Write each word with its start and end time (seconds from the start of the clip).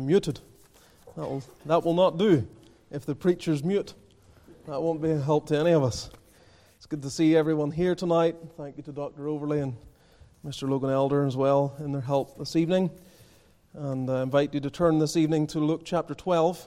I'm 0.00 0.06
muted. 0.06 0.40
That 1.14 1.28
will, 1.28 1.42
that 1.66 1.84
will 1.84 1.92
not 1.92 2.16
do. 2.16 2.48
If 2.90 3.04
the 3.04 3.14
preacher's 3.14 3.62
mute, 3.62 3.92
that 4.66 4.80
won't 4.80 5.02
be 5.02 5.10
a 5.10 5.20
help 5.20 5.48
to 5.48 5.58
any 5.58 5.72
of 5.72 5.82
us. 5.82 6.08
It's 6.78 6.86
good 6.86 7.02
to 7.02 7.10
see 7.10 7.36
everyone 7.36 7.70
here 7.70 7.94
tonight. 7.94 8.34
Thank 8.56 8.78
you 8.78 8.82
to 8.84 8.92
Dr. 8.92 9.28
Overley 9.28 9.60
and 9.60 9.76
Mr. 10.42 10.66
Logan 10.66 10.88
Elder 10.88 11.26
as 11.26 11.36
well 11.36 11.76
in 11.80 11.92
their 11.92 12.00
help 12.00 12.38
this 12.38 12.56
evening. 12.56 12.90
And 13.74 14.08
I 14.08 14.22
invite 14.22 14.54
you 14.54 14.60
to 14.60 14.70
turn 14.70 14.98
this 15.00 15.18
evening 15.18 15.46
to 15.48 15.58
Luke 15.58 15.82
chapter 15.84 16.14
12, 16.14 16.66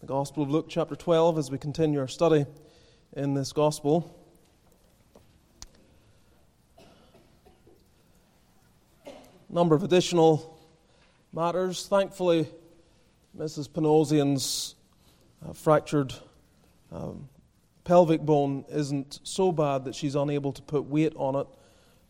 the 0.00 0.06
Gospel 0.06 0.42
of 0.42 0.50
Luke 0.50 0.66
chapter 0.68 0.94
12, 0.94 1.38
as 1.38 1.50
we 1.50 1.56
continue 1.56 1.98
our 1.98 2.08
study 2.08 2.44
in 3.14 3.32
this 3.32 3.54
Gospel. 3.54 4.14
number 9.48 9.74
of 9.74 9.82
additional 9.82 10.49
matters. 11.32 11.86
Thankfully, 11.86 12.48
Mrs. 13.36 13.68
Panosian's 13.68 14.74
uh, 15.46 15.52
fractured 15.52 16.12
um, 16.92 17.28
pelvic 17.84 18.20
bone 18.20 18.64
isn't 18.68 19.20
so 19.22 19.52
bad 19.52 19.84
that 19.84 19.94
she's 19.94 20.14
unable 20.14 20.52
to 20.52 20.62
put 20.62 20.84
weight 20.84 21.12
on 21.16 21.36
it. 21.36 21.46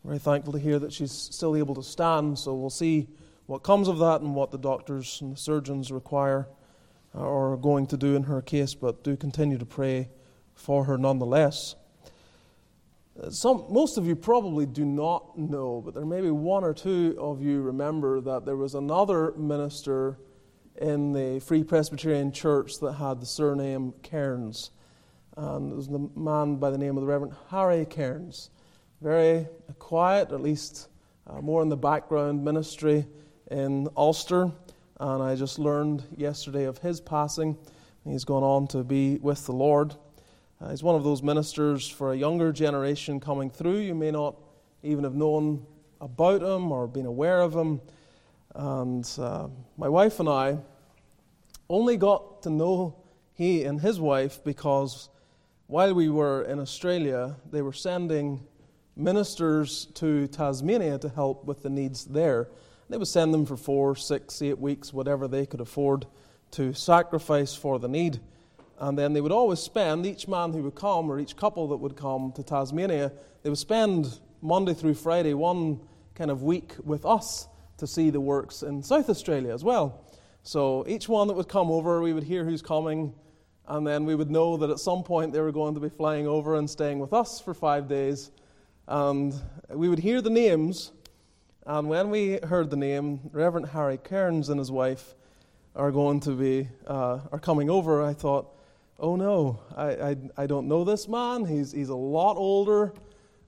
Very 0.03 0.19
thankful 0.19 0.53
to 0.53 0.59
hear 0.59 0.79
that 0.79 0.91
she's 0.91 1.11
still 1.11 1.55
able 1.55 1.75
to 1.75 1.83
stand, 1.83 2.39
so 2.39 2.55
we'll 2.55 2.71
see 2.71 3.07
what 3.45 3.59
comes 3.59 3.87
of 3.87 3.99
that 3.99 4.21
and 4.21 4.33
what 4.33 4.49
the 4.49 4.57
doctors 4.57 5.21
and 5.21 5.33
the 5.33 5.37
surgeons 5.37 5.91
require 5.91 6.47
uh, 7.13 7.19
or 7.19 7.53
are 7.53 7.57
going 7.57 7.85
to 7.87 7.97
do 7.97 8.15
in 8.15 8.23
her 8.23 8.41
case, 8.41 8.73
but 8.73 9.03
do 9.03 9.15
continue 9.15 9.57
to 9.57 9.65
pray 9.65 10.09
for 10.55 10.85
her 10.85 10.97
nonetheless. 10.97 11.75
Some, 13.29 13.65
most 13.69 13.97
of 13.97 14.07
you 14.07 14.15
probably 14.15 14.65
do 14.65 14.83
not 14.83 15.37
know, 15.37 15.81
but 15.85 15.93
there 15.93 16.05
may 16.05 16.21
be 16.21 16.31
one 16.31 16.63
or 16.63 16.73
two 16.73 17.15
of 17.19 17.41
you 17.41 17.61
remember 17.61 18.19
that 18.21 18.45
there 18.45 18.55
was 18.55 18.73
another 18.73 19.33
minister 19.33 20.17
in 20.81 21.13
the 21.13 21.39
Free 21.39 21.63
Presbyterian 21.63 22.31
Church 22.31 22.79
that 22.79 22.93
had 22.93 23.21
the 23.21 23.25
surname 23.27 23.93
Cairns. 24.01 24.71
And 25.37 25.71
it 25.71 25.75
was 25.75 25.87
the 25.87 26.09
man 26.15 26.55
by 26.55 26.71
the 26.71 26.77
name 26.77 26.97
of 26.97 27.01
the 27.01 27.07
Reverend 27.07 27.35
Harry 27.49 27.85
Cairns. 27.85 28.49
Very 29.01 29.47
quiet, 29.77 30.31
at 30.31 30.41
least 30.41 30.89
uh, 31.27 31.41
more 31.41 31.61
in 31.61 31.69
the 31.69 31.77
background 31.77 32.43
ministry 32.43 33.05
in 33.51 33.87
Ulster. 33.95 34.51
And 34.99 35.21
I 35.21 35.35
just 35.35 35.59
learned 35.59 36.03
yesterday 36.17 36.63
of 36.63 36.79
his 36.79 36.99
passing. 36.99 37.57
He's 38.03 38.25
gone 38.25 38.43
on 38.43 38.67
to 38.69 38.83
be 38.83 39.17
with 39.17 39.45
the 39.45 39.53
Lord. 39.53 39.95
Uh, 40.61 40.69
he's 40.69 40.83
one 40.83 40.95
of 40.95 41.03
those 41.03 41.23
ministers 41.23 41.87
for 41.87 42.13
a 42.13 42.15
younger 42.15 42.51
generation 42.51 43.19
coming 43.19 43.49
through. 43.49 43.77
You 43.77 43.95
may 43.95 44.11
not 44.11 44.35
even 44.83 45.03
have 45.03 45.15
known 45.15 45.65
about 45.99 46.43
him 46.43 46.71
or 46.71 46.85
been 46.87 47.07
aware 47.07 47.41
of 47.41 47.55
him. 47.55 47.81
And 48.53 49.09
uh, 49.17 49.47
my 49.75 49.89
wife 49.89 50.19
and 50.19 50.29
I 50.29 50.59
only 51.67 51.97
got 51.97 52.43
to 52.43 52.51
know 52.51 52.95
he 53.33 53.63
and 53.63 53.81
his 53.81 53.99
wife 53.99 54.43
because 54.43 55.09
while 55.65 55.95
we 55.95 56.09
were 56.09 56.43
in 56.43 56.59
Australia, 56.59 57.37
they 57.49 57.63
were 57.63 57.73
sending 57.73 58.45
ministers 58.95 59.85
to 59.95 60.27
Tasmania 60.27 60.99
to 60.99 61.09
help 61.09 61.45
with 61.45 61.63
the 61.63 61.71
needs 61.71 62.05
there. 62.05 62.49
They 62.87 62.97
would 62.97 63.07
send 63.07 63.33
them 63.33 63.47
for 63.47 63.57
four, 63.57 63.95
six, 63.95 64.39
eight 64.43 64.59
weeks, 64.59 64.93
whatever 64.93 65.27
they 65.27 65.47
could 65.47 65.61
afford 65.61 66.05
to 66.51 66.73
sacrifice 66.73 67.55
for 67.55 67.79
the 67.79 67.87
need. 67.87 68.19
And 68.81 68.97
then 68.97 69.13
they 69.13 69.21
would 69.21 69.31
always 69.31 69.59
spend, 69.59 70.07
each 70.07 70.27
man 70.27 70.53
who 70.53 70.63
would 70.63 70.73
come, 70.73 71.11
or 71.11 71.19
each 71.19 71.37
couple 71.37 71.67
that 71.67 71.77
would 71.77 71.95
come 71.95 72.31
to 72.31 72.41
Tasmania, 72.41 73.11
they 73.43 73.49
would 73.49 73.59
spend 73.59 74.19
Monday 74.41 74.73
through 74.73 74.95
Friday 74.95 75.35
one 75.35 75.79
kind 76.15 76.31
of 76.31 76.41
week 76.41 76.73
with 76.83 77.05
us 77.05 77.47
to 77.77 77.85
see 77.85 78.09
the 78.09 78.19
works 78.19 78.63
in 78.63 78.81
South 78.81 79.07
Australia 79.07 79.53
as 79.53 79.63
well. 79.63 80.03
So 80.41 80.83
each 80.87 81.07
one 81.07 81.27
that 81.27 81.35
would 81.35 81.47
come 81.47 81.69
over, 81.69 82.01
we 82.01 82.11
would 82.11 82.23
hear 82.23 82.43
who's 82.43 82.63
coming, 82.63 83.13
and 83.67 83.85
then 83.85 84.03
we 84.05 84.15
would 84.15 84.31
know 84.31 84.57
that 84.57 84.71
at 84.71 84.79
some 84.79 85.03
point 85.03 85.31
they 85.31 85.41
were 85.41 85.51
going 85.51 85.75
to 85.75 85.79
be 85.79 85.89
flying 85.89 86.25
over 86.25 86.55
and 86.55 86.67
staying 86.67 86.97
with 86.97 87.13
us 87.13 87.39
for 87.39 87.53
five 87.53 87.87
days. 87.87 88.31
And 88.87 89.31
we 89.69 89.89
would 89.89 89.99
hear 89.99 90.21
the 90.21 90.31
names, 90.31 90.91
and 91.67 91.87
when 91.87 92.09
we 92.09 92.39
heard 92.41 92.71
the 92.71 92.77
name, 92.77 93.29
Reverend 93.31 93.67
Harry 93.67 93.99
Cairns 93.99 94.49
and 94.49 94.57
his 94.57 94.71
wife 94.71 95.13
are 95.75 95.91
going 95.91 96.19
to 96.21 96.31
be 96.31 96.67
uh, 96.87 97.19
are 97.31 97.39
coming 97.39 97.69
over, 97.69 98.01
I 98.01 98.13
thought, 98.13 98.57
oh 99.01 99.15
no, 99.15 99.59
I, 99.75 100.11
I, 100.11 100.15
I 100.37 100.45
don't 100.45 100.67
know 100.67 100.83
this 100.83 101.07
man. 101.07 101.43
He's, 101.43 101.71
he's 101.71 101.89
a 101.89 101.95
lot 101.95 102.37
older. 102.37 102.93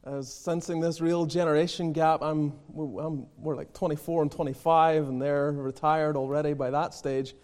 I 0.05 0.09
was 0.09 0.33
sensing 0.33 0.81
this 0.81 0.99
real 0.99 1.25
generation 1.25 1.93
gap. 1.93 2.21
I'm, 2.21 2.53
I'm, 2.75 3.27
we're 3.37 3.55
like 3.55 3.71
24 3.71 4.23
and 4.23 4.31
25, 4.31 5.07
and 5.07 5.21
they're 5.21 5.51
retired 5.51 6.17
already 6.17 6.53
by 6.53 6.71
that 6.71 6.93
stage. 6.95 7.35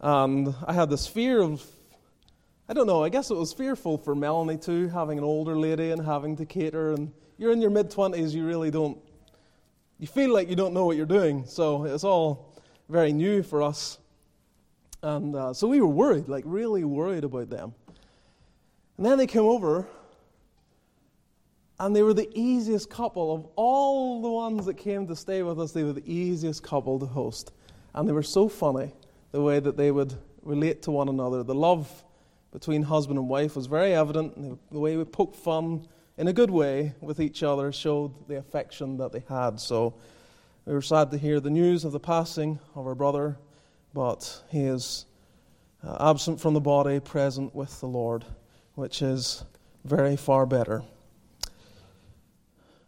And 0.00 0.54
I 0.64 0.74
had 0.74 0.90
this 0.90 1.06
fear 1.06 1.40
of, 1.40 1.64
I 2.68 2.74
don't 2.74 2.86
know, 2.86 3.02
I 3.02 3.08
guess 3.08 3.30
it 3.30 3.36
was 3.36 3.54
fearful 3.54 3.96
for 3.96 4.14
Melanie 4.14 4.58
too, 4.58 4.88
having 4.88 5.16
an 5.16 5.24
older 5.24 5.58
lady 5.58 5.90
and 5.90 6.04
having 6.04 6.36
to 6.36 6.44
cater. 6.44 6.92
And 6.92 7.10
you're 7.38 7.50
in 7.50 7.62
your 7.62 7.70
mid 7.70 7.90
20s, 7.90 8.32
you 8.32 8.46
really 8.46 8.70
don't, 8.70 8.98
you 9.98 10.06
feel 10.06 10.32
like 10.32 10.50
you 10.50 10.54
don't 10.54 10.74
know 10.74 10.84
what 10.84 10.98
you're 10.98 11.06
doing. 11.06 11.46
So 11.46 11.84
it's 11.84 12.04
all 12.04 12.54
very 12.90 13.12
new 13.12 13.42
for 13.42 13.62
us. 13.62 13.98
And 15.02 15.34
uh, 15.36 15.54
so 15.54 15.68
we 15.68 15.80
were 15.80 15.86
worried, 15.86 16.28
like 16.28 16.44
really 16.46 16.84
worried 16.84 17.24
about 17.24 17.50
them. 17.50 17.74
And 18.96 19.06
then 19.06 19.16
they 19.18 19.26
came 19.26 19.44
over, 19.44 19.86
and 21.78 21.94
they 21.94 22.02
were 22.02 22.14
the 22.14 22.28
easiest 22.34 22.90
couple 22.90 23.32
of 23.32 23.46
all 23.54 24.20
the 24.20 24.28
ones 24.28 24.66
that 24.66 24.74
came 24.74 25.06
to 25.06 25.14
stay 25.14 25.42
with 25.44 25.60
us. 25.60 25.70
They 25.70 25.84
were 25.84 25.92
the 25.92 26.12
easiest 26.12 26.64
couple 26.64 26.98
to 26.98 27.06
host. 27.06 27.52
And 27.94 28.08
they 28.08 28.12
were 28.12 28.24
so 28.24 28.48
funny, 28.48 28.92
the 29.30 29.40
way 29.40 29.60
that 29.60 29.76
they 29.76 29.92
would 29.92 30.14
relate 30.42 30.82
to 30.82 30.90
one 30.90 31.08
another. 31.08 31.44
The 31.44 31.54
love 31.54 32.04
between 32.50 32.82
husband 32.82 33.18
and 33.18 33.28
wife 33.28 33.54
was 33.54 33.66
very 33.66 33.94
evident. 33.94 34.58
The 34.72 34.80
way 34.80 34.96
we 34.96 35.04
poked 35.04 35.36
fun 35.36 35.86
in 36.16 36.26
a 36.26 36.32
good 36.32 36.50
way 36.50 36.94
with 37.00 37.20
each 37.20 37.44
other 37.44 37.70
showed 37.70 38.26
the 38.26 38.38
affection 38.38 38.96
that 38.96 39.12
they 39.12 39.22
had. 39.28 39.60
So 39.60 39.94
we 40.64 40.72
were 40.72 40.82
sad 40.82 41.12
to 41.12 41.18
hear 41.18 41.38
the 41.38 41.50
news 41.50 41.84
of 41.84 41.92
the 41.92 42.00
passing 42.00 42.58
of 42.74 42.86
our 42.86 42.96
brother 42.96 43.36
but 43.98 44.44
he 44.48 44.60
is 44.60 45.06
uh, 45.82 46.08
absent 46.08 46.40
from 46.40 46.54
the 46.54 46.60
body, 46.60 47.00
present 47.00 47.52
with 47.52 47.80
the 47.80 47.88
Lord, 47.88 48.24
which 48.76 49.02
is 49.02 49.44
very 49.84 50.16
far 50.16 50.46
better. 50.46 50.84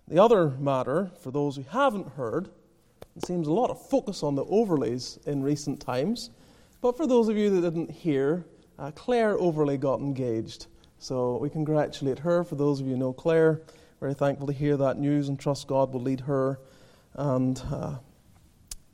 The 0.07 0.23
other 0.23 0.51
matter, 0.51 1.11
for 1.21 1.33
those 1.33 1.57
who 1.57 1.65
haven't 1.69 2.11
heard, 2.11 2.49
it 3.17 3.27
seems 3.27 3.49
a 3.49 3.53
lot 3.53 3.71
of 3.71 3.89
focus 3.89 4.23
on 4.23 4.37
the 4.37 4.45
Overleys 4.45 5.19
in 5.27 5.43
recent 5.43 5.81
times. 5.81 6.31
But 6.81 6.97
for 6.97 7.09
those 7.09 7.29
of 7.29 7.37
you 7.37 7.51
that 7.51 7.63
didn't 7.63 7.91
hear, 7.91 8.45
uh, 8.79 8.93
Claire 8.93 9.37
Overley 9.37 9.79
got 9.79 9.99
engaged. 9.99 10.69
So 11.01 11.39
we 11.39 11.51
congratulate 11.51 12.21
her. 12.21 12.45
For 12.45 12.55
those 12.55 12.79
of 12.79 12.87
you 12.87 12.93
who 12.93 13.01
know 13.01 13.13
Claire, 13.13 13.63
very 13.99 14.15
thankful 14.15 14.47
to 14.47 14.53
hear 14.53 14.77
that 14.77 14.97
news 14.97 15.29
and 15.29 15.41
trust 15.41 15.67
God 15.67 15.93
will 15.93 16.03
lead 16.03 16.21
her 16.21 16.61
and 17.15 17.61
uh, 17.69 17.97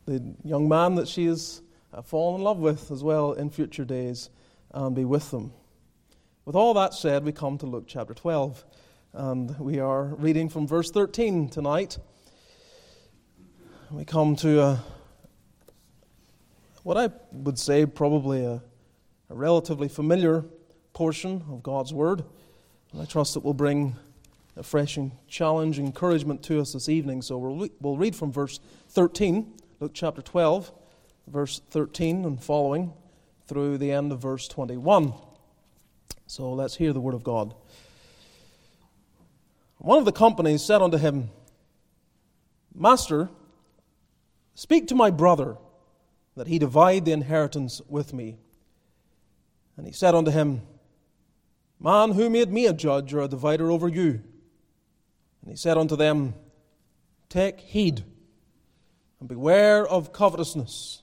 the 0.06 0.34
young 0.44 0.66
man 0.66 0.94
that 0.94 1.08
she 1.08 1.26
is 1.26 1.60
Uh, 1.96 2.02
fall 2.02 2.36
in 2.36 2.42
love 2.42 2.58
with 2.58 2.90
as 2.90 3.02
well 3.02 3.32
in 3.32 3.48
future 3.48 3.84
days 3.84 4.28
and 4.74 4.94
be 4.94 5.06
with 5.06 5.30
them. 5.30 5.50
With 6.44 6.54
all 6.54 6.74
that 6.74 6.92
said, 6.92 7.24
we 7.24 7.32
come 7.32 7.56
to 7.56 7.64
Luke 7.64 7.84
chapter 7.86 8.12
12, 8.12 8.66
and 9.14 9.58
we 9.58 9.78
are 9.78 10.04
reading 10.04 10.50
from 10.50 10.66
verse 10.66 10.90
13 10.90 11.48
tonight. 11.48 11.96
We 13.90 14.04
come 14.04 14.36
to 14.36 14.60
a, 14.60 14.84
what 16.82 16.98
I 16.98 17.08
would 17.32 17.58
say 17.58 17.86
probably 17.86 18.44
a, 18.44 18.62
a 19.30 19.34
relatively 19.34 19.88
familiar 19.88 20.44
portion 20.92 21.44
of 21.50 21.62
God's 21.62 21.94
Word, 21.94 22.24
and 22.92 23.00
I 23.00 23.06
trust 23.06 23.36
it 23.36 23.42
will 23.42 23.54
bring 23.54 23.96
a 24.54 24.62
fresh 24.62 24.98
and 24.98 25.12
challenge, 25.28 25.78
encouragement 25.78 26.42
to 26.42 26.60
us 26.60 26.74
this 26.74 26.90
evening. 26.90 27.22
So 27.22 27.38
we'll, 27.38 27.70
we'll 27.80 27.96
read 27.96 28.14
from 28.14 28.32
verse 28.32 28.60
13, 28.90 29.50
Luke 29.80 29.92
chapter 29.94 30.20
12 30.20 30.72
verse 31.26 31.60
13 31.70 32.24
and 32.24 32.42
following 32.42 32.92
through 33.46 33.78
the 33.78 33.92
end 33.92 34.12
of 34.12 34.20
verse 34.20 34.48
21. 34.48 35.12
So 36.26 36.52
let's 36.52 36.76
hear 36.76 36.92
the 36.92 37.00
word 37.00 37.14
of 37.14 37.22
God. 37.22 37.54
One 39.78 39.98
of 39.98 40.04
the 40.04 40.12
companies 40.12 40.64
said 40.64 40.82
unto 40.82 40.96
him, 40.96 41.30
Master, 42.74 43.28
speak 44.54 44.88
to 44.88 44.94
my 44.94 45.10
brother 45.10 45.56
that 46.36 46.46
he 46.46 46.58
divide 46.58 47.04
the 47.04 47.12
inheritance 47.12 47.80
with 47.88 48.12
me. 48.12 48.36
And 49.76 49.86
he 49.86 49.92
said 49.92 50.14
unto 50.14 50.30
him, 50.30 50.62
Man, 51.78 52.12
who 52.12 52.30
made 52.30 52.50
me 52.50 52.66
a 52.66 52.72
judge 52.72 53.12
or 53.12 53.20
a 53.20 53.28
divider 53.28 53.70
over 53.70 53.88
you? 53.88 54.22
And 55.42 55.50
he 55.50 55.56
said 55.56 55.76
unto 55.76 55.96
them, 55.96 56.34
Take 57.28 57.60
heed 57.60 58.04
and 59.20 59.28
beware 59.28 59.86
of 59.86 60.12
covetousness. 60.12 61.02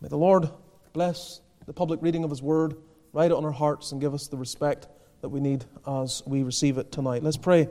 May 0.00 0.08
the 0.08 0.16
Lord 0.16 0.48
bless 0.92 1.40
the 1.66 1.72
public 1.72 2.00
reading 2.02 2.24
of 2.24 2.30
his 2.30 2.42
word, 2.42 2.74
write 3.12 3.30
it 3.30 3.36
on 3.36 3.44
our 3.44 3.50
hearts, 3.50 3.92
and 3.92 4.00
give 4.00 4.14
us 4.14 4.28
the 4.28 4.36
respect 4.36 4.88
that 5.20 5.28
we 5.28 5.40
need 5.40 5.64
as 5.86 6.22
we 6.26 6.42
receive 6.42 6.78
it 6.78 6.90
tonight. 6.90 7.22
Let's 7.22 7.36
pray. 7.36 7.68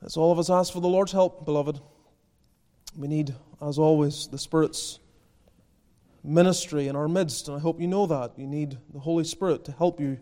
Let's 0.00 0.16
all 0.16 0.30
of 0.30 0.38
us 0.38 0.48
ask 0.48 0.72
for 0.72 0.80
the 0.80 0.88
Lord's 0.88 1.12
help, 1.12 1.44
beloved. 1.44 1.80
We 2.96 3.08
need, 3.08 3.34
as 3.60 3.78
always, 3.78 4.28
the 4.28 4.38
Spirit's 4.38 5.00
ministry 6.22 6.86
in 6.86 6.94
our 6.94 7.08
midst, 7.08 7.48
and 7.48 7.56
I 7.56 7.60
hope 7.60 7.80
you 7.80 7.88
know 7.88 8.06
that. 8.06 8.38
You 8.38 8.46
need 8.46 8.78
the 8.92 9.00
Holy 9.00 9.24
Spirit 9.24 9.64
to 9.64 9.72
help 9.72 9.98
you 9.98 10.18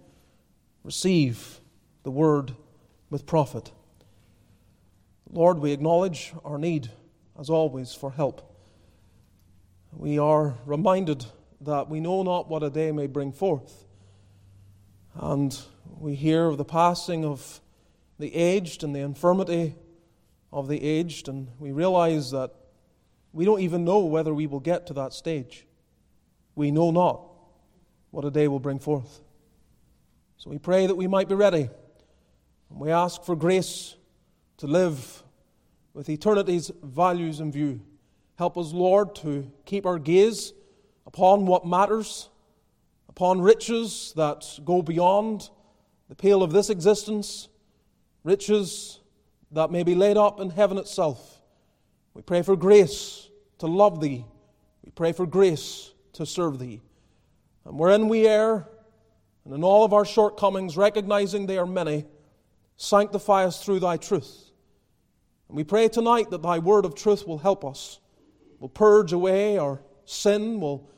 receive 0.83 1.61
the 2.05 2.11
word 2.11 2.53
with 3.11 3.27
profit. 3.27 3.71
Lord, 5.31 5.59
we 5.59 5.73
acknowledge 5.73 6.33
our 6.45 6.59
need, 6.59 6.91
as 7.39 7.51
always, 7.51 7.93
for 7.93 8.13
help. 8.13 8.50
We 9.93 10.19
are 10.19 10.55
reminded 10.65 11.27
that 11.61 11.89
we 11.89 12.01
know 12.01 12.23
not 12.23 12.49
what 12.49 12.63
a 12.63 12.71
day 12.71 12.93
may 12.93 13.07
bring 13.07 13.33
forth. 13.33 13.87
And 15.15 15.59
we 15.99 16.15
hear 16.15 16.47
of 16.47 16.57
the 16.57 16.65
passing 16.65 17.25
of 17.25 17.61
the 18.19 18.35
aged 18.35 18.85
and 18.85 18.95
the 18.95 19.01
infirmity 19.01 19.75
of 20.53 20.69
the 20.69 20.83
aged, 20.83 21.29
and 21.29 21.49
we 21.59 21.73
realize 21.73 22.31
that 22.31 22.53
we 23.33 23.45
don't 23.45 23.61
even 23.61 23.85
know 23.85 24.01
whether 24.01 24.35
we 24.35 24.47
will 24.47 24.61
get 24.61 24.87
to 24.89 24.95
that 24.95 25.13
stage. 25.13 25.67
We 26.55 26.71
know 26.71 26.91
not 26.91 27.27
what 28.11 28.25
a 28.25 28.31
day 28.31 28.49
will 28.49 28.61
bring 28.61 28.79
forth. 28.79 29.21
So 30.37 30.51
we 30.51 30.59
pray 30.59 30.87
that 30.87 30.97
we 30.97 31.07
might 31.07 31.29
be 31.29 31.35
ready. 31.35 31.69
And 32.71 32.81
we 32.81 32.91
ask 32.91 33.23
for 33.23 33.37
grace 33.37 33.97
to 34.59 34.67
live 34.67 35.23
with 35.93 36.09
eternity's 36.09 36.71
values 36.83 37.41
in 37.41 37.53
view. 37.53 37.81
Help 38.41 38.57
us, 38.57 38.73
Lord, 38.73 39.15
to 39.17 39.53
keep 39.67 39.85
our 39.85 39.99
gaze 39.99 40.55
upon 41.07 41.45
what 41.45 41.67
matters, 41.67 42.31
upon 43.07 43.43
riches 43.43 44.15
that 44.17 44.61
go 44.65 44.81
beyond 44.81 45.51
the 46.09 46.15
pale 46.15 46.43
of 46.43 46.51
this 46.51 46.71
existence, 46.71 47.51
riches 48.25 49.01
that 49.51 49.71
may 49.71 49.83
be 49.83 49.95
laid 49.95 50.17
up 50.17 50.41
in 50.41 50.49
heaven 50.49 50.79
itself. 50.79 51.43
We 52.15 52.23
pray 52.23 52.41
for 52.41 52.57
grace 52.57 53.29
to 53.59 53.67
love 53.67 54.01
Thee. 54.01 54.25
We 54.87 54.91
pray 54.93 55.13
for 55.13 55.27
grace 55.27 55.93
to 56.15 56.25
serve 56.25 56.59
Thee. 56.59 56.81
And 57.67 57.79
wherein 57.79 58.09
we 58.09 58.27
err, 58.27 58.67
and 59.45 59.53
in 59.53 59.63
all 59.63 59.85
of 59.85 59.93
our 59.93 60.07
shortcomings, 60.07 60.79
recognizing 60.79 61.45
they 61.45 61.59
are 61.59 61.67
many, 61.67 62.07
sanctify 62.79 63.45
us 63.45 63.63
through 63.63 63.81
Thy 63.81 63.99
truth. 63.99 64.51
And 65.49 65.59
we 65.59 65.63
pray 65.63 65.89
tonight 65.89 66.31
that 66.31 66.41
Thy 66.41 66.59
word 66.59 66.87
of 66.87 66.95
truth 66.95 67.27
will 67.27 67.37
help 67.37 67.67
us, 67.67 68.01
will 68.61 68.69
purge 68.69 69.13
away 69.13 69.59
our 69.59 69.81
sin, 70.05 70.61
will 70.61 70.89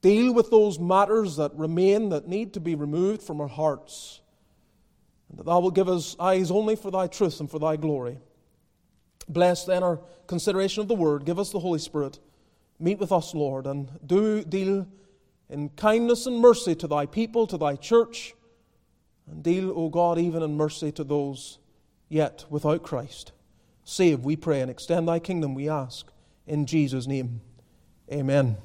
deal 0.00 0.32
with 0.32 0.50
those 0.50 0.78
matters 0.78 1.36
that 1.36 1.54
remain 1.54 2.08
that 2.10 2.28
need 2.28 2.54
to 2.54 2.60
be 2.60 2.74
removed 2.74 3.22
from 3.22 3.40
our 3.40 3.48
hearts. 3.48 4.20
And 5.28 5.38
that 5.38 5.44
Thou 5.44 5.60
will 5.60 5.70
give 5.70 5.88
us 5.88 6.16
eyes 6.18 6.50
only 6.50 6.76
for 6.76 6.90
Thy 6.90 7.06
truth 7.08 7.40
and 7.40 7.50
for 7.50 7.58
Thy 7.58 7.76
glory. 7.76 8.18
Bless 9.28 9.64
then 9.64 9.82
our 9.82 10.00
consideration 10.26 10.80
of 10.80 10.88
the 10.88 10.94
word. 10.94 11.26
Give 11.26 11.38
us 11.38 11.50
the 11.50 11.58
Holy 11.58 11.78
Spirit. 11.78 12.18
Meet 12.80 12.98
with 12.98 13.12
us, 13.12 13.34
Lord, 13.34 13.66
and 13.66 13.90
do 14.06 14.42
deal 14.44 14.86
in 15.50 15.68
kindness 15.70 16.26
and 16.26 16.38
mercy 16.38 16.74
to 16.76 16.86
thy 16.86 17.06
people, 17.06 17.46
to 17.48 17.58
thy 17.58 17.74
church, 17.74 18.34
and 19.30 19.42
deal, 19.42 19.70
O 19.76 19.88
God, 19.88 20.18
even 20.18 20.42
in 20.42 20.56
mercy 20.56 20.92
to 20.92 21.04
those 21.04 21.58
yet 22.08 22.44
without 22.48 22.82
Christ. 22.82 23.32
Save, 23.84 24.20
we 24.20 24.36
pray, 24.36 24.60
and 24.60 24.70
extend 24.70 25.08
thy 25.08 25.18
kingdom, 25.18 25.54
we 25.54 25.68
ask, 25.68 26.06
in 26.48 26.66
Jesus' 26.66 27.06
name. 27.06 27.40
Amen. 28.10 28.56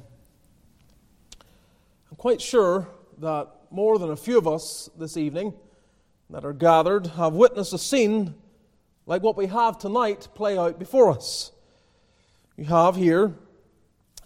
I'm 2.10 2.18
quite 2.18 2.42
sure 2.42 2.88
that 3.20 3.50
more 3.70 4.00
than 4.00 4.10
a 4.10 4.16
few 4.16 4.38
of 4.38 4.48
us 4.48 4.90
this 4.98 5.18
evening 5.18 5.54
that 6.30 6.46
are 6.46 6.54
gathered 6.54 7.08
have 7.08 7.34
witnessed 7.34 7.74
a 7.74 7.78
scene 7.78 8.36
like 9.06 9.22
what 9.22 9.36
we 9.36 9.48
have 9.48 9.78
tonight 9.78 10.30
play 10.34 10.58
out 10.58 10.80
before 10.80 11.12
us. 11.12 11.52
You 12.56 12.66
have 12.66 12.96
here 12.96 13.34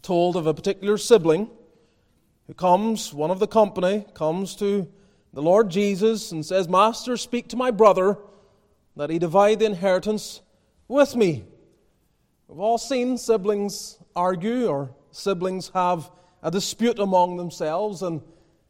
told 0.03 0.35
of 0.35 0.45
a 0.45 0.53
particular 0.53 0.97
sibling 0.97 1.49
who 2.45 2.53
comes, 2.53 3.13
one 3.13 3.31
of 3.31 3.39
the 3.39 3.47
company, 3.47 4.05
comes 4.13 4.55
to 4.57 4.87
the 5.33 5.41
Lord 5.41 5.69
Jesus 5.69 6.31
and 6.31 6.45
says, 6.45 6.69
Master, 6.69 7.17
speak 7.17 7.47
to 7.49 7.57
my 7.57 7.71
brother 7.71 8.17
that 8.95 9.09
he 9.09 9.17
divide 9.17 9.59
the 9.59 9.65
inheritance 9.65 10.41
with 10.87 11.15
me. 11.15 11.45
We've 12.47 12.59
all 12.59 12.77
seen 12.77 13.17
siblings 13.17 13.97
argue 14.15 14.67
or 14.67 14.91
siblings 15.11 15.69
have 15.73 16.09
a 16.41 16.49
dispute 16.49 16.97
among 16.97 17.35
themselves, 17.35 18.01
and 18.01 18.21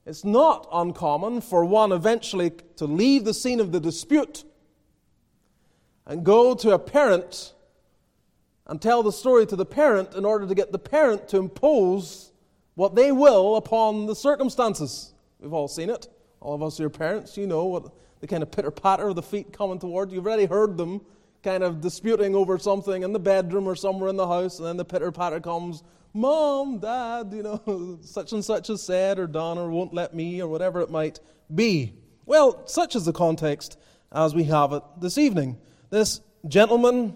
it's 0.05 0.25
not 0.25 0.67
uncommon 0.73 1.41
for 1.41 1.63
one 1.63 1.91
eventually 1.91 2.51
to 2.77 2.85
leave 2.85 3.23
the 3.23 3.35
scene 3.35 3.59
of 3.59 3.71
the 3.71 3.79
dispute 3.79 4.43
and 6.07 6.23
go 6.23 6.55
to 6.55 6.71
a 6.71 6.79
parent 6.79 7.53
and 8.65 8.81
tell 8.81 9.03
the 9.03 9.11
story 9.11 9.45
to 9.45 9.55
the 9.55 9.65
parent 9.65 10.15
in 10.15 10.25
order 10.25 10.47
to 10.47 10.55
get 10.55 10.71
the 10.71 10.79
parent 10.79 11.27
to 11.29 11.37
impose 11.37 12.31
what 12.73 12.95
they 12.95 13.11
will 13.11 13.57
upon 13.57 14.07
the 14.07 14.15
circumstances. 14.15 15.13
We've 15.39 15.53
all 15.53 15.67
seen 15.67 15.89
it. 15.89 16.07
All 16.39 16.55
of 16.55 16.63
us 16.63 16.77
who 16.77 16.85
are 16.85 16.89
parents, 16.89 17.37
you 17.37 17.45
know 17.45 17.65
what 17.65 17.91
the 18.21 18.27
kind 18.27 18.41
of 18.41 18.49
pitter 18.49 18.71
patter 18.71 19.07
of 19.07 19.15
the 19.15 19.21
feet 19.21 19.53
coming 19.53 19.77
toward 19.77 20.09
you. 20.09 20.15
You've 20.15 20.25
already 20.25 20.45
heard 20.45 20.77
them 20.77 21.01
kind 21.47 21.63
of 21.63 21.79
disputing 21.79 22.35
over 22.35 22.57
something 22.57 23.03
in 23.03 23.13
the 23.13 23.19
bedroom 23.19 23.69
or 23.69 23.73
somewhere 23.73 24.09
in 24.09 24.17
the 24.17 24.27
house, 24.27 24.57
and 24.57 24.67
then 24.67 24.75
the 24.75 24.83
pitter 24.83 25.13
patter 25.13 25.39
comes, 25.39 25.81
Mom, 26.13 26.77
Dad, 26.79 27.31
you 27.33 27.41
know, 27.41 27.99
such 28.01 28.33
and 28.33 28.43
such 28.43 28.67
has 28.67 28.81
said 28.81 29.17
or 29.17 29.27
done 29.27 29.57
or 29.57 29.69
won't 29.69 29.93
let 29.93 30.13
me 30.13 30.41
or 30.41 30.47
whatever 30.49 30.81
it 30.81 30.91
might 30.91 31.21
be. 31.55 31.93
Well, 32.25 32.67
such 32.67 32.97
is 32.97 33.05
the 33.05 33.13
context 33.13 33.79
as 34.11 34.35
we 34.35 34.43
have 34.43 34.73
it 34.73 34.83
this 34.99 35.17
evening. 35.17 35.57
This 35.89 36.19
gentleman 36.49 37.15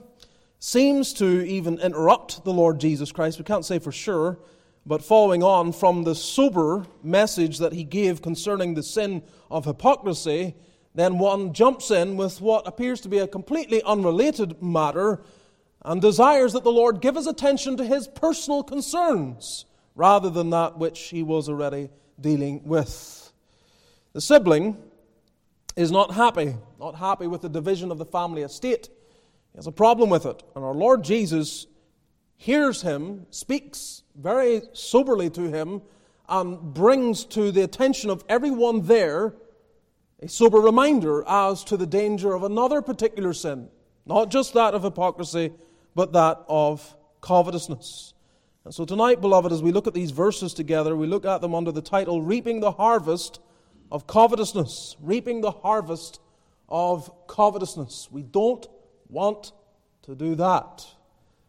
seems 0.60 1.12
to 1.16 1.46
even 1.46 1.78
interrupt 1.80 2.46
the 2.46 2.54
Lord 2.54 2.80
Jesus 2.80 3.12
Christ. 3.12 3.38
We 3.38 3.44
can't 3.44 3.66
say 3.66 3.80
for 3.80 3.92
sure, 3.92 4.40
but 4.86 5.04
following 5.04 5.44
on 5.44 5.74
from 5.74 6.06
the 6.06 6.16
sober 6.16 6.86
message 7.04 7.58
that 7.58 7.74
he 7.74 7.84
gave 7.84 8.22
concerning 8.22 8.76
the 8.76 8.84
sin 8.84 9.24
of 9.50 9.66
hypocrisy, 9.66 10.56
then 10.93 11.17
one 11.17 11.53
jumps 11.53 11.91
in 11.91 12.17
with 12.17 12.41
what 12.41 12.67
appears 12.67 13.01
to 13.01 13.10
be 13.10 13.19
a 13.19 13.27
completely 13.27 13.81
unrelated 13.83 14.62
matter 14.62 15.21
and 15.83 16.01
desires 16.01 16.53
that 16.53 16.63
the 16.63 16.71
Lord 16.71 17.01
give 17.01 17.15
his 17.15 17.27
attention 17.27 17.77
to 17.77 17.86
his 17.86 18.07
personal 18.07 18.63
concerns 18.63 19.65
rather 19.95 20.29
than 20.29 20.50
that 20.50 20.77
which 20.77 21.00
he 21.10 21.24
was 21.24 21.50
already 21.50 21.89
dealing 22.19 22.62
with. 22.63 23.31
The 24.13 24.21
sibling 24.21 24.77
is 25.75 25.91
not 25.91 26.13
happy, 26.13 26.55
not 26.79 26.95
happy 26.95 27.27
with 27.27 27.41
the 27.41 27.50
division 27.50 27.91
of 27.91 27.98
the 27.98 28.05
family 28.05 28.41
estate. 28.41 28.89
He 29.53 29.57
has 29.57 29.67
a 29.67 29.71
problem 29.71 30.10
with 30.10 30.25
it. 30.25 30.43
And 30.55 30.63
our 30.63 30.74
Lord 30.74 31.03
Jesus 31.03 31.67
hears 32.38 32.81
him, 32.81 33.25
speaks 33.29 34.03
very 34.15 34.62
soberly 34.74 35.29
to 35.31 35.43
him, 35.43 35.81
and 36.27 36.74
brings 36.74 37.25
to 37.25 37.51
the 37.51 37.62
attention 37.62 38.10
of 38.10 38.24
everyone 38.29 38.83
there 38.83 39.33
a 40.22 40.28
sober 40.28 40.60
reminder 40.60 41.24
as 41.28 41.63
to 41.66 41.78
the 41.78 41.88
danger 41.88 42.34
of 42.34 42.44
another 42.44 42.82
particular 42.82 43.34
sin. 43.34 43.70
Not 44.06 44.30
just 44.30 44.54
that 44.54 44.74
of 44.74 44.84
hypocrisy, 44.84 45.54
but 45.96 46.13
that 46.13 46.44
of 46.48 46.96
covetousness. 47.22 48.13
And 48.63 48.74
so 48.74 48.86
tonight, 48.86 49.22
beloved, 49.22 49.51
as 49.51 49.63
we 49.63 49.72
look 49.72 49.88
at 49.88 49.94
these 49.94 50.12
verses 50.12 50.54
together, 50.54 50.96
we 50.96 51.08
look 51.08 51.25
at 51.25 51.42
them 51.42 51.56
under 51.56 51.72
the 51.72 51.82
title 51.82 52.22
Reaping 52.22 52.60
the 52.60 52.72
Harvest 52.72 53.40
of 53.92 54.08
covetousness, 54.08 54.96
reaping 55.01 55.42
the 55.42 55.51
harvest 55.51 56.22
of 56.70 57.12
covetousness. 57.28 58.08
We 58.10 58.24
don't 58.24 58.66
want 59.10 59.51
to 60.04 60.16
do 60.16 60.36
that. 60.36 60.86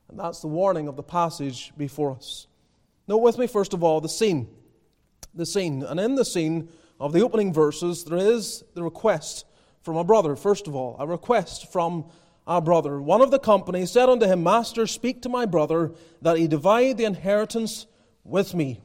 And 0.08 0.18
that's 0.18 0.40
the 0.40 0.48
warning 0.48 0.88
of 0.88 0.96
the 0.96 1.02
passage 1.02 1.72
before 1.76 2.12
us. 2.12 2.48
Note 3.06 3.18
with 3.18 3.38
me, 3.38 3.46
first 3.46 3.72
of 3.72 3.84
all, 3.84 4.00
the 4.00 4.08
scene. 4.08 4.48
The 5.34 5.46
scene. 5.46 5.82
And 5.82 6.00
in 6.00 6.16
the 6.16 6.24
scene 6.24 6.68
of 7.02 7.12
the 7.12 7.20
opening 7.20 7.52
verses, 7.52 8.04
there 8.04 8.16
is 8.16 8.62
the 8.74 8.82
request 8.82 9.44
from 9.82 9.96
a 9.96 10.04
brother, 10.04 10.36
first 10.36 10.68
of 10.68 10.76
all, 10.76 10.94
a 11.00 11.06
request 11.06 11.72
from 11.72 12.04
a 12.46 12.60
brother. 12.60 13.02
One 13.02 13.20
of 13.20 13.32
the 13.32 13.40
company 13.40 13.86
said 13.86 14.08
unto 14.08 14.24
him, 14.24 14.44
Master, 14.44 14.86
speak 14.86 15.20
to 15.22 15.28
my 15.28 15.44
brother 15.44 15.90
that 16.22 16.36
he 16.36 16.46
divide 16.46 16.98
the 16.98 17.04
inheritance 17.04 17.86
with 18.22 18.54
me. 18.54 18.80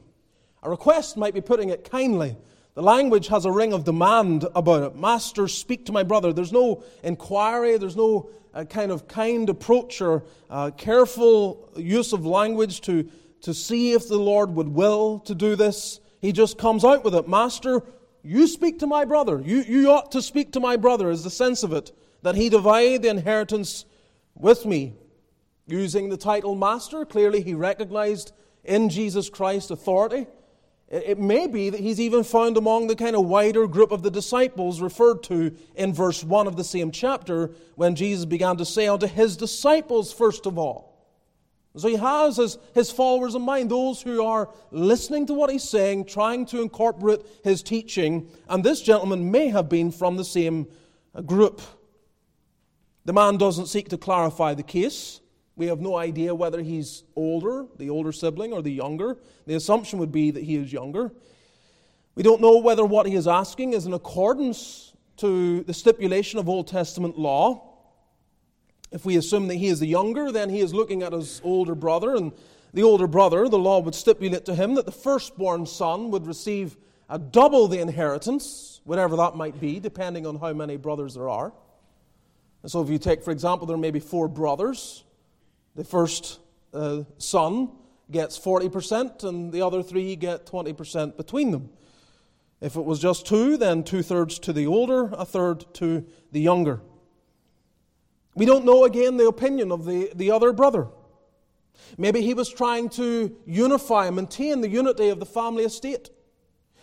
A 0.64 0.68
request 0.68 1.16
might 1.16 1.32
be 1.32 1.40
putting 1.40 1.68
it 1.68 1.88
kindly. 1.88 2.36
The 2.74 2.82
language 2.82 3.28
has 3.28 3.44
a 3.44 3.52
ring 3.52 3.72
of 3.72 3.84
demand 3.84 4.46
about 4.56 4.82
it. 4.82 4.96
Master, 4.96 5.46
speak 5.46 5.86
to 5.86 5.92
my 5.92 6.02
brother. 6.02 6.32
There's 6.32 6.52
no 6.52 6.82
inquiry, 7.04 7.78
there's 7.78 7.96
no 7.96 8.30
uh, 8.52 8.64
kind 8.64 8.90
of 8.90 9.06
kind 9.06 9.48
approach 9.48 10.00
or 10.00 10.24
uh, 10.50 10.72
careful 10.76 11.70
use 11.76 12.12
of 12.12 12.26
language 12.26 12.80
to, 12.80 13.08
to 13.42 13.54
see 13.54 13.92
if 13.92 14.08
the 14.08 14.18
Lord 14.18 14.50
would 14.56 14.68
will 14.68 15.20
to 15.20 15.36
do 15.36 15.54
this. 15.54 16.00
He 16.20 16.32
just 16.32 16.58
comes 16.58 16.84
out 16.84 17.04
with 17.04 17.14
it. 17.14 17.28
Master, 17.28 17.82
you 18.28 18.46
speak 18.46 18.80
to 18.80 18.86
my 18.86 19.06
brother. 19.06 19.40
You, 19.42 19.62
you 19.62 19.90
ought 19.90 20.12
to 20.12 20.20
speak 20.20 20.52
to 20.52 20.60
my 20.60 20.76
brother, 20.76 21.08
is 21.08 21.24
the 21.24 21.30
sense 21.30 21.62
of 21.62 21.72
it, 21.72 21.92
that 22.20 22.34
he 22.34 22.50
divide 22.50 23.00
the 23.00 23.08
inheritance 23.08 23.86
with 24.34 24.66
me. 24.66 24.92
Using 25.66 26.10
the 26.10 26.18
title 26.18 26.54
Master, 26.54 27.06
clearly 27.06 27.40
he 27.40 27.54
recognized 27.54 28.32
in 28.64 28.90
Jesus 28.90 29.30
Christ 29.30 29.70
authority. 29.70 30.26
It 30.88 31.18
may 31.18 31.46
be 31.46 31.70
that 31.70 31.80
he's 31.80 32.00
even 32.00 32.22
found 32.22 32.58
among 32.58 32.88
the 32.88 32.96
kind 32.96 33.16
of 33.16 33.24
wider 33.24 33.66
group 33.66 33.92
of 33.92 34.02
the 34.02 34.10
disciples 34.10 34.82
referred 34.82 35.22
to 35.22 35.56
in 35.74 35.94
verse 35.94 36.22
1 36.22 36.46
of 36.46 36.56
the 36.56 36.64
same 36.64 36.90
chapter 36.90 37.52
when 37.76 37.94
Jesus 37.94 38.26
began 38.26 38.58
to 38.58 38.66
say 38.66 38.88
unto 38.88 39.06
his 39.06 39.38
disciples, 39.38 40.12
first 40.12 40.44
of 40.44 40.58
all. 40.58 40.87
So 41.76 41.86
he 41.88 41.96
has 41.96 42.38
his, 42.38 42.58
his 42.74 42.90
followers 42.90 43.34
in 43.34 43.42
mind, 43.42 43.70
those 43.70 44.02
who 44.02 44.24
are 44.24 44.48
listening 44.70 45.26
to 45.26 45.34
what 45.34 45.50
he's 45.50 45.68
saying, 45.68 46.06
trying 46.06 46.46
to 46.46 46.60
incorporate 46.60 47.20
his 47.44 47.62
teaching, 47.62 48.28
and 48.48 48.64
this 48.64 48.80
gentleman 48.80 49.30
may 49.30 49.48
have 49.48 49.68
been 49.68 49.92
from 49.92 50.16
the 50.16 50.24
same 50.24 50.66
group. 51.24 51.60
The 53.04 53.12
man 53.12 53.36
doesn't 53.36 53.66
seek 53.66 53.90
to 53.90 53.98
clarify 53.98 54.54
the 54.54 54.62
case. 54.62 55.20
We 55.56 55.66
have 55.66 55.80
no 55.80 55.96
idea 55.96 56.34
whether 56.34 56.62
he's 56.62 57.04
older, 57.16 57.66
the 57.76 57.90
older 57.90 58.12
sibling, 58.12 58.52
or 58.52 58.62
the 58.62 58.72
younger. 58.72 59.16
The 59.46 59.54
assumption 59.54 59.98
would 59.98 60.12
be 60.12 60.30
that 60.30 60.42
he 60.42 60.56
is 60.56 60.72
younger. 60.72 61.12
We 62.14 62.22
don't 62.22 62.40
know 62.40 62.58
whether 62.58 62.84
what 62.84 63.06
he 63.06 63.14
is 63.14 63.28
asking 63.28 63.72
is 63.72 63.86
in 63.86 63.92
accordance 63.92 64.92
to 65.18 65.62
the 65.64 65.74
stipulation 65.74 66.38
of 66.38 66.48
Old 66.48 66.66
Testament 66.66 67.18
law. 67.18 67.67
If 68.90 69.04
we 69.04 69.16
assume 69.16 69.48
that 69.48 69.56
he 69.56 69.66
is 69.66 69.80
the 69.80 69.86
younger, 69.86 70.32
then 70.32 70.48
he 70.48 70.60
is 70.60 70.72
looking 70.72 71.02
at 71.02 71.12
his 71.12 71.40
older 71.44 71.74
brother, 71.74 72.14
and 72.14 72.32
the 72.72 72.82
older 72.82 73.06
brother, 73.06 73.48
the 73.48 73.58
law 73.58 73.80
would 73.80 73.94
stipulate 73.94 74.44
to 74.46 74.54
him 74.54 74.74
that 74.74 74.86
the 74.86 74.92
firstborn 74.92 75.66
son 75.66 76.10
would 76.10 76.26
receive 76.26 76.76
a 77.08 77.18
double 77.18 77.68
the 77.68 77.80
inheritance, 77.80 78.80
whatever 78.84 79.16
that 79.16 79.34
might 79.34 79.58
be, 79.60 79.80
depending 79.80 80.26
on 80.26 80.36
how 80.36 80.52
many 80.52 80.76
brothers 80.76 81.14
there 81.14 81.28
are. 81.28 81.52
And 82.62 82.70
so, 82.70 82.82
if 82.82 82.90
you 82.90 82.98
take, 82.98 83.22
for 83.22 83.30
example, 83.30 83.66
there 83.66 83.76
may 83.76 83.90
be 83.90 84.00
four 84.00 84.28
brothers, 84.28 85.04
the 85.74 85.84
first 85.84 86.40
uh, 86.74 87.04
son 87.18 87.70
gets 88.10 88.38
40%, 88.38 89.24
and 89.24 89.52
the 89.52 89.62
other 89.62 89.82
three 89.82 90.16
get 90.16 90.46
20% 90.46 91.16
between 91.16 91.50
them. 91.50 91.70
If 92.60 92.76
it 92.76 92.84
was 92.84 92.98
just 92.98 93.26
two, 93.26 93.56
then 93.56 93.84
two 93.84 94.02
thirds 94.02 94.38
to 94.40 94.52
the 94.52 94.66
older, 94.66 95.10
a 95.12 95.24
third 95.24 95.72
to 95.74 96.04
the 96.32 96.40
younger. 96.40 96.80
We 98.38 98.46
don't 98.46 98.64
know 98.64 98.84
again 98.84 99.16
the 99.16 99.26
opinion 99.26 99.72
of 99.72 99.84
the, 99.84 100.12
the 100.14 100.30
other 100.30 100.52
brother. 100.52 100.86
Maybe 101.96 102.22
he 102.22 102.34
was 102.34 102.48
trying 102.48 102.88
to 102.90 103.36
unify 103.44 104.06
and 104.06 104.14
maintain 104.14 104.60
the 104.60 104.68
unity 104.68 105.08
of 105.08 105.18
the 105.18 105.26
family 105.26 105.64
estate. 105.64 106.10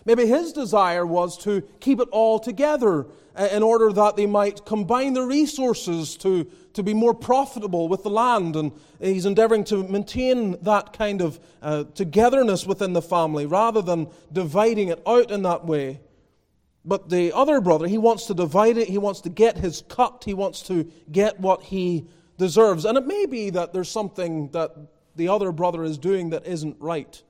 Maybe 0.04 0.26
his 0.26 0.52
desire 0.52 1.06
was 1.06 1.38
to 1.46 1.62
keep 1.80 2.02
it 2.02 2.10
all 2.12 2.40
together 2.40 3.08
uh, 3.38 3.48
in 3.54 3.64
order 3.64 3.94
that 3.94 4.18
they 4.18 4.26
might 4.26 4.66
combine 4.66 5.14
the 5.14 5.22
resources 5.22 6.18
to, 6.18 6.44
to 6.74 6.84
be 6.84 6.94
more 6.94 7.14
profitable 7.14 7.88
with 7.88 8.04
the 8.04 8.10
land. 8.10 8.58
And 8.58 8.74
he's 9.00 9.26
endeavoring 9.26 9.64
to 9.66 9.88
maintain 9.88 10.58
that 10.64 10.92
kind 10.92 11.22
of 11.22 11.40
uh, 11.62 11.86
togetherness 11.96 12.68
within 12.68 12.92
the 12.92 13.02
family 13.02 13.46
rather 13.46 13.82
than 13.82 14.10
dividing 14.34 14.90
it 14.90 15.02
out 15.08 15.32
in 15.32 15.44
that 15.44 15.64
way. 15.64 16.02
But 16.86 17.10
the 17.10 17.34
other 17.34 17.60
brother, 17.62 17.88
he 17.88 17.98
wants 17.98 18.28
to 18.28 18.36
divide 18.36 18.78
it, 18.78 18.88
he 18.88 19.00
wants 19.00 19.22
to 19.22 19.30
get 19.30 19.58
his 19.58 19.84
cut, 19.90 20.24
he 20.24 20.36
wants 20.36 20.62
to 20.64 20.90
get 21.12 21.40
what 21.40 21.64
he 21.64 22.08
deserves. 22.38 22.86
And 22.86 22.96
it 22.98 23.08
may 23.08 23.26
be 23.26 23.50
that 23.50 23.74
there's 23.74 23.90
something 23.90 24.50
that 24.52 24.72
the 25.16 25.30
other 25.30 25.52
brother 25.52 25.84
is 25.84 25.98
doing 25.98 26.30
that 26.30 26.46
isn't 26.46 26.78
right. 26.80 27.22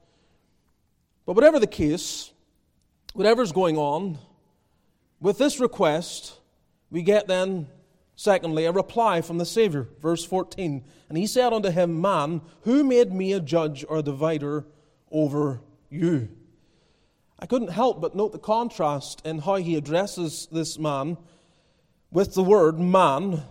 But 1.26 1.34
whatever 1.36 1.60
the 1.60 1.68
case, 1.68 2.32
whatever's 3.14 3.54
going 3.54 3.78
on, 3.78 4.18
with 5.22 5.38
this 5.38 5.60
request, 5.62 6.38
we 6.92 7.02
get 7.02 7.28
then, 7.28 7.68
secondly, 8.18 8.66
a 8.66 8.72
reply 8.74 9.22
from 9.22 9.38
the 9.38 9.46
Savior. 9.46 9.88
Verse 10.02 10.26
14. 10.26 10.84
And 11.08 11.18
he 11.18 11.28
said 11.28 11.54
unto 11.54 11.70
him, 11.70 12.02
Man, 12.02 12.42
who 12.62 12.84
made 12.84 13.14
me 13.14 13.32
a 13.32 13.40
judge 13.40 13.86
or 13.88 14.00
a 14.00 14.04
divider 14.04 14.66
over 15.10 15.62
you? 15.90 16.30
I 17.38 17.46
couldn't 17.46 17.70
help 17.70 18.02
but 18.02 18.16
note 18.16 18.32
the 18.32 18.40
contrast 18.40 19.22
in 19.26 19.40
how 19.40 19.56
he 19.56 19.76
addresses 19.76 20.48
this 20.52 20.80
man 20.80 21.18
with 22.12 22.34
the 22.34 22.44
word 22.44 22.80
man, 22.80 23.44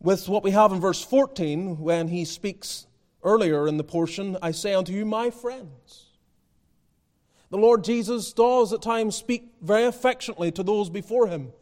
with 0.00 0.28
what 0.28 0.42
we 0.42 0.50
have 0.50 0.72
in 0.72 0.80
verse 0.80 1.02
14 1.02 1.78
when 1.78 2.08
he 2.08 2.24
speaks 2.24 2.86
earlier 3.22 3.68
in 3.68 3.76
the 3.76 3.84
portion 3.84 4.36
I 4.42 4.50
say 4.50 4.74
unto 4.74 4.92
you, 4.92 5.04
my 5.04 5.30
friends. 5.30 6.06
The 7.50 7.58
Lord 7.58 7.84
Jesus 7.84 8.32
does 8.32 8.72
at 8.72 8.82
times 8.82 9.14
speak 9.14 9.48
very 9.62 9.84
affectionately 9.84 10.50
to 10.52 10.64
those 10.64 10.90
before 10.90 11.28
him, 11.28 11.52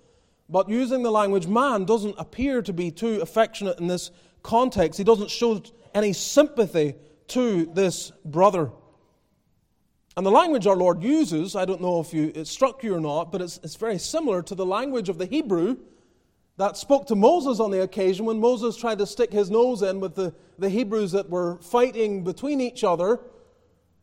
but 0.49 0.71
using 0.71 1.03
the 1.03 1.11
language 1.11 1.47
man 1.47 1.85
doesn't 1.85 2.15
appear 2.19 2.63
to 2.63 2.73
be 2.73 2.91
too 2.91 3.21
affectionate 3.21 3.79
in 3.79 3.87
this 3.87 4.11
context. 4.43 4.97
He 4.97 5.05
doesn't 5.05 5.31
show 5.31 5.63
any 5.95 6.15
sympathy 6.15 6.95
to 7.29 7.67
this 7.67 8.13
brother. 8.25 8.71
And 10.17 10.25
the 10.25 10.31
language 10.31 10.67
our 10.67 10.77
Lord 10.77 11.03
uses, 11.03 11.57
I 11.57 11.65
don't 11.65 11.81
know 11.81 12.01
if 12.01 12.15
you, 12.15 12.31
it 12.35 12.47
struck 12.47 12.85
you 12.85 12.95
or 12.95 13.01
not, 13.01 13.33
but 13.33 13.43
it's, 13.43 13.59
it's 13.63 13.77
very 13.77 13.99
similar 13.99 14.43
to 14.43 14.55
the 14.55 14.67
language 14.67 15.09
of 15.09 15.19
the 15.19 15.27
Hebrew 15.27 15.77
that 16.57 16.77
spoke 16.77 17.07
to 17.09 17.17
Moses 17.17 17.59
on 17.59 17.73
the 17.73 17.83
occasion 17.83 18.25
when 18.25 18.39
Moses 18.39 18.77
tried 18.77 18.99
to 18.99 19.07
stick 19.07 19.33
his 19.33 19.51
nose 19.51 19.83
in 19.83 19.99
with 19.99 20.15
the, 20.15 20.33
the 20.59 20.69
Hebrews 20.69 21.13
that 21.13 21.29
were 21.29 21.57
fighting 21.59 22.23
between 22.23 22.61
each 22.61 22.85
other 22.85 23.21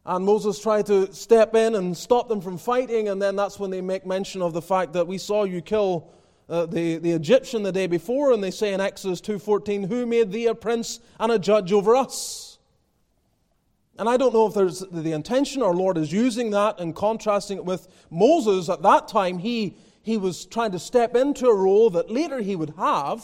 and 0.05 0.25
Moses 0.25 0.59
tried 0.59 0.87
to 0.87 1.13
step 1.13 1.55
in 1.55 1.75
and 1.75 1.95
stop 1.95 2.27
them 2.27 2.41
from 2.41 2.57
fighting, 2.57 3.09
and 3.09 3.21
then 3.21 3.35
that's 3.35 3.59
when 3.59 3.69
they 3.69 3.81
make 3.81 4.05
mention 4.05 4.41
of 4.41 4.53
the 4.53 4.61
fact 4.61 4.93
that 4.93 5.05
we 5.05 5.19
saw 5.19 5.43
you 5.43 5.61
kill 5.61 6.09
uh, 6.49 6.65
the, 6.65 6.97
the 6.97 7.11
Egyptian 7.11 7.61
the 7.61 7.71
day 7.71 7.85
before, 7.85 8.33
and 8.33 8.43
they 8.43 8.49
say 8.49 8.73
in 8.73 8.81
Exodus 8.81 9.21
2.14, 9.21 9.87
Who 9.87 10.07
made 10.07 10.31
thee 10.31 10.47
a 10.47 10.55
prince 10.55 10.99
and 11.19 11.31
a 11.31 11.37
judge 11.37 11.71
over 11.71 11.95
us? 11.95 12.50
And 14.01 14.10
I 14.10 14.17
don't 14.17 14.34
know 14.34 14.48
if 14.48 14.55
there's 14.55 14.79
the 14.79 15.12
intention 15.12 15.62
our 15.62 15.75
Lord 15.75 15.96
is 15.96 16.12
using 16.12 16.50
that 16.50 16.79
and 16.79 16.96
contrasting 16.96 17.60
it 17.60 17.65
with 17.65 17.88
Moses. 18.10 18.67
At 18.67 18.81
that 18.81 19.08
time, 19.08 19.38
he, 19.38 19.77
he 20.01 20.17
was 20.17 20.48
trying 20.48 20.72
to 20.72 20.79
step 20.79 21.15
into 21.15 21.46
a 21.46 21.55
role 21.55 21.91
that 21.91 22.10
later 22.10 22.39
he 22.39 22.55
would 22.55 22.74
have, 22.79 23.24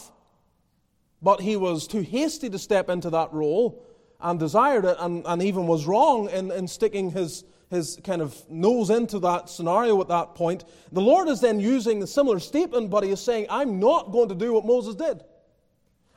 but 1.20 1.40
he 1.40 1.56
was 1.56 1.88
too 1.88 2.02
hasty 2.02 2.48
to 2.50 2.60
step 2.60 2.90
into 2.90 3.10
that 3.10 3.32
role 3.32 3.84
and 4.20 4.38
desired 4.38 4.84
it 4.84 4.96
and, 5.00 5.26
and 5.26 5.42
even 5.42 5.66
was 5.66 5.84
wrong 5.84 6.30
in, 6.30 6.52
in 6.52 6.68
sticking 6.68 7.10
his, 7.10 7.42
his 7.70 7.98
kind 8.04 8.22
of 8.22 8.48
nose 8.48 8.90
into 8.90 9.18
that 9.18 9.48
scenario 9.48 10.00
at 10.00 10.06
that 10.06 10.36
point. 10.36 10.64
The 10.92 11.00
Lord 11.00 11.26
is 11.26 11.40
then 11.40 11.58
using 11.58 11.98
the 11.98 12.06
similar 12.06 12.38
statement, 12.38 12.88
but 12.88 13.02
he 13.02 13.10
is 13.10 13.20
saying, 13.20 13.48
I'm 13.50 13.80
not 13.80 14.12
going 14.12 14.28
to 14.28 14.36
do 14.36 14.52
what 14.52 14.64
Moses 14.64 14.94
did. 14.94 15.24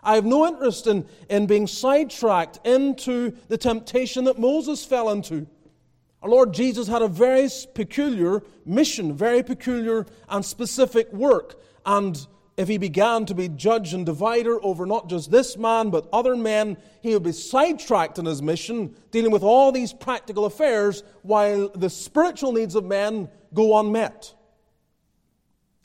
I 0.04 0.16
have 0.16 0.26
no 0.26 0.48
interest 0.48 0.88
in, 0.88 1.06
in 1.30 1.46
being 1.46 1.68
sidetracked 1.68 2.66
into 2.66 3.36
the 3.48 3.58
temptation 3.58 4.26
that 4.26 4.40
Moses 4.40 4.84
fell 4.84 5.10
into. 5.10 5.48
Our 6.22 6.30
Lord 6.30 6.54
Jesus 6.54 6.88
had 6.88 7.02
a 7.02 7.08
very 7.08 7.50
peculiar 7.74 8.44
mission, 8.66 9.16
very 9.16 9.44
peculiar 9.44 10.06
and 10.30 10.46
specific 10.46 11.12
work. 11.12 11.60
And 11.86 12.26
if 12.58 12.68
he 12.68 12.78
began 12.78 13.26
to 13.26 13.34
be 13.34 13.50
judge 13.50 13.94
and 13.94 14.06
divider 14.06 14.64
over 14.64 14.86
not 14.86 15.10
just 15.10 15.32
this 15.32 15.58
man, 15.58 15.90
but 15.90 16.08
other 16.14 16.36
men, 16.36 16.78
he 17.02 17.14
would 17.14 17.24
be 17.24 17.32
sidetracked 17.32 18.20
in 18.20 18.26
his 18.26 18.42
mission, 18.42 18.96
dealing 19.10 19.32
with 19.32 19.42
all 19.42 19.72
these 19.72 19.94
practical 19.94 20.46
affairs, 20.46 21.04
while 21.24 21.70
the 21.70 21.90
spiritual 21.90 22.52
needs 22.52 22.76
of 22.76 22.86
men 22.86 23.30
go 23.54 23.80
unmet. 23.80 24.34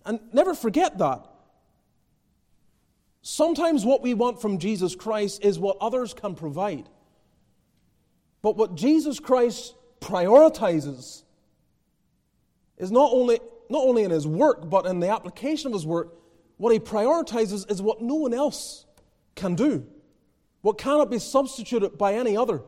And 0.04 0.20
never 0.32 0.54
forget 0.54 0.98
that. 0.98 1.26
Sometimes 3.28 3.84
what 3.84 4.02
we 4.02 4.14
want 4.14 4.40
from 4.40 4.58
Jesus 4.58 4.94
Christ 4.94 5.44
is 5.44 5.58
what 5.58 5.78
others 5.80 6.14
can 6.14 6.36
provide. 6.36 6.88
But 8.40 8.56
what 8.56 8.76
Jesus 8.76 9.18
Christ 9.18 9.74
prioritizes 10.00 11.24
is 12.78 12.92
not 12.92 13.10
only, 13.12 13.40
not 13.68 13.82
only 13.82 14.04
in 14.04 14.12
his 14.12 14.28
work, 14.28 14.70
but 14.70 14.86
in 14.86 15.00
the 15.00 15.08
application 15.08 15.66
of 15.66 15.72
his 15.72 15.84
work 15.84 16.14
what 16.58 16.72
he 16.72 16.78
prioritizes 16.78 17.68
is 17.68 17.82
what 17.82 18.00
no 18.00 18.14
one 18.14 18.32
else 18.32 18.86
can 19.34 19.56
do, 19.56 19.84
what 20.60 20.78
cannot 20.78 21.10
be 21.10 21.18
substituted 21.18 21.98
by 21.98 22.14
any 22.14 22.36
other. 22.36 22.62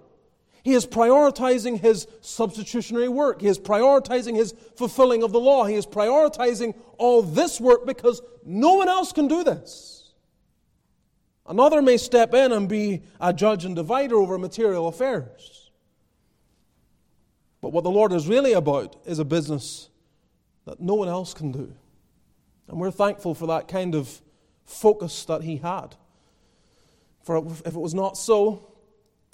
He 0.64 0.74
is 0.74 0.84
prioritizing 0.84 1.78
his 1.78 2.08
substitutionary 2.20 3.08
work. 3.08 3.42
He 3.42 3.46
is 3.46 3.60
prioritizing 3.60 4.34
his 4.34 4.54
fulfilling 4.74 5.22
of 5.22 5.30
the 5.30 5.38
law. 5.38 5.66
He 5.66 5.76
is 5.76 5.86
prioritizing 5.86 6.74
all 6.96 7.22
this 7.22 7.60
work 7.60 7.86
because 7.86 8.20
no 8.44 8.74
one 8.74 8.88
else 8.88 9.12
can 9.12 9.28
do 9.28 9.44
this. 9.44 9.97
Another 11.48 11.80
may 11.80 11.96
step 11.96 12.34
in 12.34 12.52
and 12.52 12.68
be 12.68 13.02
a 13.20 13.32
judge 13.32 13.64
and 13.64 13.74
divider 13.74 14.16
over 14.16 14.38
material 14.38 14.86
affairs. 14.86 15.70
But 17.62 17.72
what 17.72 17.84
the 17.84 17.90
Lord 17.90 18.12
is 18.12 18.28
really 18.28 18.52
about 18.52 18.96
is 19.06 19.18
a 19.18 19.24
business 19.24 19.88
that 20.66 20.78
no 20.78 20.94
one 20.94 21.08
else 21.08 21.32
can 21.32 21.50
do. 21.50 21.74
And 22.68 22.78
we're 22.78 22.90
thankful 22.90 23.34
for 23.34 23.46
that 23.46 23.66
kind 23.66 23.94
of 23.94 24.20
focus 24.66 25.24
that 25.24 25.42
he 25.42 25.56
had. 25.56 25.96
For 27.22 27.38
if 27.38 27.66
it 27.66 27.80
was 27.80 27.94
not 27.94 28.18
so, 28.18 28.74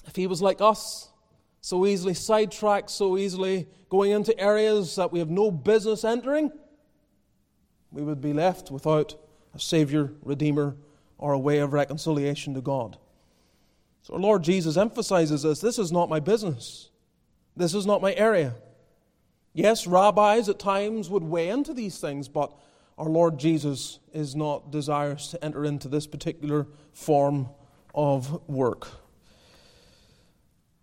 if 0.06 0.14
he 0.14 0.28
was 0.28 0.40
like 0.40 0.60
us, 0.60 1.08
so 1.60 1.84
easily 1.84 2.14
sidetracked, 2.14 2.90
so 2.90 3.18
easily 3.18 3.66
going 3.88 4.12
into 4.12 4.38
areas 4.38 4.94
that 4.96 5.10
we 5.10 5.18
have 5.18 5.30
no 5.30 5.50
business 5.50 6.04
entering, 6.04 6.52
we 7.90 8.02
would 8.02 8.20
be 8.20 8.32
left 8.32 8.70
without 8.70 9.16
a 9.54 9.58
Savior, 9.58 10.12
Redeemer, 10.22 10.76
or 11.24 11.32
a 11.32 11.38
way 11.38 11.60
of 11.60 11.72
reconciliation 11.72 12.52
to 12.52 12.60
God. 12.60 12.98
So 14.02 14.12
our 14.12 14.20
Lord 14.20 14.44
Jesus 14.44 14.76
emphasizes 14.76 15.42
this 15.42 15.58
this 15.58 15.78
is 15.78 15.90
not 15.90 16.10
my 16.10 16.20
business, 16.20 16.90
this 17.56 17.72
is 17.72 17.86
not 17.86 18.02
my 18.02 18.12
area. 18.14 18.56
Yes, 19.54 19.86
rabbis 19.86 20.50
at 20.50 20.58
times 20.58 21.08
would 21.08 21.22
weigh 21.22 21.48
into 21.48 21.72
these 21.72 21.98
things, 21.98 22.28
but 22.28 22.52
our 22.98 23.08
Lord 23.08 23.38
Jesus 23.38 24.00
is 24.12 24.36
not 24.36 24.70
desirous 24.70 25.28
to 25.28 25.42
enter 25.42 25.64
into 25.64 25.88
this 25.88 26.06
particular 26.06 26.66
form 26.92 27.48
of 27.94 28.46
work. 28.46 28.88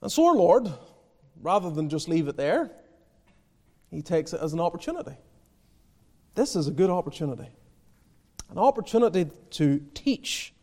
And 0.01 0.11
so 0.11 0.25
our 0.25 0.35
Lord, 0.35 0.73
rather 1.39 1.69
than 1.69 1.87
just 1.87 2.07
leave 2.07 2.27
it 2.27 2.35
there, 2.35 2.71
he 3.91 4.01
takes 4.01 4.33
it 4.33 4.41
as 4.41 4.53
an 4.53 4.59
opportunity. 4.59 5.17
This 6.33 6.55
is 6.55 6.67
a 6.67 6.71
good 6.71 6.89
opportunity. 6.89 7.49
An 8.51 8.57
opportunity 8.57 9.29
to 9.51 9.81
teach, 9.93 10.53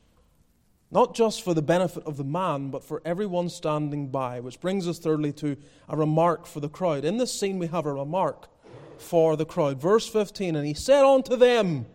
not 0.91 1.15
just 1.15 1.43
for 1.43 1.55
the 1.55 1.63
benefit 1.63 2.05
of 2.05 2.19
the 2.19 2.25
man, 2.25 2.69
but 2.71 2.85
for 2.85 3.01
everyone 3.03 3.49
standing 3.49 4.09
by. 4.09 4.41
Which 4.41 4.61
brings 4.61 4.87
us, 4.87 4.99
thirdly, 4.99 5.33
to 5.35 5.57
a 5.89 5.97
remark 5.97 6.47
for 6.47 6.61
the 6.61 6.69
crowd. 6.69 7.07
In 7.07 7.17
this 7.17 7.33
scene, 7.33 7.59
we 7.59 7.67
have 7.69 7.87
a 7.87 7.95
remark 7.95 8.49
for 8.99 9.37
the 9.37 9.47
crowd. 9.47 9.81
Verse 9.81 10.07
15, 10.07 10.55
and 10.55 10.67
he 10.67 10.75
said 10.75 11.03
unto 11.03 11.35
them, 11.35 11.87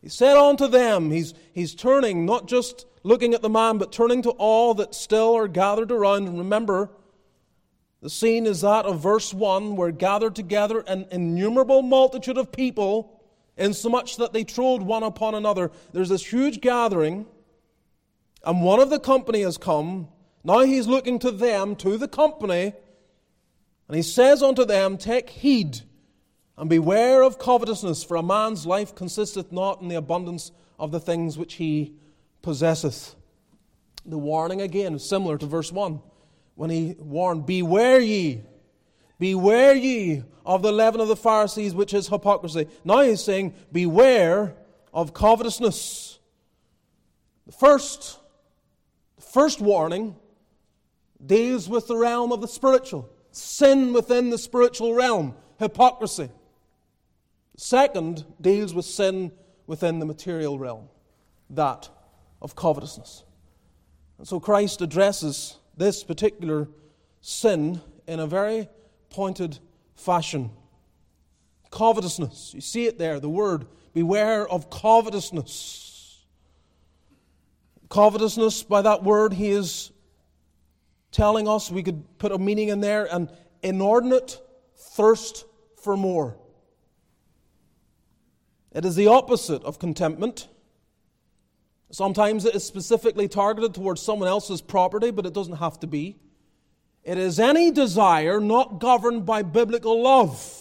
he 0.00 0.08
said 0.08 0.36
unto 0.36 0.68
them, 0.68 1.10
he's, 1.10 1.34
he's 1.52 1.74
turning, 1.74 2.24
not 2.24 2.46
just 2.46 2.86
looking 3.02 3.34
at 3.34 3.42
the 3.42 3.48
man, 3.48 3.78
but 3.78 3.90
turning 3.90 4.22
to 4.22 4.30
all 4.30 4.74
that 4.74 4.94
still 4.94 5.34
are 5.34 5.48
gathered 5.48 5.90
around. 5.90 6.28
And 6.28 6.38
remember, 6.38 6.90
the 8.00 8.10
scene 8.10 8.46
is 8.46 8.60
that 8.60 8.84
of 8.84 9.00
verse 9.00 9.34
1, 9.34 9.74
where 9.74 9.90
gathered 9.90 10.36
together 10.36 10.84
an 10.86 11.06
innumerable 11.10 11.82
multitude 11.82 12.38
of 12.38 12.52
people, 12.52 13.17
insomuch 13.58 14.16
that 14.16 14.32
they 14.32 14.44
trod 14.44 14.82
one 14.82 15.02
upon 15.02 15.34
another. 15.34 15.70
There's 15.92 16.08
this 16.08 16.24
huge 16.24 16.60
gathering, 16.60 17.26
and 18.44 18.62
one 18.62 18.80
of 18.80 18.90
the 18.90 19.00
company 19.00 19.42
has 19.42 19.58
come. 19.58 20.08
Now 20.44 20.60
he's 20.60 20.86
looking 20.86 21.18
to 21.20 21.30
them, 21.30 21.76
to 21.76 21.98
the 21.98 22.08
company, 22.08 22.72
and 23.88 23.96
he 23.96 24.02
says 24.02 24.42
unto 24.42 24.64
them, 24.64 24.96
Take 24.96 25.30
heed 25.30 25.80
and 26.56 26.68
beware 26.68 27.22
of 27.22 27.38
covetousness, 27.38 28.04
for 28.04 28.16
a 28.16 28.22
man's 28.22 28.66
life 28.66 28.94
consisteth 28.94 29.52
not 29.52 29.80
in 29.80 29.88
the 29.88 29.96
abundance 29.96 30.50
of 30.78 30.90
the 30.90 31.00
things 31.00 31.38
which 31.38 31.54
he 31.54 31.94
possesseth. 32.42 33.14
The 34.04 34.18
warning 34.18 34.60
again 34.60 34.94
is 34.94 35.08
similar 35.08 35.38
to 35.38 35.46
verse 35.46 35.70
1 35.70 36.00
when 36.54 36.70
he 36.70 36.96
warned, 36.98 37.46
Beware 37.46 38.00
ye, 38.00 38.42
beware 39.18 39.74
ye 39.74 40.22
of 40.44 40.62
the 40.62 40.72
leaven 40.72 41.00
of 41.00 41.08
the 41.08 41.16
Pharisees, 41.16 41.74
which 41.74 41.92
is 41.94 42.08
hypocrisy. 42.08 42.68
Now 42.84 43.00
he's 43.00 43.22
saying, 43.22 43.54
Beware 43.72 44.54
of 44.92 45.14
covetousness. 45.14 46.18
The 47.46 47.52
first, 47.52 48.18
the 49.16 49.22
first 49.22 49.60
warning 49.60 50.16
deals 51.24 51.68
with 51.68 51.86
the 51.88 51.96
realm 51.96 52.32
of 52.32 52.40
the 52.40 52.48
spiritual 52.48 53.10
sin 53.38 53.92
within 53.92 54.30
the 54.30 54.38
spiritual 54.38 54.94
realm, 54.94 55.34
hypocrisy. 55.58 56.30
Second 57.56 58.24
deals 58.40 58.74
with 58.74 58.84
sin 58.84 59.32
within 59.66 59.98
the 59.98 60.06
material 60.06 60.58
realm, 60.58 60.88
that 61.50 61.88
of 62.40 62.54
covetousness. 62.54 63.24
And 64.18 64.26
so 64.26 64.40
Christ 64.40 64.80
addresses 64.80 65.58
this 65.76 66.04
particular 66.04 66.68
sin 67.20 67.80
in 68.06 68.20
a 68.20 68.26
very 68.26 68.68
pointed 69.10 69.58
fashion. 69.94 70.50
Covetousness. 71.70 72.54
You 72.54 72.60
see 72.60 72.86
it 72.86 72.98
there, 72.98 73.20
the 73.20 73.28
word. 73.28 73.66
Beware 73.92 74.48
of 74.48 74.70
covetousness. 74.70 76.24
Covetousness, 77.88 78.62
by 78.62 78.82
that 78.82 79.02
word, 79.02 79.32
he 79.32 79.50
is 79.50 79.90
telling 81.10 81.48
us, 81.48 81.70
we 81.70 81.82
could 81.82 82.18
put 82.18 82.32
a 82.32 82.38
meaning 82.38 82.68
in 82.68 82.80
there, 82.80 83.06
an 83.10 83.30
inordinate 83.62 84.40
thirst 84.76 85.44
for 85.82 85.96
more. 85.96 86.36
It 88.72 88.84
is 88.84 88.94
the 88.94 89.06
opposite 89.08 89.62
of 89.64 89.78
contentment. 89.78 90.48
Sometimes 91.90 92.44
it 92.44 92.54
is 92.54 92.64
specifically 92.64 93.26
targeted 93.26 93.74
towards 93.74 94.02
someone 94.02 94.28
else's 94.28 94.60
property, 94.60 95.10
but 95.10 95.24
it 95.24 95.32
doesn't 95.32 95.56
have 95.56 95.80
to 95.80 95.86
be. 95.86 96.16
It 97.04 97.18
is 97.18 97.40
any 97.40 97.70
desire 97.70 98.40
not 98.40 98.80
governed 98.80 99.24
by 99.24 99.42
biblical 99.42 100.02
love. 100.02 100.54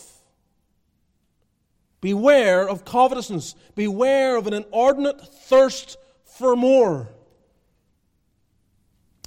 Beware 2.00 2.68
of 2.68 2.86
covetousness. 2.86 3.56
Beware 3.76 4.38
of 4.38 4.48
an 4.48 4.54
inordinate 4.54 5.20
thirst 5.20 5.98
for 6.24 6.56
more. 6.56 7.10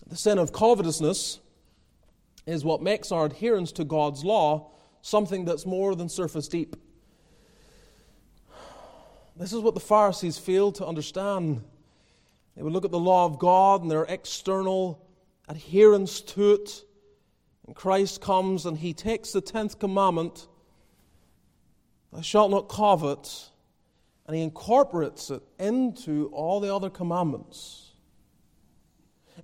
The 0.07 0.17
sin 0.17 0.39
of 0.39 0.53
covetousness 0.53 1.41
is 2.47 2.65
what 2.65 2.83
makes 2.83 3.13
our 3.13 3.27
adherence 3.27 3.73
to 3.73 3.85
God's 3.85 4.25
law 4.25 4.71
something 5.03 5.45
that's 5.45 5.67
more 5.67 5.95
than 5.95 6.09
surface 6.09 6.49
deep. 6.49 6.77
This 9.37 9.53
is 9.53 9.61
what 9.61 9.75
the 9.75 9.81
Pharisees 9.81 10.37
failed 10.37 10.75
to 10.77 10.87
understand. 10.87 11.63
They 12.57 12.63
would 12.63 12.73
look 12.73 12.85
at 12.85 12.91
the 12.91 12.99
law 12.99 13.25
of 13.25 13.39
God 13.39 13.83
and 13.83 13.91
their 13.91 14.05
external 14.05 15.07
adherence 15.49 16.21
to 16.21 16.53
it. 16.55 16.85
And 17.71 17.77
Christ 17.77 18.21
comes 18.21 18.67
and 18.67 18.77
he 18.77 18.93
takes 18.93 19.31
the 19.31 19.41
tenth 19.41 19.79
commandment, 19.79 20.49
Thou 22.13 22.21
shalt 22.21 22.51
not 22.51 22.69
covet, 22.69 23.49
and 24.27 24.35
he 24.35 24.43
incorporates 24.43 25.31
it 25.31 25.41
into 25.61 26.31
all 26.33 26.59
the 26.59 26.75
other 26.75 26.91
commandments. 26.91 27.93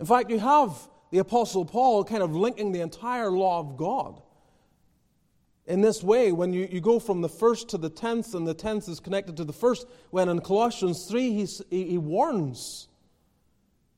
In 0.00 0.06
fact, 0.06 0.28
you 0.28 0.40
have 0.40 0.76
the 1.12 1.18
Apostle 1.18 1.64
Paul 1.64 2.02
kind 2.02 2.20
of 2.20 2.34
linking 2.34 2.72
the 2.72 2.80
entire 2.80 3.30
law 3.30 3.60
of 3.60 3.76
God. 3.76 4.20
In 5.66 5.80
this 5.80 6.02
way, 6.02 6.32
when 6.32 6.52
you, 6.52 6.68
you 6.68 6.80
go 6.80 6.98
from 6.98 7.20
the 7.20 7.28
first 7.28 7.68
to 7.68 7.78
the 7.78 7.90
tenth, 7.90 8.34
and 8.34 8.44
the 8.44 8.54
tenth 8.54 8.88
is 8.88 8.98
connected 8.98 9.36
to 9.36 9.44
the 9.44 9.52
first, 9.52 9.86
when 10.10 10.28
in 10.28 10.40
Colossians 10.40 11.06
3 11.06 11.30
he, 11.30 11.46
he 11.70 11.96
warns 11.96 12.88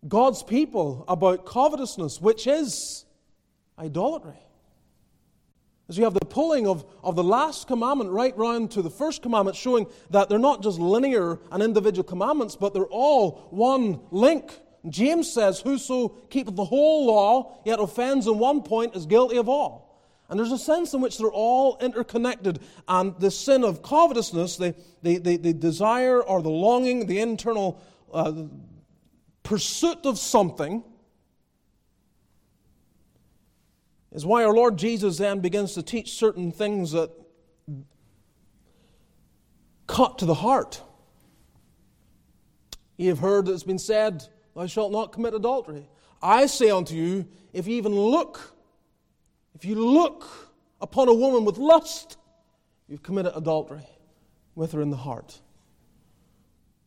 God's 0.06 0.42
people 0.42 1.06
about 1.08 1.46
covetousness, 1.46 2.20
which 2.20 2.46
is 2.46 3.06
idolatry. 3.78 4.38
As 5.88 5.96
you 5.96 6.04
have 6.04 6.14
the 6.14 6.26
pulling 6.26 6.66
of, 6.66 6.84
of 7.02 7.16
the 7.16 7.24
last 7.24 7.66
commandment 7.66 8.10
right 8.10 8.36
round 8.36 8.70
to 8.72 8.82
the 8.82 8.90
first 8.90 9.22
commandment, 9.22 9.56
showing 9.56 9.86
that 10.10 10.28
they're 10.28 10.38
not 10.38 10.62
just 10.62 10.78
linear 10.78 11.38
and 11.50 11.62
individual 11.62 12.04
commandments, 12.04 12.56
but 12.56 12.74
they're 12.74 12.84
all 12.84 13.48
one 13.50 14.00
link. 14.10 14.60
James 14.88 15.32
says, 15.32 15.60
Whoso 15.60 16.08
keepeth 16.28 16.56
the 16.56 16.64
whole 16.64 17.06
law, 17.06 17.58
yet 17.64 17.80
offends 17.80 18.26
in 18.26 18.38
one 18.38 18.62
point, 18.62 18.94
is 18.94 19.06
guilty 19.06 19.38
of 19.38 19.48
all. 19.48 19.88
And 20.28 20.38
there's 20.38 20.52
a 20.52 20.58
sense 20.58 20.92
in 20.92 21.00
which 21.00 21.16
they're 21.16 21.28
all 21.28 21.78
interconnected. 21.80 22.60
And 22.86 23.18
the 23.18 23.30
sin 23.30 23.64
of 23.64 23.82
covetousness, 23.82 24.58
the, 24.58 24.74
the, 25.02 25.16
the, 25.18 25.36
the 25.38 25.52
desire 25.54 26.22
or 26.22 26.42
the 26.42 26.50
longing, 26.50 27.06
the 27.06 27.20
internal 27.20 27.80
uh, 28.12 28.44
pursuit 29.42 30.04
of 30.04 30.18
something, 30.18 30.84
is 34.12 34.24
why 34.24 34.44
our 34.44 34.54
Lord 34.54 34.76
Jesus 34.76 35.18
then 35.18 35.40
begins 35.40 35.74
to 35.74 35.82
teach 35.82 36.12
certain 36.12 36.50
things 36.50 36.92
that 36.92 37.10
cut 39.86 40.18
to 40.18 40.26
the 40.26 40.34
heart. 40.34 40.82
Ye 42.96 43.06
have 43.06 43.18
heard 43.18 43.46
that 43.46 43.52
it's 43.52 43.62
been 43.62 43.78
said, 43.78 44.24
Thou 44.54 44.66
shalt 44.66 44.92
not 44.92 45.12
commit 45.12 45.34
adultery. 45.34 45.88
I 46.20 46.46
say 46.46 46.70
unto 46.70 46.94
you, 46.94 47.26
if 47.52 47.66
you 47.66 47.76
even 47.76 47.94
look, 47.94 48.56
if 49.54 49.64
you 49.64 49.76
look 49.76 50.26
upon 50.80 51.08
a 51.08 51.14
woman 51.14 51.44
with 51.44 51.58
lust, 51.58 52.16
you've 52.88 53.02
committed 53.02 53.32
adultery 53.36 53.86
with 54.54 54.72
her 54.72 54.80
in 54.80 54.90
the 54.90 54.96
heart. 54.96 55.40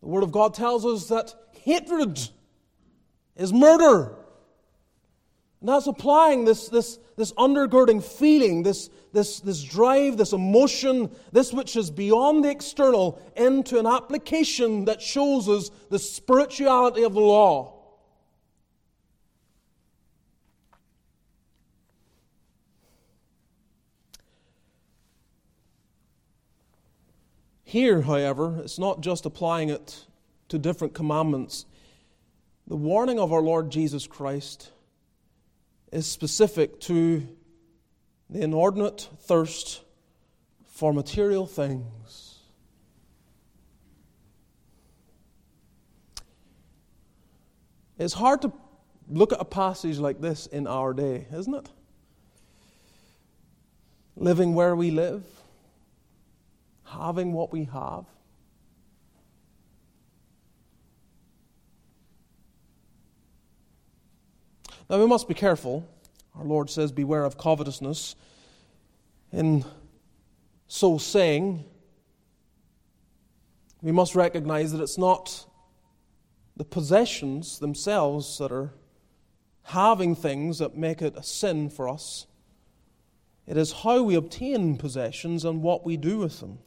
The 0.02 0.08
Word 0.08 0.24
of 0.24 0.32
God 0.32 0.54
tells 0.54 0.86
us 0.86 1.08
that 1.08 1.34
hatred 1.52 2.20
is 3.36 3.54
murder. 3.54 4.16
And 5.62 5.69
that's 5.69 5.86
applying 5.86 6.43
this, 6.43 6.69
this, 6.69 6.97
this 7.17 7.32
undergirding 7.34 8.04
feeling, 8.04 8.63
this, 8.63 8.89
this, 9.13 9.39
this 9.41 9.62
drive, 9.63 10.17
this 10.17 10.34
emotion, 10.34 11.12
this 11.32 11.54
which 11.54 11.76
is 11.76 11.91
beyond 11.91 12.43
the 12.43 12.50
external, 12.50 13.21
into 13.38 13.78
an 13.78 13.86
application 13.86 14.86
that 14.86 15.04
shows 15.04 15.47
us 15.47 15.69
the 15.89 16.00
spirituality 16.00 17.04
of 17.04 17.13
the 17.13 17.19
law. 17.19 17.78
Here, 27.63 28.02
however, 28.02 28.60
it's 28.63 28.80
not 28.80 29.02
just 29.02 29.28
applying 29.28 29.69
it 29.69 30.08
to 30.50 30.58
different 30.58 30.95
commandments. 30.95 31.67
The 32.67 32.76
warning 32.76 33.19
of 33.19 33.32
our 33.32 33.41
Lord 33.41 33.69
Jesus 33.69 34.08
Christ 34.08 34.71
is 35.91 36.06
specific 36.06 36.80
to 36.82 37.27
the 38.30 38.41
inordinate 38.41 39.10
thirst 39.21 39.82
for 40.65 40.93
material 40.93 41.45
things. 41.45 42.39
It's 47.97 48.13
hard 48.13 48.41
to 48.41 48.51
look 49.08 49.34
at 49.34 49.41
a 49.41 49.45
passage 49.45 49.99
like 49.99 50.21
this 50.21 50.47
in 50.47 50.65
our 50.65 50.93
day, 50.93 51.27
isn't 51.32 51.54
it? 51.54 51.69
Living 54.15 54.56
where 54.56 54.75
we 54.75 54.91
live 54.91 55.23
having 56.91 57.34
what 57.34 57.51
we 57.51 57.65
have. 57.65 58.06
Now 64.91 64.99
we 64.99 65.08
must 65.08 65.30
be 65.30 65.34
careful. 65.34 65.88
Our 66.36 66.43
Lord 66.43 66.69
says, 66.69 66.91
Beware 66.91 67.23
of 67.23 67.38
covetousness. 67.38 68.17
In 69.32 69.63
so 70.67 70.97
saying, 70.97 71.63
we 73.82 73.93
must 73.93 74.15
recognize 74.15 74.73
that 74.73 74.82
it's 74.82 74.97
not 74.97 75.45
the 76.58 76.65
possessions 76.65 77.60
themselves 77.60 78.38
that 78.39 78.51
are 78.51 78.73
having 79.63 80.13
things 80.13 80.60
that 80.60 80.75
make 80.75 81.01
it 81.01 81.15
a 81.15 81.23
sin 81.23 81.69
for 81.69 81.88
us. 81.88 82.27
It 83.47 83.56
is 83.56 83.71
how 83.71 84.04
we 84.04 84.15
obtain 84.15 84.75
possessions 84.75 85.45
and 85.45 85.62
what 85.62 85.86
we 85.86 85.95
do 85.95 86.17
with 86.17 86.41
them. 86.41 86.60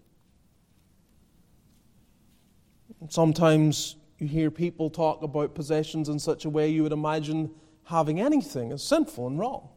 Sometimes 3.10 3.96
you 4.18 4.26
hear 4.26 4.50
people 4.50 4.88
talk 4.88 5.22
about 5.22 5.54
possessions 5.54 6.08
in 6.08 6.18
such 6.18 6.46
a 6.46 6.50
way 6.50 6.70
you 6.70 6.82
would 6.84 6.92
imagine 6.92 7.50
having 7.84 8.20
anything 8.20 8.72
is 8.72 8.82
sinful 8.82 9.26
and 9.26 9.38
wrong. 9.38 9.68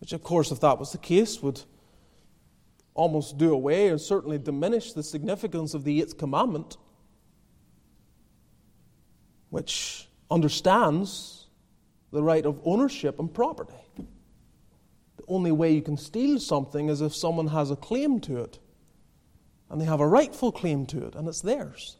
Which, 0.00 0.12
of 0.12 0.22
course, 0.22 0.50
if 0.50 0.60
that 0.60 0.78
was 0.78 0.92
the 0.92 0.98
case, 0.98 1.42
would 1.42 1.62
almost 2.94 3.38
do 3.38 3.52
away 3.52 3.88
and 3.88 4.00
certainly 4.00 4.38
diminish 4.38 4.92
the 4.92 5.02
significance 5.02 5.74
of 5.74 5.84
the 5.84 6.00
eighth 6.00 6.18
commandment, 6.18 6.76
which 9.50 10.08
understands 10.30 11.46
the 12.12 12.22
right 12.22 12.44
of 12.44 12.60
ownership 12.64 13.18
and 13.18 13.32
property. 13.32 13.74
The 13.96 15.24
only 15.28 15.52
way 15.52 15.72
you 15.72 15.82
can 15.82 15.96
steal 15.96 16.38
something 16.40 16.88
is 16.88 17.00
if 17.00 17.14
someone 17.14 17.48
has 17.48 17.70
a 17.70 17.76
claim 17.76 18.20
to 18.20 18.38
it 18.38 18.58
and 19.70 19.80
they 19.80 19.84
have 19.84 20.00
a 20.00 20.06
rightful 20.06 20.50
claim 20.50 20.84
to 20.86 21.06
it, 21.06 21.14
and 21.14 21.28
it's 21.28 21.40
theirs. 21.40 21.96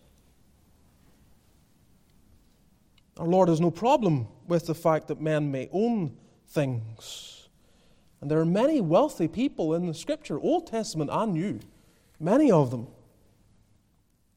Our 3.20 3.26
Lord 3.26 3.50
has 3.50 3.60
no 3.60 3.70
problem 3.70 4.28
with 4.48 4.64
the 4.64 4.74
fact 4.74 5.08
that 5.08 5.20
men 5.20 5.50
may 5.50 5.68
own 5.72 6.16
things. 6.48 7.50
And 8.22 8.30
there 8.30 8.38
are 8.38 8.46
many 8.46 8.80
wealthy 8.80 9.28
people 9.28 9.74
in 9.74 9.86
the 9.86 9.92
Scripture, 9.92 10.40
Old 10.40 10.66
Testament 10.66 11.10
and 11.12 11.34
New, 11.34 11.60
many 12.18 12.50
of 12.50 12.70
them. 12.70 12.88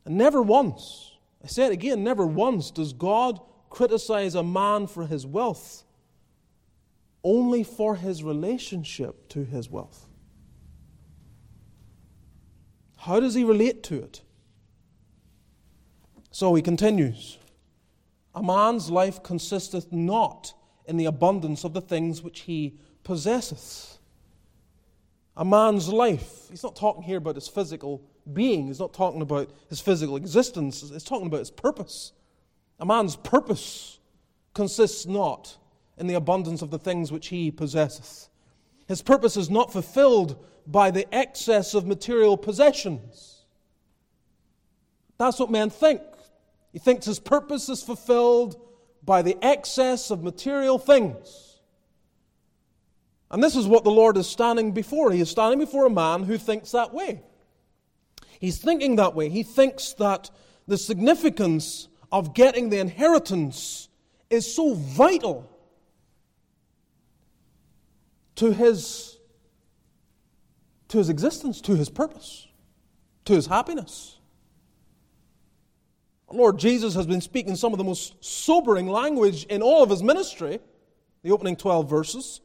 And 0.03 0.17
never 0.17 0.41
once, 0.41 1.13
I 1.41 1.47
say 1.47 1.65
it 1.67 1.71
again, 1.71 2.03
never 2.03 2.27
once 2.27 2.71
does 2.71 2.91
God 2.91 3.39
criticize 3.69 4.35
a 4.35 4.43
man 4.43 4.87
for 4.87 5.07
his 5.07 5.25
wealth, 5.25 5.85
only 7.23 7.63
for 7.63 7.95
his 7.95 8.21
relationship 8.21 9.29
to 9.29 9.45
his 9.45 9.69
wealth. 9.69 10.09
How 12.97 13.21
does 13.21 13.33
he 13.33 13.45
relate 13.45 13.81
to 13.83 14.03
it? 14.03 14.21
So 16.31 16.53
he 16.55 16.61
continues 16.61 17.37
A 18.35 18.41
man's 18.41 18.89
life 18.89 19.21
consisteth 19.21 19.91
not 19.91 20.53
in 20.85 20.97
the 20.97 21.05
abundance 21.05 21.63
of 21.63 21.73
the 21.73 21.81
things 21.81 22.21
which 22.21 22.41
he 22.41 22.77
possesseth. 23.03 23.99
A 25.35 25.45
man's 25.45 25.89
life, 25.89 26.47
he's 26.49 26.63
not 26.63 26.75
talking 26.75 27.03
here 27.03 27.17
about 27.17 27.35
his 27.35 27.47
physical 27.47 28.01
being, 28.31 28.67
he's 28.67 28.79
not 28.79 28.93
talking 28.93 29.21
about 29.21 29.51
his 29.69 29.81
physical 29.81 30.15
existence, 30.15 30.81
he's 30.91 31.03
talking 31.03 31.27
about 31.27 31.39
his 31.39 31.51
purpose. 31.51 32.11
A 32.79 32.85
man's 32.85 33.15
purpose 33.15 33.99
consists 34.53 35.05
not 35.05 35.57
in 35.97 36.07
the 36.07 36.13
abundance 36.15 36.61
of 36.61 36.71
the 36.71 36.79
things 36.79 37.11
which 37.11 37.27
he 37.27 37.51
possesseth. 37.51 38.29
His 38.87 39.01
purpose 39.01 39.37
is 39.37 39.49
not 39.49 39.71
fulfilled 39.71 40.43
by 40.67 40.91
the 40.91 41.11
excess 41.13 41.73
of 41.73 41.85
material 41.85 42.37
possessions. 42.37 43.45
That's 45.17 45.39
what 45.39 45.51
men 45.51 45.69
think. 45.69 46.01
He 46.73 46.79
thinks 46.79 47.05
his 47.05 47.19
purpose 47.19 47.69
is 47.69 47.81
fulfilled 47.83 48.59
by 49.05 49.21
the 49.21 49.37
excess 49.41 50.11
of 50.11 50.23
material 50.23 50.79
things. 50.79 51.61
And 53.29 53.43
this 53.43 53.55
is 53.55 53.67
what 53.67 53.83
the 53.83 53.91
Lord 53.91 54.17
is 54.17 54.27
standing 54.27 54.71
before. 54.71 55.11
He 55.11 55.21
is 55.21 55.29
standing 55.29 55.59
before 55.59 55.85
a 55.85 55.89
man 55.89 56.23
who 56.23 56.37
thinks 56.37 56.71
that 56.71 56.93
way. 56.93 57.23
He's 58.39 58.57
thinking 58.57 58.97
that 58.97 59.15
way. 59.15 59.29
He 59.29 59.43
thinks 59.43 59.93
that 59.93 60.29
the 60.67 60.77
significance 60.77 61.87
of 62.11 62.33
getting 62.33 62.69
the 62.69 62.79
inheritance 62.79 63.87
is 64.29 64.53
so 64.53 64.73
vital 64.73 65.49
to 68.35 68.51
his 68.51 69.17
to 70.89 70.99
his 70.99 71.09
existence, 71.09 71.59
to 71.61 71.75
his 71.75 71.89
purpose, 71.89 72.47
to 73.25 73.33
his 73.33 73.47
happiness. 73.47 74.12
Lord 76.33 76.57
Jesus 76.57 76.95
has 76.95 77.05
been 77.05 77.21
speaking 77.21 77.55
some 77.55 77.73
of 77.73 77.77
the 77.77 77.83
most 77.83 78.23
sobering 78.23 78.87
language 78.87 79.45
in 79.45 79.61
all 79.61 79.83
of 79.83 79.89
his 79.89 80.03
ministry, 80.03 80.59
the 81.21 81.31
opening 81.31 81.55
12 81.55 81.89
verses. 81.89 82.41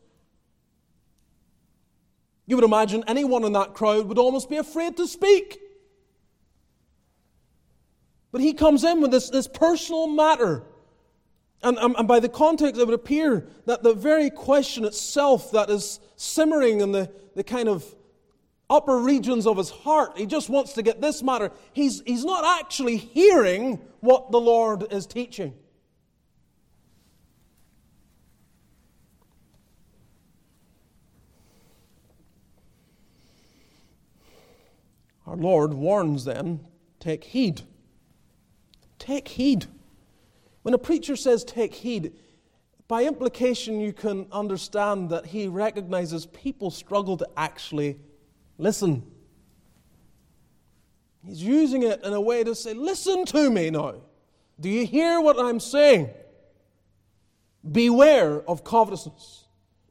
You 2.46 2.57
would 2.57 2.64
imagine 2.64 3.05
anyone 3.07 3.44
in 3.44 3.53
that 3.53 3.74
crowd 3.74 4.07
would 4.07 4.18
almost 4.18 4.48
be 4.48 4.57
afraid 4.57 4.96
to 4.96 5.07
speak. 5.07 5.59
But 8.31 8.40
he 8.40 8.53
comes 8.53 8.85
in 8.85 9.01
with 9.01 9.11
this, 9.11 9.31
this 9.31 9.48
personal 9.48 10.07
matter. 10.07 10.62
And, 11.62 11.79
and, 11.79 11.96
and 11.96 12.07
by 12.07 12.20
the 12.20 12.29
context, 12.29 12.81
it 12.81 12.85
would 12.85 12.94
appear 12.94 13.48
that 13.66 13.83
the 13.83 13.94
very 13.94 14.31
question 14.31 14.85
itself 14.85 15.51
that 15.53 15.70
is 15.70 15.98
simmering 16.16 16.81
in 16.81 16.92
the, 16.92 17.11
the 17.35 17.44
kind 17.44 17.68
of 17.68 17.85
upper 18.71 18.99
regions 18.99 19.47
of 19.47 19.57
his 19.57 19.71
heart. 19.71 20.17
He 20.17 20.27
just 20.27 20.51
wants 20.51 20.75
to 20.75 20.83
get 20.83 21.01
this 21.01 21.23
matter. 21.23 21.51
He's, 21.73 22.03
he's 22.07 22.25
not 22.25 22.45
actually 22.61 22.97
hearing 22.97 23.81
what 24.01 24.31
the 24.31 24.41
Lord 24.41 24.93
is 24.93 25.07
teaching. 25.07 25.55
Our 35.27 35.37
Lord 35.37 35.75
warns 35.75 36.25
then 36.25 36.61
take 37.01 37.23
heed. 37.25 37.63
Take 38.99 39.29
heed. 39.29 39.67
When 40.63 40.75
a 40.75 40.79
preacher 40.79 41.17
says 41.17 41.45
take 41.45 41.75
heed, 41.75 42.15
by 42.89 43.05
implication, 43.05 43.81
you 43.81 43.93
can 43.93 44.27
understand 44.33 45.11
that 45.11 45.27
he 45.27 45.47
recognizes 45.47 46.25
people 46.27 46.71
struggle 46.71 47.19
to 47.19 47.29
actually 47.37 47.99
Listen. 48.59 49.05
He's 51.25 51.42
using 51.42 51.83
it 51.83 52.05
in 52.05 52.12
a 52.12 52.21
way 52.21 52.44
to 52.44 52.55
say, 52.55 52.75
Listen 52.75 53.25
to 53.27 53.51
me 53.51 53.71
now. 53.71 54.03
Do 54.61 54.68
you 54.68 54.87
hear 54.87 55.21
what 55.21 55.38
I'm 55.38 55.61
saying? 55.61 56.11
Beware 57.71 58.40
of 58.49 58.64
covetousness. 58.64 59.44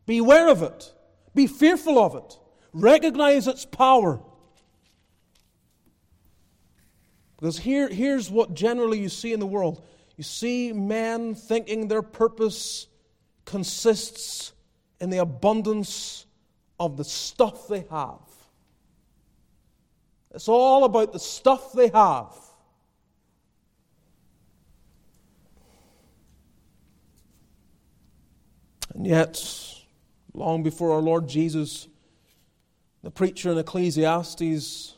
Beware 0.06 0.50
of 0.50 0.62
it. 0.62 0.94
Be 1.34 1.48
fearful 1.48 2.00
of 2.00 2.16
it. 2.16 2.40
Recognize 2.74 3.48
its 3.48 3.66
power. 3.66 4.20
Because 7.38 7.58
here, 7.60 7.88
here's 7.88 8.32
what 8.32 8.56
generally 8.56 9.00
you 9.00 9.10
see 9.10 9.32
in 9.32 9.40
the 9.40 9.46
world 9.46 9.84
you 10.18 10.24
see 10.24 10.74
men 10.74 11.36
thinking 11.36 11.88
their 11.88 12.02
purpose 12.02 12.88
consists 13.46 14.52
in 15.00 15.12
the 15.12 15.20
abundance 15.20 16.26
of 16.80 16.98
the 16.98 17.04
stuff 17.04 17.68
they 17.68 17.86
have. 17.92 18.27
It's 20.38 20.48
all 20.48 20.84
about 20.84 21.14
the 21.14 21.20
stuff 21.20 21.74
they 21.74 21.88
have. 21.88 22.32
And 28.94 29.08
yet, 29.08 29.44
long 30.36 30.62
before 30.62 30.92
our 30.94 31.02
Lord 31.02 31.28
Jesus, 31.28 31.88
the 33.02 33.10
preacher 33.10 33.52
in 33.52 33.58
Ecclesiastes, 33.58 34.94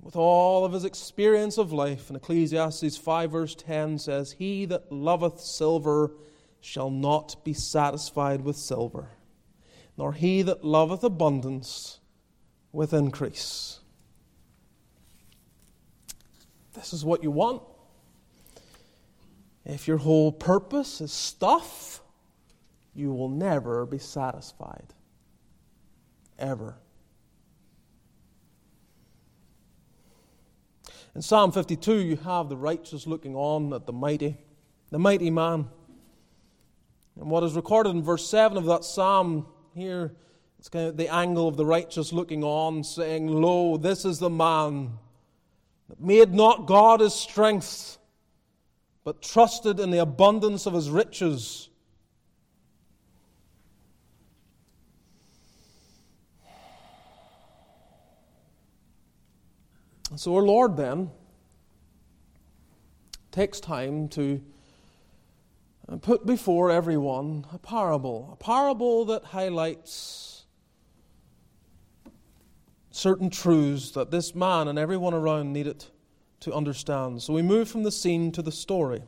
with 0.00 0.16
all 0.16 0.64
of 0.64 0.72
his 0.72 0.84
experience 0.84 1.56
of 1.56 1.72
life, 1.72 2.10
in 2.10 2.16
Ecclesiastes 2.16 2.96
5, 2.96 3.30
verse 3.30 3.54
10 3.54 4.00
says, 4.00 4.32
He 4.32 4.64
that 4.64 4.90
loveth 4.90 5.38
silver 5.40 6.10
shall 6.60 6.90
not 6.90 7.44
be 7.44 7.52
satisfied 7.52 8.40
with 8.40 8.56
silver, 8.56 9.10
nor 9.96 10.12
he 10.12 10.42
that 10.42 10.64
loveth 10.64 11.04
abundance 11.04 11.99
with 12.72 12.92
increase. 12.92 13.80
This 16.74 16.92
is 16.92 17.04
what 17.04 17.22
you 17.22 17.30
want. 17.30 17.62
If 19.64 19.86
your 19.86 19.98
whole 19.98 20.32
purpose 20.32 21.00
is 21.00 21.12
stuff, 21.12 22.00
you 22.94 23.12
will 23.12 23.28
never 23.28 23.86
be 23.86 23.98
satisfied. 23.98 24.94
Ever. 26.38 26.76
In 31.14 31.22
Psalm 31.22 31.52
52, 31.52 31.96
you 31.96 32.16
have 32.16 32.48
the 32.48 32.56
righteous 32.56 33.06
looking 33.06 33.34
on 33.34 33.72
at 33.72 33.84
the 33.86 33.92
mighty, 33.92 34.36
the 34.90 34.98
mighty 34.98 35.28
man. 35.28 35.68
And 37.20 37.28
what 37.30 37.42
is 37.42 37.54
recorded 37.54 37.90
in 37.90 38.02
verse 38.02 38.28
7 38.28 38.56
of 38.56 38.64
that 38.66 38.84
psalm 38.84 39.46
here, 39.74 40.14
it's 40.60 40.68
kind 40.68 40.88
of 40.88 40.98
the 40.98 41.08
angle 41.08 41.48
of 41.48 41.56
the 41.56 41.64
righteous 41.64 42.12
looking 42.12 42.44
on, 42.44 42.84
saying, 42.84 43.28
Lo, 43.28 43.78
this 43.78 44.04
is 44.04 44.18
the 44.18 44.28
man 44.28 44.90
that 45.88 45.98
made 45.98 46.34
not 46.34 46.66
God 46.66 47.00
his 47.00 47.14
strength, 47.14 47.96
but 49.02 49.22
trusted 49.22 49.80
in 49.80 49.90
the 49.90 50.00
abundance 50.00 50.66
of 50.66 50.74
his 50.74 50.90
riches. 50.90 51.70
So, 60.16 60.36
our 60.36 60.42
Lord 60.42 60.76
then 60.76 61.10
takes 63.32 63.60
time 63.60 64.08
to 64.08 64.42
uh, 65.88 65.96
put 65.96 66.26
before 66.26 66.70
everyone 66.70 67.46
a 67.50 67.56
parable, 67.56 68.28
a 68.34 68.36
parable 68.36 69.06
that 69.06 69.24
highlights 69.24 70.29
certain 72.90 73.30
truths 73.30 73.92
that 73.92 74.10
this 74.10 74.34
man 74.34 74.68
and 74.68 74.78
everyone 74.78 75.14
around 75.14 75.52
needed 75.52 75.84
to 76.40 76.52
understand. 76.52 77.22
So 77.22 77.32
we 77.32 77.42
move 77.42 77.68
from 77.68 77.82
the 77.82 77.92
scene 77.92 78.32
to 78.32 78.42
the 78.42 78.52
story. 78.52 79.02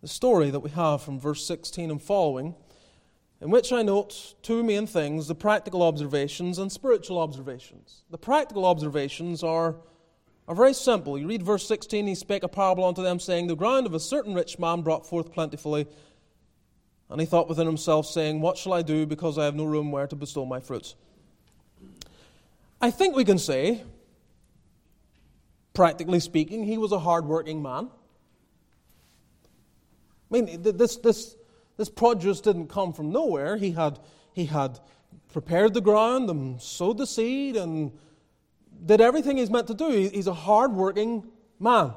The 0.00 0.08
story 0.08 0.50
that 0.50 0.60
we 0.60 0.70
have 0.70 1.02
from 1.02 1.20
verse 1.20 1.46
16 1.46 1.90
and 1.90 2.02
following, 2.02 2.54
in 3.40 3.50
which 3.50 3.72
I 3.72 3.82
note 3.82 4.34
two 4.42 4.62
main 4.62 4.86
things 4.86 5.28
the 5.28 5.34
practical 5.34 5.82
observations 5.82 6.58
and 6.58 6.70
spiritual 6.70 7.18
observations. 7.18 8.02
The 8.10 8.18
practical 8.18 8.64
observations 8.64 9.42
are, 9.42 9.76
are 10.48 10.54
very 10.54 10.74
simple. 10.74 11.18
You 11.18 11.28
read 11.28 11.42
verse 11.42 11.66
16, 11.66 12.06
he 12.06 12.14
spake 12.14 12.44
a 12.44 12.48
parable 12.48 12.84
unto 12.84 13.02
them, 13.02 13.20
saying, 13.20 13.46
The 13.46 13.56
ground 13.56 13.86
of 13.86 13.94
a 13.94 14.00
certain 14.00 14.34
rich 14.34 14.58
man 14.58 14.82
brought 14.82 15.06
forth 15.06 15.32
plentifully. 15.32 15.86
And 17.10 17.20
he 17.20 17.26
thought 17.26 17.48
within 17.48 17.66
himself, 17.66 18.06
saying, 18.06 18.40
What 18.40 18.56
shall 18.56 18.72
I 18.72 18.82
do, 18.82 19.06
because 19.06 19.38
I 19.38 19.44
have 19.44 19.54
no 19.54 19.64
room 19.64 19.92
where 19.92 20.06
to 20.06 20.16
bestow 20.16 20.46
my 20.46 20.60
fruits? 20.60 20.94
I 22.82 22.90
think 22.90 23.16
we 23.16 23.24
can 23.24 23.38
say 23.38 23.84
Practically 25.74 26.20
speaking, 26.20 26.64
he 26.64 26.76
was 26.76 26.92
a 26.92 26.98
hard-working 26.98 27.62
man. 27.62 27.88
I 30.30 30.40
mean, 30.40 30.62
this, 30.62 30.96
this, 30.96 31.36
this 31.76 31.88
produce 31.88 32.40
didn't 32.40 32.68
come 32.68 32.92
from 32.92 33.10
nowhere. 33.10 33.56
He 33.56 33.72
had, 33.72 33.98
he 34.34 34.46
had 34.46 34.78
prepared 35.32 35.72
the 35.72 35.80
ground 35.80 36.28
and 36.28 36.60
sowed 36.60 36.98
the 36.98 37.06
seed 37.06 37.56
and 37.56 37.92
did 38.84 39.00
everything 39.00 39.38
he's 39.38 39.50
meant 39.50 39.66
to 39.68 39.74
do. 39.74 39.90
He's 39.90 40.26
a 40.26 40.34
hard-working 40.34 41.26
man. 41.58 41.94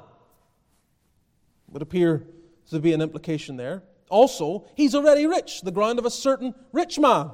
Would 1.69 1.81
appear 1.81 2.25
to 2.69 2.79
be 2.79 2.93
an 2.93 3.01
implication 3.01 3.57
there. 3.57 3.83
Also, 4.09 4.65
he's 4.75 4.95
already 4.95 5.25
rich. 5.25 5.61
The 5.61 5.71
ground 5.71 5.99
of 5.99 6.05
a 6.05 6.11
certain 6.11 6.53
rich 6.71 6.97
man 6.97 7.31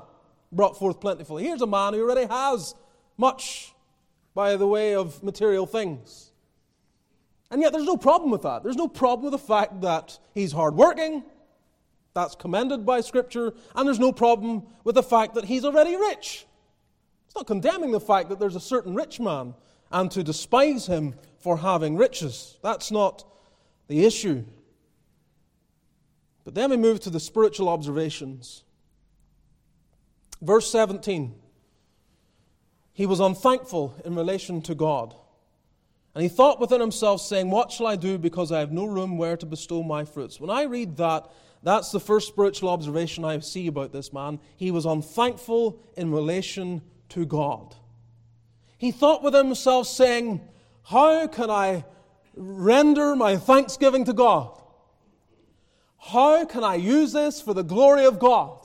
brought 0.52 0.80
forth 0.80 1.00
plentifully. 1.00 1.44
Here's 1.44 1.62
a 1.62 1.68
man 1.68 1.94
who 1.94 2.02
already 2.02 2.26
has 2.26 2.74
much 3.22 3.74
by 4.34 4.58
the 4.58 4.68
way 4.68 4.96
of 4.96 5.24
material 5.24 5.66
things. 5.66 6.32
And 7.52 7.62
yet 7.62 7.72
there's 7.72 7.86
no 7.86 7.98
problem 7.98 8.32
with 8.32 8.42
that. 8.42 8.64
There's 8.64 8.76
no 8.76 8.88
problem 8.88 9.26
with 9.26 9.34
the 9.34 9.48
fact 9.48 9.82
that 9.82 10.18
he's 10.34 10.52
hardworking. 10.52 11.24
That's 12.14 12.34
commended 12.36 12.86
by 12.86 13.02
Scripture. 13.02 13.54
And 13.76 13.86
there's 13.86 14.00
no 14.00 14.12
problem 14.12 14.64
with 14.84 14.96
the 14.96 15.04
fact 15.04 15.36
that 15.36 15.46
he's 15.46 15.64
already 15.64 15.96
rich. 15.96 16.46
It's 17.28 17.36
not 17.36 17.46
condemning 17.46 17.92
the 17.92 18.00
fact 18.00 18.30
that 18.30 18.40
there's 18.40 18.56
a 18.56 18.60
certain 18.74 18.96
rich 18.96 19.20
man 19.20 19.54
and 19.92 20.10
to 20.12 20.24
despise 20.24 20.88
him 20.88 21.14
for 21.38 21.58
having 21.58 21.98
riches. 21.98 22.58
That's 22.64 22.90
not 22.92 23.24
the 23.88 24.04
issue. 24.04 24.46
But 26.44 26.56
then 26.56 26.72
we 26.72 26.78
move 26.78 27.02
to 27.02 27.12
the 27.12 27.20
spiritual 27.20 27.70
observations. 27.70 28.64
Verse 30.42 30.72
17 30.72 31.36
He 33.02 33.08
was 33.08 33.20
unthankful 33.20 33.96
in 34.06 34.14
relation 34.14 34.62
to 34.62 34.76
God. 34.76 35.16
And 36.14 36.22
he 36.22 36.30
thought 36.30 36.60
within 36.60 36.80
himself, 36.80 37.20
saying, 37.20 37.50
What 37.50 37.72
shall 37.72 37.88
I 37.88 37.96
do 37.96 38.20
because 38.20 38.52
I 38.52 38.60
have 38.60 38.72
no 38.72 38.86
room 38.86 39.18
where 39.18 39.36
to 39.36 39.46
bestow 39.48 39.82
my 39.82 40.06
fruits? 40.06 40.40
When 40.40 40.52
I 40.52 40.66
read 40.66 40.98
that, 40.98 41.28
that's 41.64 41.90
the 41.90 42.00
first 42.00 42.28
spiritual 42.28 42.70
observation 42.70 43.26
I 43.26 43.40
see 43.40 43.66
about 43.66 43.92
this 43.92 44.14
man. 44.14 44.40
He 44.56 44.70
was 44.70 44.86
unthankful 44.86 45.82
in 45.98 46.12
relation 46.12 46.84
to 47.10 47.26
God. 47.26 47.74
He 48.78 48.92
thought 48.92 49.24
within 49.24 49.48
himself, 49.48 49.88
saying, 49.88 50.40
How 50.84 51.26
can 51.26 51.50
I 51.50 51.86
render 52.36 53.16
my 53.16 53.36
thanksgiving 53.36 54.06
to 54.06 54.14
God? 54.14 54.62
How 55.98 56.46
can 56.46 56.64
I 56.64 56.76
use 56.76 57.14
this 57.14 57.42
for 57.42 57.56
the 57.56 57.64
glory 57.64 58.06
of 58.06 58.20
God? 58.20 58.62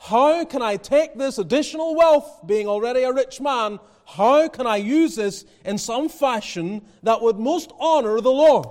How 0.00 0.46
can 0.46 0.62
I 0.62 0.76
take 0.76 1.14
this 1.14 1.36
additional 1.36 1.94
wealth, 1.94 2.40
being 2.46 2.66
already 2.66 3.02
a 3.02 3.12
rich 3.12 3.38
man, 3.38 3.78
how 4.06 4.48
can 4.48 4.66
I 4.66 4.76
use 4.76 5.14
this 5.14 5.44
in 5.62 5.76
some 5.76 6.08
fashion 6.08 6.82
that 7.02 7.20
would 7.20 7.38
most 7.38 7.70
honor 7.78 8.18
the 8.22 8.32
Lord? 8.32 8.66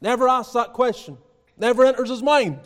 Never 0.00 0.28
asks 0.28 0.52
that 0.54 0.72
question. 0.72 1.16
Never 1.56 1.84
enters 1.84 2.10
his 2.10 2.24
mind. 2.24 2.58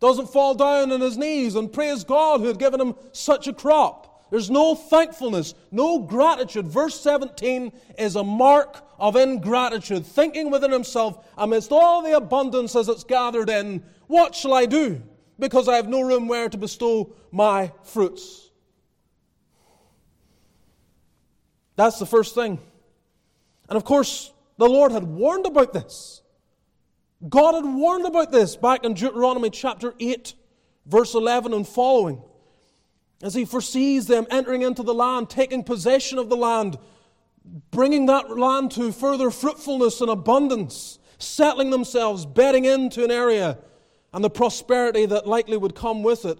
Doesn't 0.00 0.30
fall 0.30 0.54
down 0.54 0.90
on 0.90 1.00
his 1.00 1.16
knees 1.16 1.54
and 1.54 1.72
praise 1.72 2.02
God 2.02 2.40
who 2.40 2.48
had 2.48 2.58
given 2.58 2.80
him 2.80 2.96
such 3.12 3.46
a 3.46 3.52
crop. 3.52 4.26
There's 4.30 4.50
no 4.50 4.74
thankfulness, 4.74 5.54
no 5.70 6.00
gratitude. 6.00 6.66
Verse 6.66 7.00
17 7.00 7.70
is 7.98 8.16
a 8.16 8.24
mark 8.24 8.84
of 8.98 9.14
ingratitude, 9.14 10.04
thinking 10.04 10.50
within 10.50 10.72
himself, 10.72 11.24
amidst 11.38 11.70
all 11.70 12.02
the 12.02 12.16
abundance 12.16 12.74
as 12.74 12.88
it's 12.88 13.04
gathered 13.04 13.48
in, 13.48 13.84
what 14.08 14.34
shall 14.34 14.54
I 14.54 14.66
do? 14.66 15.02
Because 15.38 15.68
I 15.68 15.76
have 15.76 15.88
no 15.88 16.00
room 16.00 16.28
where 16.28 16.48
to 16.48 16.56
bestow 16.56 17.14
my 17.30 17.72
fruits. 17.84 18.50
That's 21.76 21.98
the 21.98 22.06
first 22.06 22.34
thing. 22.34 22.58
And 23.68 23.76
of 23.76 23.84
course, 23.84 24.32
the 24.58 24.68
Lord 24.68 24.92
had 24.92 25.04
warned 25.04 25.46
about 25.46 25.72
this. 25.72 26.22
God 27.28 27.54
had 27.54 27.64
warned 27.64 28.04
about 28.04 28.32
this 28.32 28.56
back 28.56 28.84
in 28.84 28.94
Deuteronomy 28.94 29.50
chapter 29.50 29.94
8, 29.98 30.34
verse 30.86 31.14
11 31.14 31.54
and 31.54 31.66
following. 31.66 32.22
As 33.22 33.34
he 33.34 33.44
foresees 33.44 34.06
them 34.06 34.26
entering 34.30 34.62
into 34.62 34.82
the 34.82 34.94
land, 34.94 35.30
taking 35.30 35.62
possession 35.62 36.18
of 36.18 36.28
the 36.28 36.36
land, 36.36 36.76
bringing 37.70 38.06
that 38.06 38.36
land 38.36 38.72
to 38.72 38.92
further 38.92 39.30
fruitfulness 39.30 40.00
and 40.00 40.10
abundance, 40.10 40.98
settling 41.18 41.70
themselves, 41.70 42.26
bedding 42.26 42.64
into 42.64 43.04
an 43.04 43.10
area, 43.12 43.58
and 44.12 44.22
the 44.22 44.30
prosperity 44.30 45.06
that 45.06 45.26
likely 45.26 45.56
would 45.56 45.74
come 45.74 46.02
with 46.02 46.24
it. 46.24 46.38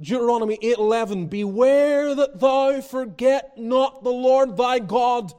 Deuteronomy 0.00 0.56
8:11 0.62 1.28
Beware 1.28 2.14
that 2.14 2.40
thou 2.40 2.80
forget 2.80 3.56
not 3.58 4.02
the 4.02 4.10
Lord 4.10 4.56
thy 4.56 4.78
God 4.78 5.32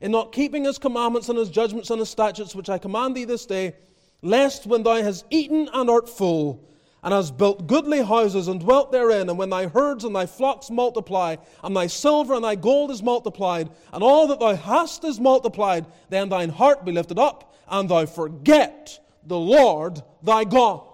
in 0.00 0.12
not 0.12 0.32
keeping 0.32 0.64
his 0.64 0.78
commandments 0.78 1.28
and 1.28 1.38
his 1.38 1.50
judgments 1.50 1.90
and 1.90 1.98
his 1.98 2.10
statutes 2.10 2.54
which 2.54 2.70
I 2.70 2.78
command 2.78 3.16
thee 3.16 3.24
this 3.24 3.46
day 3.46 3.74
lest 4.22 4.66
when 4.66 4.82
thou 4.82 5.02
hast 5.02 5.24
eaten 5.30 5.68
and 5.72 5.90
art 5.90 6.08
full 6.08 6.64
and 7.02 7.12
hast 7.12 7.36
built 7.36 7.66
goodly 7.66 8.02
houses 8.02 8.46
and 8.48 8.60
dwelt 8.60 8.92
therein 8.92 9.28
and 9.28 9.36
when 9.36 9.50
thy 9.50 9.66
herds 9.66 10.04
and 10.04 10.14
thy 10.14 10.26
flocks 10.26 10.70
multiply 10.70 11.36
and 11.62 11.76
thy 11.76 11.86
silver 11.88 12.34
and 12.34 12.44
thy 12.44 12.54
gold 12.54 12.90
is 12.90 13.02
multiplied 13.02 13.68
and 13.92 14.04
all 14.04 14.28
that 14.28 14.38
thou 14.38 14.54
hast 14.54 15.04
is 15.04 15.18
multiplied 15.18 15.86
then 16.08 16.28
thine 16.28 16.50
heart 16.50 16.84
be 16.84 16.92
lifted 16.92 17.18
up 17.18 17.54
and 17.68 17.88
thou 17.88 18.06
forget 18.06 18.98
the 19.26 19.38
Lord 19.38 20.00
thy 20.22 20.44
God 20.44 20.93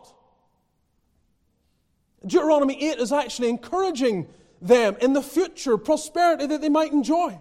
Deuteronomy 2.26 2.90
8 2.90 2.98
is 2.98 3.12
actually 3.12 3.48
encouraging 3.48 4.28
them 4.60 4.96
in 5.00 5.12
the 5.12 5.22
future 5.22 5.78
prosperity 5.78 6.46
that 6.46 6.60
they 6.60 6.68
might 6.68 6.92
enjoy. 6.92 7.40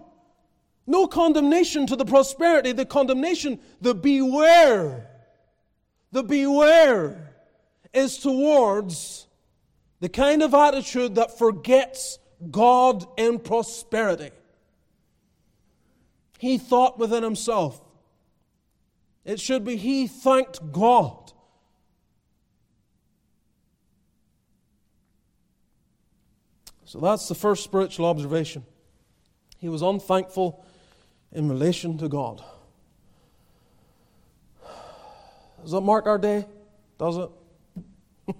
No 0.86 1.06
condemnation 1.06 1.86
to 1.86 1.96
the 1.96 2.04
prosperity, 2.04 2.72
the 2.72 2.86
condemnation, 2.86 3.60
the 3.80 3.94
beware, 3.94 5.08
the 6.12 6.22
beware 6.22 7.34
is 7.92 8.18
towards 8.18 9.26
The 10.00 10.08
kind 10.08 10.42
of 10.42 10.54
attitude 10.54 11.16
that 11.16 11.38
forgets 11.38 12.18
God 12.50 13.06
in 13.18 13.38
prosperity. 13.38 14.30
He 16.38 16.56
thought 16.56 16.98
within 16.98 17.22
himself, 17.22 17.82
it 19.26 19.38
should 19.38 19.62
be 19.62 19.76
he 19.76 20.06
thanked 20.06 20.72
God. 20.72 21.32
So 26.90 26.98
that's 26.98 27.28
the 27.28 27.36
first 27.36 27.62
spiritual 27.62 28.06
observation. 28.06 28.64
He 29.58 29.68
was 29.68 29.80
unthankful 29.80 30.66
in 31.30 31.48
relation 31.48 31.96
to 31.98 32.08
God. 32.08 32.42
Does 35.62 35.70
that 35.70 35.82
mark 35.82 36.06
our 36.06 36.18
day? 36.18 36.46
Does 36.98 37.16
it? 37.16 37.30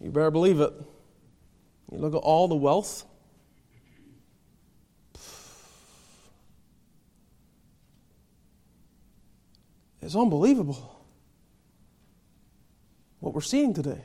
you 0.00 0.10
better 0.10 0.30
believe 0.30 0.58
it. 0.58 0.72
You 1.92 1.98
look 1.98 2.14
at 2.14 2.22
all 2.22 2.48
the 2.48 2.54
wealth. 2.54 3.04
It's 10.00 10.16
unbelievable 10.16 11.04
what 13.18 13.34
we're 13.34 13.42
seeing 13.42 13.74
today. 13.74 14.00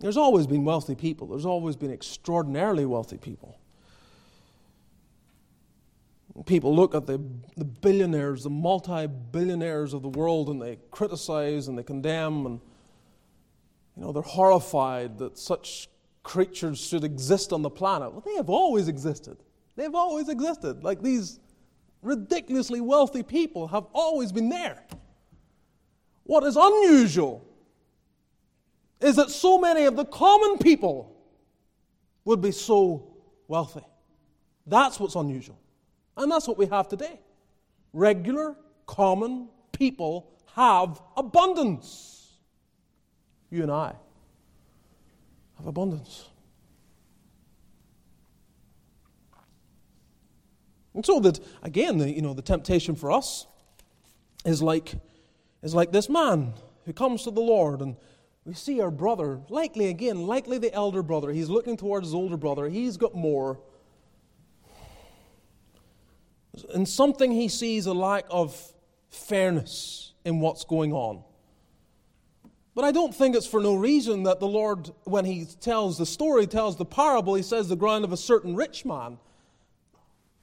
There's 0.00 0.16
always 0.16 0.46
been 0.46 0.64
wealthy 0.64 0.94
people, 0.94 1.26
there's 1.26 1.46
always 1.46 1.76
been 1.76 1.92
extraordinarily 1.92 2.86
wealthy 2.86 3.18
people. 3.18 3.58
People 6.46 6.74
look 6.74 6.94
at 6.94 7.04
the, 7.04 7.20
the 7.56 7.64
billionaires, 7.64 8.44
the 8.44 8.50
multi 8.50 9.08
billionaires 9.08 9.92
of 9.92 10.02
the 10.02 10.08
world, 10.08 10.48
and 10.50 10.62
they 10.62 10.78
criticize 10.92 11.66
and 11.66 11.76
they 11.76 11.82
condemn, 11.82 12.46
and 12.46 12.60
you 13.96 14.04
know, 14.04 14.12
they're 14.12 14.22
horrified 14.22 15.18
that 15.18 15.36
such 15.36 15.88
creatures 16.22 16.78
should 16.78 17.02
exist 17.02 17.52
on 17.52 17.62
the 17.62 17.70
planet. 17.70 18.12
Well, 18.12 18.22
they 18.24 18.36
have 18.36 18.48
always 18.48 18.86
existed. 18.86 19.38
They've 19.74 19.94
always 19.94 20.28
existed. 20.28 20.84
Like 20.84 21.02
these 21.02 21.40
ridiculously 22.02 22.80
wealthy 22.80 23.24
people 23.24 23.66
have 23.68 23.86
always 23.92 24.30
been 24.30 24.48
there. 24.48 24.84
What 26.22 26.44
is 26.44 26.56
unusual 26.56 27.47
is 29.00 29.16
that 29.16 29.30
so 29.30 29.58
many 29.58 29.84
of 29.84 29.96
the 29.96 30.04
common 30.04 30.58
people 30.58 31.16
would 32.24 32.40
be 32.40 32.52
so 32.52 33.16
wealthy. 33.46 33.84
That's 34.66 35.00
what's 35.00 35.14
unusual. 35.14 35.58
And 36.16 36.30
that's 36.30 36.46
what 36.46 36.58
we 36.58 36.66
have 36.66 36.88
today. 36.88 37.20
Regular, 37.92 38.56
common 38.86 39.48
people 39.72 40.30
have 40.54 41.00
abundance. 41.16 42.32
You 43.50 43.62
and 43.62 43.72
I 43.72 43.94
have 45.56 45.66
abundance. 45.66 46.28
And 50.94 51.06
so 51.06 51.20
that 51.20 51.38
again, 51.62 51.98
the, 51.98 52.10
you 52.10 52.22
know, 52.22 52.34
the 52.34 52.42
temptation 52.42 52.96
for 52.96 53.12
us 53.12 53.46
is 54.44 54.60
like 54.60 54.94
is 55.62 55.74
like 55.74 55.92
this 55.92 56.08
man 56.08 56.54
who 56.84 56.92
comes 56.92 57.22
to 57.22 57.30
the 57.30 57.40
Lord 57.40 57.80
and 57.80 57.96
we 58.44 58.54
see 58.54 58.80
our 58.80 58.90
brother, 58.90 59.40
likely 59.48 59.88
again, 59.88 60.26
likely 60.26 60.58
the 60.58 60.72
elder 60.72 61.02
brother. 61.02 61.30
He's 61.30 61.48
looking 61.48 61.76
towards 61.76 62.08
his 62.08 62.14
older 62.14 62.36
brother. 62.36 62.68
He's 62.68 62.96
got 62.96 63.14
more. 63.14 63.60
And 66.74 66.88
something 66.88 67.30
he 67.30 67.48
sees 67.48 67.86
a 67.86 67.92
lack 67.92 68.24
of 68.30 68.60
fairness 69.10 70.14
in 70.24 70.40
what's 70.40 70.64
going 70.64 70.92
on. 70.92 71.22
But 72.74 72.84
I 72.84 72.92
don't 72.92 73.14
think 73.14 73.36
it's 73.36 73.46
for 73.46 73.60
no 73.60 73.74
reason 73.74 74.22
that 74.22 74.40
the 74.40 74.48
Lord, 74.48 74.90
when 75.04 75.24
he 75.24 75.44
tells 75.44 75.98
the 75.98 76.06
story, 76.06 76.46
tells 76.46 76.76
the 76.76 76.84
parable, 76.84 77.34
he 77.34 77.42
says 77.42 77.68
the 77.68 77.76
ground 77.76 78.04
of 78.04 78.12
a 78.12 78.16
certain 78.16 78.54
rich 78.54 78.84
man 78.84 79.18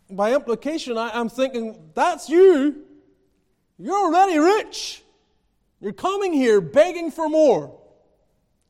by 0.10 0.34
implication, 0.34 0.97
I, 0.97 1.17
am 1.19 1.29
thinking, 1.29 1.91
that's 1.93 2.29
you. 2.29 2.84
You're 3.77 3.97
already 3.97 4.38
rich. 4.38 5.03
You're 5.79 5.93
coming 5.93 6.34
here 6.34 6.62
begging 6.62 7.12
for 7.12 7.27
more. 7.27 7.79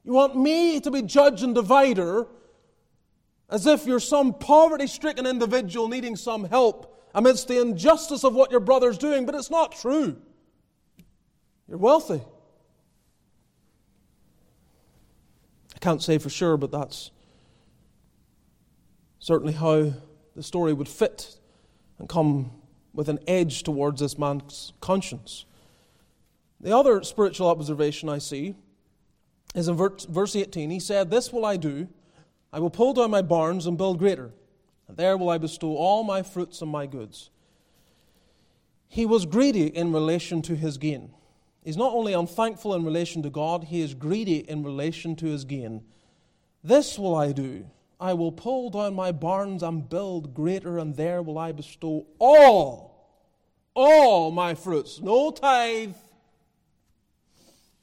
You 0.05 0.13
want 0.13 0.35
me 0.37 0.79
to 0.79 0.91
be 0.91 1.01
judge 1.01 1.41
and 1.41 1.55
divider 1.55 2.27
as 3.49 3.65
if 3.65 3.87
you're 3.87 3.99
some 3.99 4.35
poverty 4.35 4.85
stricken 4.85 5.25
individual 5.25 5.87
needing 5.87 6.15
some 6.15 6.45
help 6.45 7.03
amidst 7.15 7.47
the 7.47 7.59
injustice 7.59 8.23
of 8.23 8.35
what 8.35 8.51
your 8.51 8.59
brother's 8.59 8.99
doing, 8.99 9.25
but 9.25 9.33
it's 9.33 9.49
not 9.49 9.71
true. 9.71 10.15
You're 11.67 11.79
wealthy. 11.79 12.21
I 15.73 15.79
can't 15.79 16.03
say 16.03 16.19
for 16.19 16.29
sure, 16.29 16.55
but 16.55 16.71
that's 16.71 17.09
certainly 19.17 19.53
how 19.53 19.91
the 20.35 20.43
story 20.43 20.73
would 20.73 20.89
fit 20.89 21.39
and 21.97 22.07
come 22.07 22.51
with 22.93 23.09
an 23.09 23.19
edge 23.27 23.63
towards 23.63 24.01
this 24.01 24.19
man's 24.19 24.71
conscience. 24.81 25.45
The 26.59 26.75
other 26.75 27.01
spiritual 27.03 27.47
observation 27.47 28.07
I 28.07 28.19
see 28.19 28.55
is 29.55 29.67
in 29.67 29.75
verse 29.75 30.35
18. 30.35 30.69
He 30.69 30.79
said, 30.79 31.09
This 31.09 31.31
will 31.33 31.45
I 31.45 31.57
do. 31.57 31.87
I 32.53 32.59
will 32.59 32.69
pull 32.69 32.93
down 32.93 33.09
my 33.11 33.21
barns 33.21 33.65
and 33.65 33.77
build 33.77 33.97
greater, 33.97 34.31
and 34.87 34.95
there 34.97 35.17
will 35.17 35.29
I 35.29 35.37
bestow 35.37 35.75
all 35.75 36.03
my 36.03 36.21
fruits 36.21 36.61
and 36.61 36.69
my 36.69 36.85
goods. 36.85 37.29
He 38.87 39.05
was 39.05 39.25
greedy 39.25 39.67
in 39.67 39.91
relation 39.91 40.41
to 40.43 40.55
his 40.55 40.77
gain. 40.77 41.11
He's 41.63 41.77
not 41.77 41.93
only 41.93 42.13
unthankful 42.13 42.75
in 42.75 42.85
relation 42.85 43.23
to 43.23 43.29
God, 43.29 43.65
he 43.65 43.81
is 43.81 43.93
greedy 43.93 44.37
in 44.37 44.63
relation 44.63 45.15
to 45.17 45.25
his 45.25 45.43
gain. 45.45 45.83
This 46.63 46.99
will 46.99 47.15
I 47.15 47.31
do. 47.31 47.65
I 47.99 48.13
will 48.13 48.31
pull 48.31 48.69
down 48.69 48.93
my 48.93 49.11
barns 49.11 49.63
and 49.63 49.89
build 49.89 50.33
greater, 50.33 50.77
and 50.77 50.95
there 50.95 51.21
will 51.21 51.37
I 51.37 51.51
bestow 51.53 52.05
all, 52.19 53.19
all 53.73 54.31
my 54.31 54.53
fruits. 54.53 55.01
No 55.01 55.31
tithe, 55.31 55.95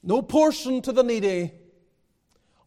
no 0.03 0.23
portion 0.23 0.81
to 0.83 0.93
the 0.93 1.03
needy. 1.03 1.53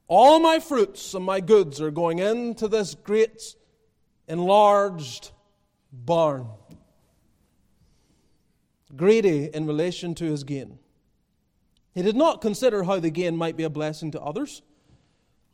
All 0.07 0.39
my 0.39 0.59
fruits 0.59 1.13
and 1.13 1.25
my 1.25 1.39
goods 1.39 1.81
are 1.81 1.91
going 1.91 2.19
into 2.19 2.67
this 2.67 2.93
great, 2.93 3.55
enlarged 4.27 5.31
barn. 5.91 6.47
Greedy 8.95 9.49
in 9.53 9.65
relation 9.65 10.13
to 10.15 10.25
his 10.25 10.43
gain. 10.43 10.79
He 11.93 12.01
did 12.01 12.15
not 12.15 12.41
consider 12.41 12.83
how 12.83 12.99
the 12.99 13.09
gain 13.09 13.35
might 13.35 13.57
be 13.57 13.63
a 13.63 13.69
blessing 13.69 14.11
to 14.11 14.21
others. 14.21 14.61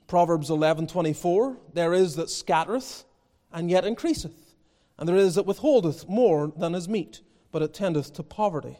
Proverbs 0.07 0.49
11:24 0.49 1.57
There 1.73 1.93
is 1.93 2.15
that 2.15 2.29
scattereth 2.29 3.05
and 3.53 3.69
yet 3.69 3.85
increaseth, 3.85 4.55
and 4.97 5.07
there 5.07 5.15
is 5.15 5.35
that 5.35 5.45
withholdeth 5.45 6.09
more 6.09 6.51
than 6.57 6.75
is 6.75 6.89
meet, 6.89 7.21
but 7.51 7.61
it 7.61 7.73
tendeth 7.73 8.11
to 8.13 8.23
poverty. 8.23 8.79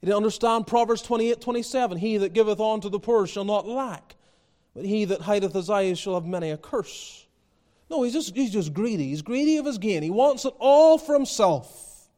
You 0.00 0.06
didn't 0.06 0.16
understand 0.16 0.66
Proverbs 0.66 1.02
28:27 1.02 1.98
He 1.98 2.16
that 2.16 2.32
giveth 2.32 2.60
unto 2.60 2.88
the 2.88 3.00
poor 3.00 3.26
shall 3.26 3.44
not 3.44 3.66
lack, 3.66 4.15
but 4.76 4.84
he 4.84 5.06
that 5.06 5.22
hideth 5.22 5.54
his 5.54 5.70
eyes 5.70 5.98
shall 5.98 6.14
have 6.14 6.26
many 6.26 6.50
a 6.50 6.58
curse. 6.58 7.26
No, 7.88 8.02
he's 8.02 8.12
just, 8.12 8.36
he's 8.36 8.52
just 8.52 8.74
greedy. 8.74 9.08
He's 9.08 9.22
greedy 9.22 9.56
of 9.56 9.64
his 9.64 9.78
gain. 9.78 10.02
He 10.02 10.10
wants 10.10 10.44
it 10.44 10.52
all 10.58 10.98
for 10.98 11.14
himself. 11.14 12.08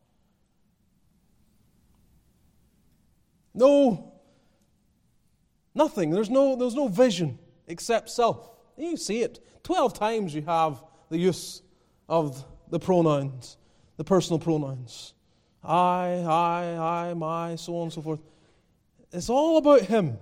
No, 3.54 4.12
nothing. 5.74 6.10
There's 6.10 6.30
no, 6.30 6.56
there's 6.56 6.74
no 6.74 6.88
vision 6.88 7.38
except 7.68 8.10
self. 8.10 8.50
You 8.76 8.96
see 8.96 9.22
it. 9.22 9.38
Twelve 9.62 9.94
times 9.94 10.34
you 10.34 10.42
have 10.42 10.82
the 11.10 11.18
use 11.18 11.62
of 12.08 12.44
the 12.70 12.80
pronouns, 12.80 13.56
the 13.98 14.04
personal 14.04 14.38
pronouns. 14.40 15.14
I, 15.62 16.24
I, 16.26 17.10
I, 17.10 17.14
my, 17.14 17.56
so 17.56 17.76
on 17.76 17.82
and 17.84 17.92
so 17.92 18.02
forth. 18.02 18.20
It's 19.12 19.30
all 19.30 19.58
about 19.58 19.82
him. 19.82 20.18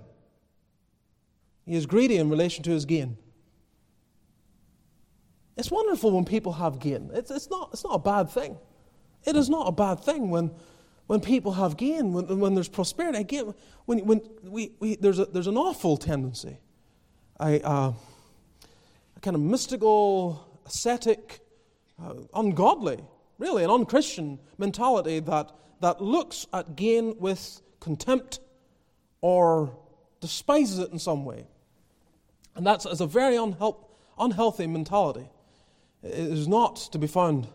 He 1.67 1.75
is 1.75 1.85
greedy 1.85 2.15
in 2.15 2.29
relation 2.29 2.63
to 2.63 2.71
his 2.71 2.85
gain. 2.85 3.17
It's 5.57 5.69
wonderful 5.69 6.11
when 6.11 6.23
people 6.23 6.53
have 6.53 6.79
gain. 6.79 7.11
It's, 7.13 7.29
it's, 7.29 7.49
not, 7.49 7.71
it's 7.73 7.83
not 7.83 7.95
a 7.95 7.99
bad 7.99 8.29
thing. 8.29 8.57
It 9.25 9.35
is 9.35 9.49
not 9.49 9.67
a 9.67 9.71
bad 9.71 9.99
thing 9.99 10.29
when, 10.29 10.51
when 11.07 11.19
people 11.19 11.51
have 11.51 11.75
gain, 11.75 12.13
when, 12.13 12.39
when 12.39 12.55
there's 12.55 12.69
prosperity. 12.69 13.19
Again, 13.19 13.53
when, 13.85 14.05
when 14.05 14.21
we, 14.43 14.71
we, 14.79 14.95
there's, 14.95 15.19
a, 15.19 15.25
there's 15.25 15.47
an 15.47 15.57
awful 15.57 15.97
tendency 15.97 16.57
a, 17.39 17.61
uh, 17.67 17.93
a 19.15 19.19
kind 19.21 19.35
of 19.35 19.41
mystical, 19.41 20.47
ascetic, 20.65 21.41
uh, 22.01 22.13
ungodly, 22.33 23.03
really 23.39 23.63
an 23.63 23.69
unchristian 23.69 24.39
mentality 24.57 25.19
that, 25.19 25.51
that 25.81 26.01
looks 26.01 26.47
at 26.53 26.75
gain 26.75 27.17
with 27.19 27.61
contempt 27.79 28.39
or 29.21 29.77
despises 30.21 30.79
it 30.79 30.91
in 30.91 30.99
some 30.99 31.25
way. 31.25 31.45
And 32.57 32.65
that's, 32.65 32.85
that's 32.85 32.99
a 32.99 33.07
very 33.07 33.35
unhelp, 33.35 33.85
unhealthy 34.17 34.65
mentality. 34.65 35.29
It 36.01 36.13
is 36.13 36.47
not 36.47 36.75
to 36.91 36.97
be 36.97 37.05
found 37.05 37.47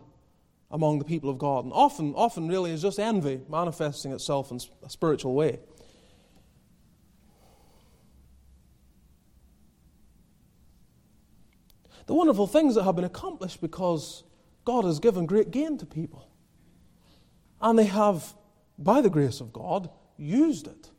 among 0.71 0.99
the 0.99 1.05
people 1.05 1.29
of 1.29 1.37
God. 1.37 1.65
And 1.65 1.73
often, 1.73 2.13
often 2.15 2.47
really 2.47 2.71
is 2.71 2.81
just 2.81 2.99
envy 2.99 3.41
manifesting 3.49 4.13
itself 4.13 4.49
in 4.49 4.59
a 4.81 4.89
spiritual 4.89 5.35
way. 5.35 5.59
The 12.05 12.13
wonderful 12.13 12.47
things 12.47 12.75
that 12.75 12.83
have 12.83 12.95
been 12.95 13.05
accomplished 13.05 13.59
because 13.59 14.23
God 14.63 14.85
has 14.85 14.99
given 14.99 15.25
great 15.25 15.51
gain 15.51 15.77
to 15.79 15.85
people. 15.85 16.29
And 17.61 17.77
they 17.77 17.85
have, 17.85 18.33
by 18.77 19.01
the 19.01 19.09
grace 19.09 19.41
of 19.41 19.51
God, 19.51 19.89
used 20.17 20.67
it. 20.67 20.89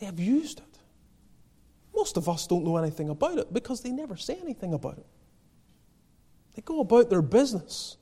They 0.00 0.06
have 0.06 0.18
used 0.18 0.60
it. 0.60 0.73
Most 1.94 2.16
of 2.16 2.28
us 2.28 2.46
don't 2.46 2.64
know 2.64 2.76
anything 2.76 3.08
about 3.08 3.38
it 3.38 3.52
because 3.52 3.80
they 3.80 3.90
never 3.90 4.16
say 4.16 4.38
anything 4.42 4.74
about 4.74 4.98
it. 4.98 5.06
They 6.54 6.62
go 6.62 6.80
about 6.80 7.10
their 7.10 7.22
business 7.22 7.96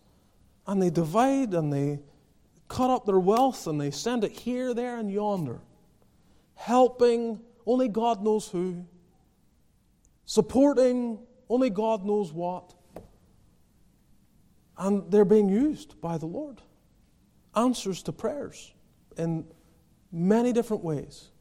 and 0.67 0.81
they 0.81 0.91
divide 0.91 1.55
and 1.55 1.73
they 1.73 2.01
cut 2.69 2.91
up 2.91 3.05
their 3.05 3.19
wealth 3.19 3.67
and 3.67 3.81
they 3.81 3.91
send 3.91 4.25
it 4.25 4.33
here, 4.33 4.73
there, 4.73 4.99
and 4.99 5.11
yonder, 5.11 5.61
helping 6.55 7.41
only 7.67 7.89
God 7.89 8.23
knows 8.23 8.49
who, 8.49 8.85
supporting 10.25 11.19
only 11.49 11.71
God 11.71 12.05
knows 12.05 12.33
what. 12.33 12.75
And 14.79 15.11
they're 15.11 15.27
being 15.27 15.49
used 15.49 16.01
by 16.01 16.17
the 16.17 16.27
Lord. 16.27 16.63
Answers 17.55 18.03
to 18.05 18.13
prayers 18.13 18.73
in 19.19 19.45
many 20.11 20.53
different 20.53 20.83
ways. 20.83 21.32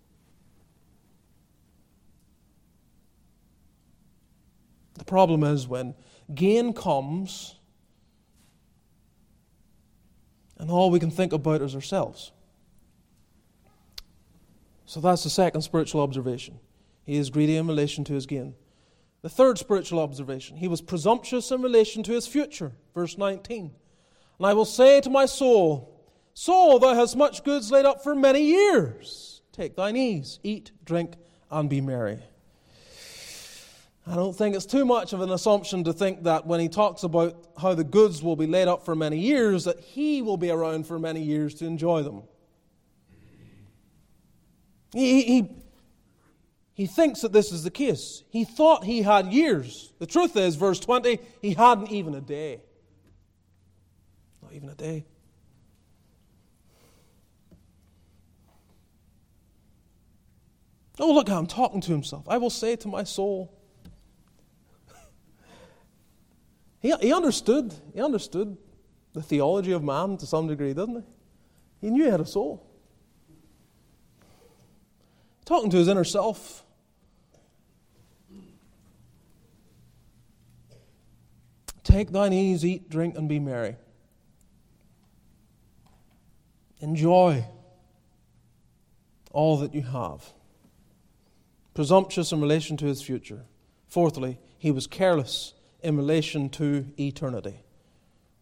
The 4.96 5.06
problem 5.06 5.44
is 5.44 5.68
when 5.68 5.96
gain 6.34 6.74
comes 6.74 7.56
and 10.58 10.70
all 10.70 10.92
we 10.92 11.00
can 11.00 11.10
think 11.10 11.34
about 11.34 11.62
is 11.62 11.74
ourselves. 11.74 12.32
So 14.86 15.00
that's 15.00 15.24
the 15.24 15.30
second 15.30 15.62
spiritual 15.62 16.02
observation. 16.02 16.60
He 17.04 17.18
is 17.18 17.30
greedy 17.30 17.58
in 17.58 17.68
relation 17.68 18.04
to 18.06 18.14
his 18.14 18.26
gain. 18.26 18.54
The 19.24 19.30
third 19.30 19.58
spiritual 19.58 20.00
observation, 20.00 20.58
he 20.58 20.68
was 20.68 20.82
presumptuous 20.82 21.52
in 21.52 21.62
relation 21.62 22.04
to 22.04 22.12
his 22.12 22.28
future. 22.28 22.74
Verse 22.94 23.18
19. 23.18 23.72
And 24.38 24.48
I 24.48 24.54
will 24.54 24.66
say 24.66 25.02
to 25.02 25.10
my 25.10 25.26
soul, 25.26 25.92
Soul, 26.34 26.80
thou 26.80 26.94
hast 26.94 27.18
much 27.18 27.44
goods 27.44 27.72
laid 27.72 27.86
up 27.86 28.04
for 28.04 28.16
many 28.16 28.44
years. 28.44 29.42
Take 29.52 29.76
thine 29.76 29.98
ease, 29.98 30.40
eat, 30.44 30.72
drink, 30.86 31.16
and 31.50 31.70
be 31.70 31.82
merry. 31.82 32.20
I 34.08 34.16
don't 34.16 34.36
think 34.36 34.56
it's 34.56 34.66
too 34.66 34.84
much 34.84 35.14
of 35.14 35.22
an 35.22 35.30
assumption 35.30 35.84
to 35.84 35.94
think 35.94 36.24
that 36.24 36.48
when 36.48 36.60
he 36.60 36.68
talks 36.68 37.04
about 37.04 37.36
how 37.60 37.76
the 37.76 37.84
goods 37.84 38.24
will 38.24 38.36
be 38.36 38.48
laid 38.48 38.68
up 38.68 38.84
for 38.84 38.96
many 38.96 39.20
years, 39.20 39.66
that 39.66 39.80
he 39.80 40.22
will 40.22 40.38
be 40.38 40.50
around 40.50 40.88
for 40.88 40.98
many 40.98 41.22
years 41.22 41.54
to 41.56 41.66
enjoy 41.66 42.02
them. 42.02 42.24
He, 44.94 45.22
he, 45.24 45.50
he 46.74 46.88
thinks 46.88 47.22
that 47.22 47.32
this 47.32 47.52
is 47.52 47.64
the 47.64 47.70
case. 47.70 48.24
He 48.32 48.44
thought 48.44 48.84
he 48.84 49.04
had 49.04 49.28
years. 49.28 49.94
The 50.00 50.08
truth 50.08 50.36
is, 50.36 50.56
verse 50.56 50.80
20, 50.80 51.20
he 51.42 51.54
hadn't 51.54 51.92
even 51.92 52.16
a 52.16 52.22
day. 52.22 52.62
Not 54.42 54.54
even 54.54 54.70
a 54.70 54.76
day. 54.76 55.06
Oh, 61.00 61.14
look 61.14 61.30
how 61.30 61.38
I'm 61.38 61.48
talking 61.48 61.82
to 61.82 61.92
himself. 61.92 62.26
I 62.28 62.38
will 62.38 62.50
say 62.50 62.76
to 62.78 62.88
my 62.88 63.04
soul, 63.04 63.58
he, 66.82 66.94
he 67.00 67.14
understood. 67.14 67.74
He 67.94 68.02
understood 68.02 68.58
the 69.14 69.22
theology 69.22 69.72
of 69.72 69.84
man 69.84 70.18
to 70.18 70.26
some 70.26 70.48
degree, 70.48 70.74
didn't 70.74 70.96
he? 71.02 71.88
He 71.88 71.90
knew 71.92 72.04
he 72.04 72.10
had 72.10 72.20
a 72.20 72.26
soul. 72.26 72.68
Talking 75.46 75.70
to 75.70 75.78
his 75.78 75.88
inner 75.88 76.04
self. 76.04 76.64
Take 81.84 82.12
thine 82.12 82.34
ease, 82.34 82.66
eat, 82.66 82.90
drink, 82.90 83.18
and 83.18 83.28
be 83.28 83.40
merry. 83.40 83.76
Enjoy 86.80 87.46
all 89.32 89.58
that 89.58 89.76
you 89.76 89.84
have. 89.84 90.34
Presumptuous 91.74 92.32
in 92.32 92.42
relation 92.42 92.78
to 92.78 92.86
his 92.86 93.02
future. 93.02 93.46
Fourthly, 93.88 94.40
he 94.58 94.72
was 94.72 94.88
careless 94.88 95.54
in 95.82 95.98
relation 95.98 96.50
to 96.50 96.86
eternity. 97.00 97.62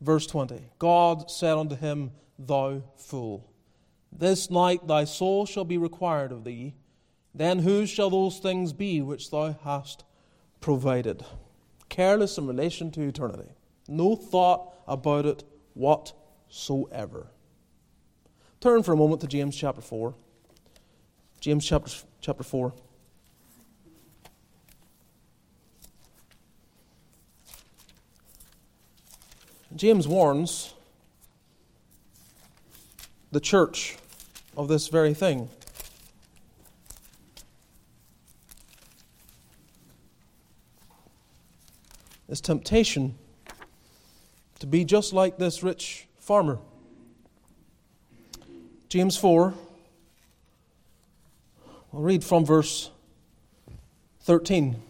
Verse 0.01 0.25
20 0.27 0.61
God 0.77 1.29
said 1.29 1.57
unto 1.57 1.75
him, 1.75 2.11
Thou 2.37 2.83
fool, 2.97 3.49
this 4.11 4.49
night 4.49 4.87
thy 4.87 5.03
soul 5.03 5.45
shall 5.45 5.65
be 5.65 5.77
required 5.77 6.31
of 6.31 6.43
thee. 6.43 6.75
Then 7.33 7.59
whose 7.59 7.89
shall 7.89 8.09
those 8.09 8.39
things 8.39 8.73
be 8.73 9.01
which 9.01 9.29
thou 9.29 9.55
hast 9.63 10.03
provided? 10.61 11.23
Careless 11.89 12.37
in 12.37 12.47
relation 12.47 12.91
to 12.91 13.01
eternity. 13.01 13.49
No 13.87 14.15
thought 14.15 14.73
about 14.87 15.25
it 15.25 15.43
whatsoever. 15.73 17.27
Turn 18.59 18.83
for 18.83 18.93
a 18.93 18.97
moment 18.97 19.21
to 19.21 19.27
James 19.27 19.55
chapter 19.55 19.81
4. 19.81 20.13
James 21.39 21.65
chapter, 21.65 21.91
chapter 22.19 22.43
4. 22.43 22.73
James 29.76 30.07
warns 30.07 30.74
the 33.32 33.39
church 33.39 33.97
of 34.57 34.67
this 34.67 34.88
very 34.88 35.13
thing. 35.13 35.47
This 42.28 42.41
temptation 42.41 43.15
to 44.59 44.67
be 44.67 44.84
just 44.84 45.13
like 45.13 45.38
this 45.38 45.63
rich 45.63 46.07
farmer. 46.17 46.59
James 48.89 49.15
4, 49.17 49.53
I'll 51.93 52.01
read 52.01 52.24
from 52.24 52.45
verse 52.45 52.89
13. 54.22 54.82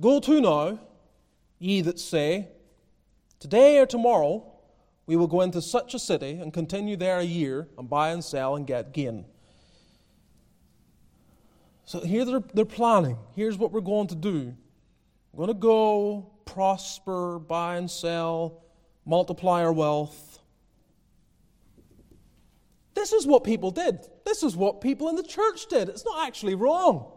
Go 0.00 0.20
to 0.20 0.40
now 0.40 0.78
ye 1.62 1.80
that 1.82 1.98
say, 1.98 2.48
Today 3.38 3.78
or 3.78 3.86
tomorrow 3.86 4.52
we 5.06 5.16
will 5.16 5.26
go 5.26 5.40
into 5.40 5.60
such 5.60 5.94
a 5.94 5.98
city 5.98 6.38
and 6.40 6.52
continue 6.52 6.96
there 6.96 7.18
a 7.18 7.24
year 7.24 7.68
and 7.76 7.90
buy 7.90 8.10
and 8.10 8.22
sell 8.22 8.54
and 8.54 8.66
get 8.66 8.92
gain. 8.92 9.24
So 11.84 12.00
here 12.00 12.24
they're, 12.24 12.42
they're 12.54 12.64
planning. 12.64 13.18
Here's 13.34 13.58
what 13.58 13.72
we're 13.72 13.80
going 13.80 14.06
to 14.08 14.14
do. 14.14 14.54
We're 15.32 15.46
going 15.46 15.56
to 15.56 15.60
go, 15.60 16.30
prosper, 16.44 17.38
buy 17.40 17.76
and 17.76 17.90
sell, 17.90 18.62
multiply 19.04 19.62
our 19.62 19.72
wealth. 19.72 20.38
This 22.94 23.12
is 23.12 23.26
what 23.26 23.42
people 23.42 23.70
did. 23.70 23.98
This 24.24 24.42
is 24.42 24.54
what 24.54 24.80
people 24.80 25.08
in 25.08 25.16
the 25.16 25.22
church 25.22 25.66
did. 25.66 25.88
It's 25.88 26.04
not 26.04 26.26
actually 26.26 26.54
wrong. 26.54 27.10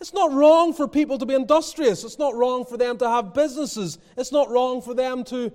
It's 0.00 0.12
not 0.12 0.32
wrong 0.32 0.72
for 0.72 0.86
people 0.86 1.18
to 1.18 1.26
be 1.26 1.34
industrious. 1.34 2.04
It's 2.04 2.18
not 2.18 2.34
wrong 2.34 2.64
for 2.64 2.76
them 2.76 2.98
to 2.98 3.08
have 3.08 3.32
businesses. 3.32 3.98
It's 4.16 4.32
not 4.32 4.50
wrong 4.50 4.82
for 4.82 4.94
them 4.94 5.24
to 5.24 5.52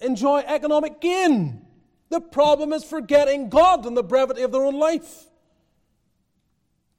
enjoy 0.00 0.44
economic 0.46 1.00
gain. 1.00 1.64
The 2.10 2.20
problem 2.20 2.72
is 2.72 2.84
forgetting 2.84 3.48
God 3.48 3.86
and 3.86 3.96
the 3.96 4.02
brevity 4.02 4.42
of 4.42 4.52
their 4.52 4.64
own 4.64 4.78
life. 4.78 5.24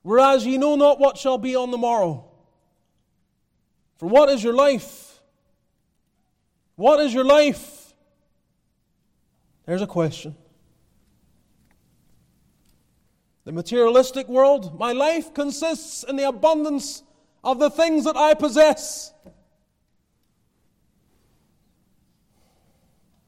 Whereas 0.02 0.46
ye 0.46 0.58
know 0.58 0.76
not 0.76 1.00
what 1.00 1.18
shall 1.18 1.38
be 1.38 1.56
on 1.56 1.72
the 1.72 1.78
morrow. 1.78 2.26
For 3.98 4.08
what 4.08 4.30
is 4.30 4.44
your 4.44 4.54
life? 4.54 5.20
What 6.76 7.00
is 7.02 7.14
your 7.14 7.26
life? 7.26 7.94
There's 9.66 9.82
a 9.82 9.88
question. 9.88 10.36
The 13.46 13.52
materialistic 13.52 14.28
world, 14.28 14.78
my 14.78 14.92
life 14.92 15.34
consists 15.34 16.04
in 16.04 16.16
the 16.16 16.28
abundance 16.28 17.04
of 17.44 17.60
the 17.60 17.70
things 17.70 18.04
that 18.06 18.18
I 18.18 18.34
possess. 18.34 19.14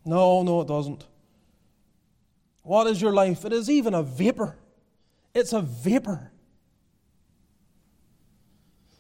No, 0.06 0.44
no, 0.44 0.62
it 0.62 0.68
doesn't. 0.68 1.06
What 2.64 2.88
is 2.88 3.02
your 3.02 3.14
life? 3.14 3.46
It 3.46 3.54
is 3.54 3.70
even 3.70 3.94
a 3.94 4.04
vapor. 4.04 4.58
It's 5.34 5.54
a 5.54 5.62
vapor. 5.62 6.32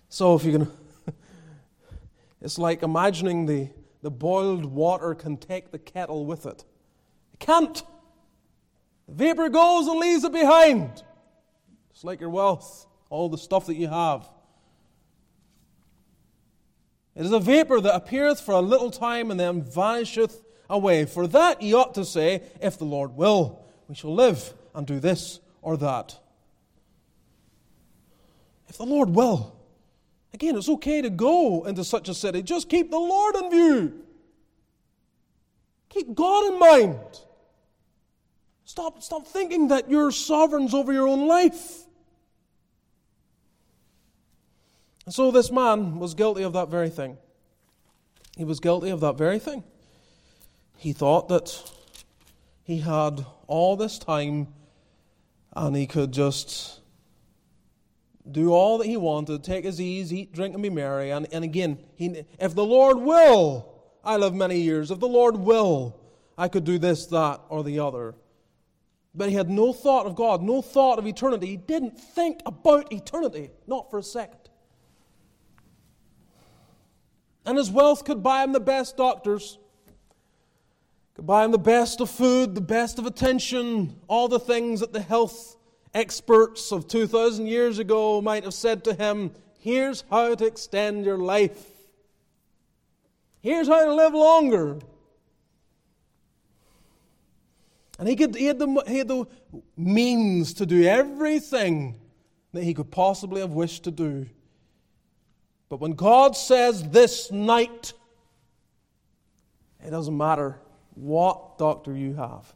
So 0.09 0.35
if 0.35 0.43
you 0.43 0.51
can, 0.51 0.71
it's 2.41 2.57
like 2.57 2.83
imagining 2.83 3.45
the, 3.45 3.69
the 4.01 4.11
boiled 4.11 4.65
water 4.65 5.15
can 5.15 5.37
take 5.37 5.71
the 5.71 5.79
kettle 5.79 6.25
with 6.25 6.45
it. 6.45 6.63
It 7.33 7.39
can't. 7.39 7.83
Vapor 9.11 9.49
goes 9.49 9.87
and 9.87 9.99
leaves 9.99 10.23
it 10.23 10.31
behind. 10.31 10.89
It's 11.91 12.03
like 12.03 12.21
your 12.21 12.29
wealth, 12.29 12.87
all 13.09 13.27
the 13.27 13.37
stuff 13.37 13.65
that 13.65 13.75
you 13.75 13.87
have. 13.87 14.27
It 17.15 17.25
is 17.25 17.33
a 17.33 17.39
vapor 17.39 17.81
that 17.81 17.93
appeareth 17.93 18.39
for 18.39 18.53
a 18.53 18.61
little 18.61 18.89
time 18.89 19.29
and 19.29 19.39
then 19.39 19.63
vanisheth 19.63 20.41
away. 20.69 21.05
For 21.05 21.27
that 21.27 21.61
ye 21.61 21.73
ought 21.73 21.93
to 21.95 22.05
say, 22.05 22.41
If 22.61 22.77
the 22.77 22.85
Lord 22.85 23.17
will, 23.17 23.65
we 23.89 23.95
shall 23.95 24.15
live 24.15 24.53
and 24.73 24.87
do 24.87 24.99
this 24.99 25.41
or 25.61 25.75
that. 25.77 26.17
If 28.69 28.77
the 28.77 28.85
Lord 28.85 29.09
will. 29.09 29.57
Again, 30.33 30.55
it's 30.55 30.69
okay 30.69 31.01
to 31.01 31.09
go 31.09 31.65
into 31.65 31.83
such 31.83 32.07
a 32.07 32.13
city. 32.13 32.41
Just 32.41 32.69
keep 32.69 32.89
the 32.89 32.97
Lord 32.97 33.35
in 33.35 33.51
view. 33.51 34.01
Keep 35.89 36.15
God 36.15 36.53
in 36.53 36.59
mind. 36.59 36.99
Stop, 38.71 39.03
stop 39.03 39.27
thinking 39.27 39.67
that 39.67 39.89
you're 39.89 40.11
sovereigns 40.11 40.73
over 40.73 40.93
your 40.93 41.05
own 41.05 41.27
life. 41.27 41.81
And 45.05 45.13
so 45.13 45.29
this 45.29 45.51
man 45.51 45.99
was 45.99 46.13
guilty 46.13 46.43
of 46.43 46.53
that 46.53 46.69
very 46.69 46.89
thing. 46.89 47.17
He 48.37 48.45
was 48.45 48.61
guilty 48.61 48.89
of 48.89 49.01
that 49.01 49.17
very 49.17 49.39
thing. 49.39 49.65
He 50.77 50.93
thought 50.93 51.27
that 51.27 51.69
he 52.63 52.79
had 52.79 53.25
all 53.45 53.75
this 53.75 53.99
time 53.99 54.47
and 55.51 55.75
he 55.75 55.85
could 55.85 56.13
just 56.13 56.79
do 58.31 58.53
all 58.53 58.77
that 58.77 58.87
he 58.87 58.95
wanted, 58.95 59.43
take 59.43 59.65
his 59.65 59.81
ease, 59.81 60.13
eat, 60.13 60.31
drink, 60.31 60.53
and 60.53 60.63
be 60.63 60.69
merry. 60.69 61.09
And, 61.09 61.27
and 61.33 61.43
again, 61.43 61.77
he, 61.97 62.23
if 62.39 62.55
the 62.55 62.63
Lord 62.63 62.99
will, 62.99 63.69
I 64.01 64.15
live 64.15 64.33
many 64.33 64.61
years. 64.61 64.91
If 64.91 65.01
the 65.01 65.09
Lord 65.09 65.35
will, 65.35 65.99
I 66.37 66.47
could 66.47 66.63
do 66.63 66.79
this, 66.79 67.07
that, 67.07 67.41
or 67.49 67.65
the 67.65 67.77
other. 67.79 68.15
But 69.13 69.29
he 69.29 69.35
had 69.35 69.49
no 69.49 69.73
thought 69.73 70.05
of 70.05 70.15
God, 70.15 70.41
no 70.41 70.61
thought 70.61 70.97
of 70.97 71.05
eternity. 71.05 71.47
He 71.47 71.57
didn't 71.57 71.99
think 71.99 72.41
about 72.45 72.91
eternity, 72.93 73.49
not 73.67 73.89
for 73.91 73.99
a 73.99 74.03
second. 74.03 74.49
And 77.45 77.57
his 77.57 77.69
wealth 77.69 78.05
could 78.05 78.23
buy 78.23 78.43
him 78.43 78.53
the 78.53 78.59
best 78.59 78.95
doctors, 78.95 79.57
could 81.15 81.25
buy 81.25 81.43
him 81.43 81.51
the 81.51 81.57
best 81.57 81.99
of 81.99 82.09
food, 82.09 82.55
the 82.55 82.61
best 82.61 82.99
of 82.99 83.05
attention, 83.05 83.99
all 84.07 84.27
the 84.27 84.39
things 84.39 84.79
that 84.79 84.93
the 84.93 85.01
health 85.01 85.57
experts 85.93 86.71
of 86.71 86.87
2,000 86.87 87.47
years 87.47 87.79
ago 87.79 88.21
might 88.21 88.43
have 88.43 88.53
said 88.53 88.83
to 88.85 88.93
him 88.93 89.31
here's 89.59 90.03
how 90.09 90.33
to 90.33 90.45
extend 90.45 91.05
your 91.05 91.17
life, 91.17 91.67
here's 93.41 93.67
how 93.67 93.85
to 93.85 93.93
live 93.93 94.13
longer. 94.13 94.79
And 98.01 98.09
he, 98.09 98.15
could, 98.15 98.35
he, 98.35 98.45
had 98.47 98.57
the, 98.57 98.83
he 98.87 98.97
had 98.97 99.07
the 99.07 99.27
means 99.77 100.55
to 100.55 100.65
do 100.65 100.85
everything 100.85 101.99
that 102.51 102.63
he 102.63 102.73
could 102.73 102.89
possibly 102.89 103.41
have 103.41 103.51
wished 103.51 103.83
to 103.83 103.91
do. 103.91 104.25
But 105.69 105.79
when 105.81 105.91
God 105.91 106.35
says 106.35 106.81
this 106.89 107.31
night, 107.31 107.93
it 109.85 109.91
doesn't 109.91 110.17
matter 110.17 110.57
what 110.95 111.59
doctor 111.59 111.95
you 111.95 112.15
have. 112.15 112.51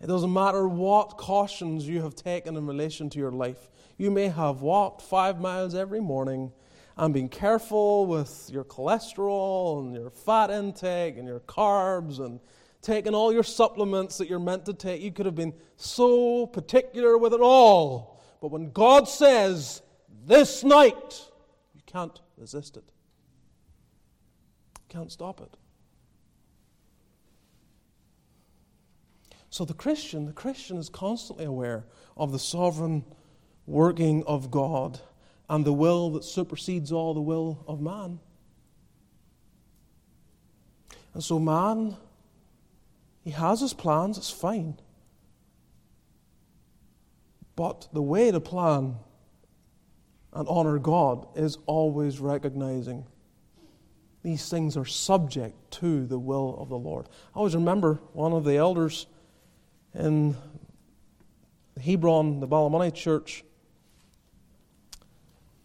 It 0.00 0.06
doesn't 0.06 0.32
matter 0.32 0.68
what 0.68 1.16
cautions 1.18 1.88
you 1.88 2.02
have 2.02 2.14
taken 2.14 2.56
in 2.56 2.68
relation 2.68 3.10
to 3.10 3.18
your 3.18 3.32
life. 3.32 3.68
You 3.98 4.12
may 4.12 4.28
have 4.28 4.62
walked 4.62 5.02
five 5.02 5.40
miles 5.40 5.74
every 5.74 6.00
morning 6.00 6.52
and 6.96 7.12
been 7.12 7.28
careful 7.28 8.06
with 8.06 8.48
your 8.52 8.62
cholesterol 8.62 9.80
and 9.80 9.92
your 9.92 10.10
fat 10.10 10.50
intake 10.52 11.18
and 11.18 11.26
your 11.26 11.40
carbs 11.40 12.20
and 12.20 12.38
taken 12.86 13.14
all 13.14 13.32
your 13.32 13.42
supplements 13.42 14.16
that 14.18 14.28
you're 14.28 14.38
meant 14.38 14.64
to 14.66 14.72
take. 14.72 15.02
You 15.02 15.10
could 15.10 15.26
have 15.26 15.34
been 15.34 15.52
so 15.76 16.46
particular 16.46 17.18
with 17.18 17.34
it 17.34 17.40
all. 17.40 18.22
But 18.40 18.52
when 18.52 18.70
God 18.70 19.08
says, 19.08 19.82
this 20.24 20.62
night, 20.62 21.20
you 21.74 21.80
can't 21.84 22.18
resist 22.36 22.76
it. 22.76 22.84
You 24.78 24.84
can't 24.88 25.10
stop 25.10 25.40
it. 25.40 25.56
So 29.50 29.64
the 29.64 29.74
Christian, 29.74 30.26
the 30.26 30.32
Christian 30.32 30.76
is 30.76 30.88
constantly 30.88 31.44
aware 31.44 31.86
of 32.16 32.30
the 32.30 32.38
sovereign 32.38 33.04
working 33.66 34.22
of 34.26 34.50
God 34.50 35.00
and 35.48 35.64
the 35.64 35.72
will 35.72 36.10
that 36.10 36.24
supersedes 36.24 36.92
all 36.92 37.14
the 37.14 37.20
will 37.20 37.64
of 37.66 37.80
man. 37.80 38.20
And 41.14 41.24
so 41.24 41.38
man, 41.38 41.96
he 43.26 43.32
has 43.32 43.60
his 43.60 43.74
plans, 43.74 44.16
it's 44.18 44.30
fine. 44.30 44.78
But 47.56 47.88
the 47.92 48.00
way 48.00 48.30
to 48.30 48.38
plan 48.38 48.94
and 50.32 50.46
honor 50.46 50.78
God 50.78 51.26
is 51.34 51.58
always 51.66 52.20
recognizing 52.20 53.04
these 54.22 54.48
things 54.48 54.76
are 54.76 54.84
subject 54.84 55.56
to 55.72 56.06
the 56.06 56.20
will 56.20 56.56
of 56.60 56.68
the 56.68 56.78
Lord. 56.78 57.08
I 57.34 57.38
always 57.38 57.56
remember 57.56 57.94
one 58.12 58.32
of 58.32 58.44
the 58.44 58.58
elders 58.58 59.08
in 59.92 60.36
Hebron, 61.82 62.38
the 62.38 62.46
Ballymoney 62.46 62.94
church. 62.94 63.42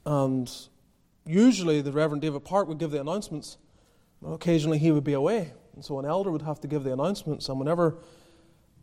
And 0.03 0.51
usually 1.27 1.81
the 1.81 1.91
Reverend 1.91 2.23
David 2.23 2.43
Park 2.43 2.67
would 2.67 2.79
give 2.79 2.89
the 2.89 3.01
announcements. 3.01 3.59
Occasionally 4.25 4.79
he 4.79 4.91
would 4.91 5.03
be 5.03 5.13
away. 5.13 5.53
And 5.81 5.85
so 5.87 5.97
an 5.97 6.05
elder 6.05 6.29
would 6.29 6.43
have 6.43 6.61
to 6.61 6.67
give 6.67 6.83
the 6.83 6.93
announcements. 6.93 7.49
And 7.49 7.57
whenever, 7.57 7.97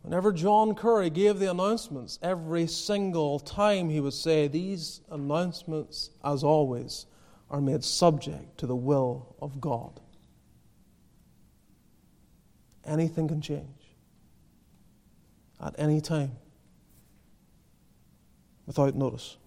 whenever 0.01 0.33
John 0.33 0.75
Curry 0.75 1.09
gave 1.09 1.39
the 1.39 1.49
announcements, 1.49 2.19
every 2.21 2.67
single 2.67 3.39
time 3.39 3.87
he 3.87 4.01
would 4.01 4.11
say, 4.11 4.49
These 4.49 4.99
announcements, 5.09 6.09
as 6.25 6.43
always, 6.43 7.05
are 7.49 7.61
made 7.61 7.85
subject 7.85 8.57
to 8.57 8.67
the 8.67 8.75
will 8.75 9.33
of 9.41 9.61
God. 9.61 10.01
Anything 12.83 13.29
can 13.29 13.39
change 13.39 13.95
at 15.63 15.73
any 15.77 16.01
time 16.01 16.33
without 18.65 18.93
notice. 18.93 19.37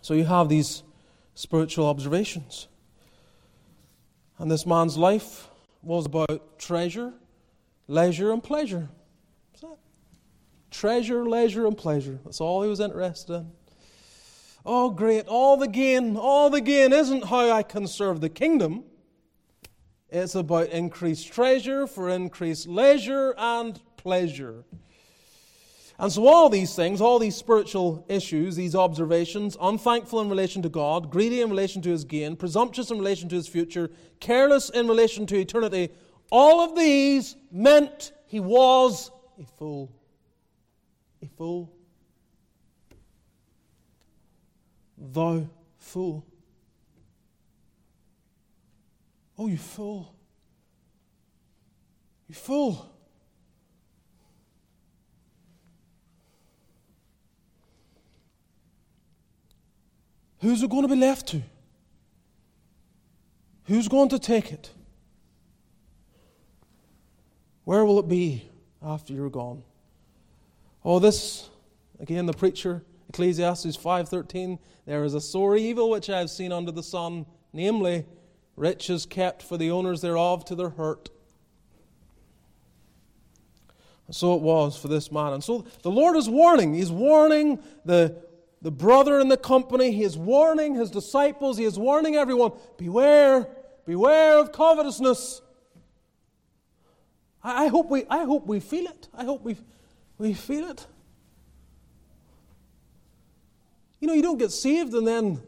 So 0.00 0.14
you 0.14 0.24
have 0.24 0.48
these 0.48 0.82
spiritual 1.34 1.86
observations. 1.86 2.68
And 4.38 4.50
this 4.50 4.66
man's 4.66 4.96
life 4.96 5.48
was 5.82 6.06
about 6.06 6.58
treasure, 6.58 7.12
leisure, 7.88 8.32
and 8.32 8.42
pleasure. 8.42 8.88
Treasure, 10.70 11.28
leisure, 11.28 11.66
and 11.66 11.76
pleasure. 11.76 12.18
That's 12.24 12.40
all 12.40 12.62
he 12.62 12.68
was 12.68 12.80
interested 12.80 13.34
in. 13.34 13.52
Oh, 14.64 14.90
great. 14.90 15.26
All 15.26 15.56
the 15.56 15.68
gain, 15.68 16.16
all 16.16 16.48
the 16.48 16.60
gain 16.60 16.92
isn't 16.92 17.26
how 17.26 17.50
I 17.50 17.62
can 17.62 17.86
serve 17.86 18.20
the 18.20 18.28
kingdom. 18.28 18.84
It's 20.08 20.34
about 20.34 20.68
increased 20.68 21.32
treasure 21.32 21.86
for 21.86 22.08
increased 22.08 22.68
leisure 22.68 23.34
and 23.36 23.80
pleasure. 23.96 24.64
And 26.02 26.10
so, 26.10 26.26
all 26.26 26.48
these 26.48 26.74
things, 26.74 27.00
all 27.00 27.20
these 27.20 27.36
spiritual 27.36 28.04
issues, 28.08 28.56
these 28.56 28.74
observations, 28.74 29.56
unthankful 29.60 30.20
in 30.20 30.28
relation 30.28 30.60
to 30.62 30.68
God, 30.68 31.12
greedy 31.12 31.40
in 31.40 31.48
relation 31.48 31.80
to 31.82 31.90
his 31.90 32.04
gain, 32.04 32.34
presumptuous 32.34 32.90
in 32.90 32.98
relation 32.98 33.28
to 33.28 33.36
his 33.36 33.46
future, 33.46 33.88
careless 34.18 34.68
in 34.68 34.88
relation 34.88 35.26
to 35.26 35.38
eternity, 35.38 35.90
all 36.28 36.60
of 36.60 36.74
these 36.74 37.36
meant 37.52 38.10
he 38.26 38.40
was 38.40 39.12
a 39.40 39.46
fool. 39.46 39.92
A 41.22 41.26
fool. 41.26 41.72
Thou 44.98 45.48
fool. 45.78 46.26
Oh, 49.38 49.46
you 49.46 49.56
fool. 49.56 50.16
You 52.26 52.34
fool. 52.34 52.91
Who's 60.42 60.62
it 60.62 60.70
going 60.70 60.82
to 60.82 60.88
be 60.88 60.96
left 60.96 61.28
to? 61.28 61.42
Who's 63.66 63.88
going 63.88 64.08
to 64.10 64.18
take 64.18 64.52
it? 64.52 64.70
Where 67.64 67.84
will 67.84 68.00
it 68.00 68.08
be 68.08 68.50
after 68.82 69.12
you're 69.12 69.30
gone? 69.30 69.62
Oh, 70.84 70.98
this 70.98 71.48
again, 72.00 72.26
the 72.26 72.32
preacher, 72.32 72.82
Ecclesiastes 73.08 73.76
5:13. 73.76 74.58
There 74.84 75.04
is 75.04 75.14
a 75.14 75.20
sore 75.20 75.56
evil 75.56 75.88
which 75.88 76.10
I 76.10 76.18
have 76.18 76.30
seen 76.30 76.50
under 76.50 76.72
the 76.72 76.82
sun, 76.82 77.24
namely 77.52 78.04
riches 78.56 79.06
kept 79.06 79.42
for 79.42 79.56
the 79.56 79.70
owners 79.70 80.00
thereof 80.00 80.44
to 80.46 80.56
their 80.56 80.70
hurt. 80.70 81.08
And 84.08 84.16
so 84.16 84.34
it 84.34 84.42
was 84.42 84.76
for 84.76 84.88
this 84.88 85.12
man. 85.12 85.34
And 85.34 85.44
so 85.44 85.64
the 85.82 85.90
Lord 85.90 86.16
is 86.16 86.28
warning. 86.28 86.74
He's 86.74 86.90
warning 86.90 87.62
the, 87.84 88.16
the 88.62 88.70
brother 88.70 89.18
in 89.18 89.28
the 89.28 89.36
company. 89.36 89.90
He 89.92 90.04
is 90.04 90.16
warning 90.16 90.76
his 90.76 90.90
disciples. 90.90 91.58
He 91.58 91.64
is 91.64 91.78
warning 91.78 92.14
everyone 92.14 92.52
beware, 92.78 93.48
beware 93.84 94.38
of 94.38 94.52
covetousness. 94.52 95.42
I, 97.42 97.64
I 97.64 97.68
hope, 97.68 97.90
we, 97.90 98.04
I 98.08 98.24
hope 98.24 98.46
we 98.46 98.60
feel 98.60 98.86
it. 98.86 99.08
I 99.12 99.24
hope 99.24 99.42
we, 99.42 99.56
we 100.16 100.32
feel 100.32 100.70
it. 100.70 100.86
You 104.00 104.08
know, 104.08 104.14
you 104.14 104.22
don't 104.22 104.38
get 104.38 104.52
saved 104.52 104.94
and 104.94 105.06
then 105.06 105.42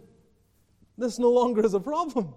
this 0.98 1.18
no 1.18 1.30
longer 1.30 1.64
is 1.64 1.74
a 1.74 1.80
problem. 1.80 2.34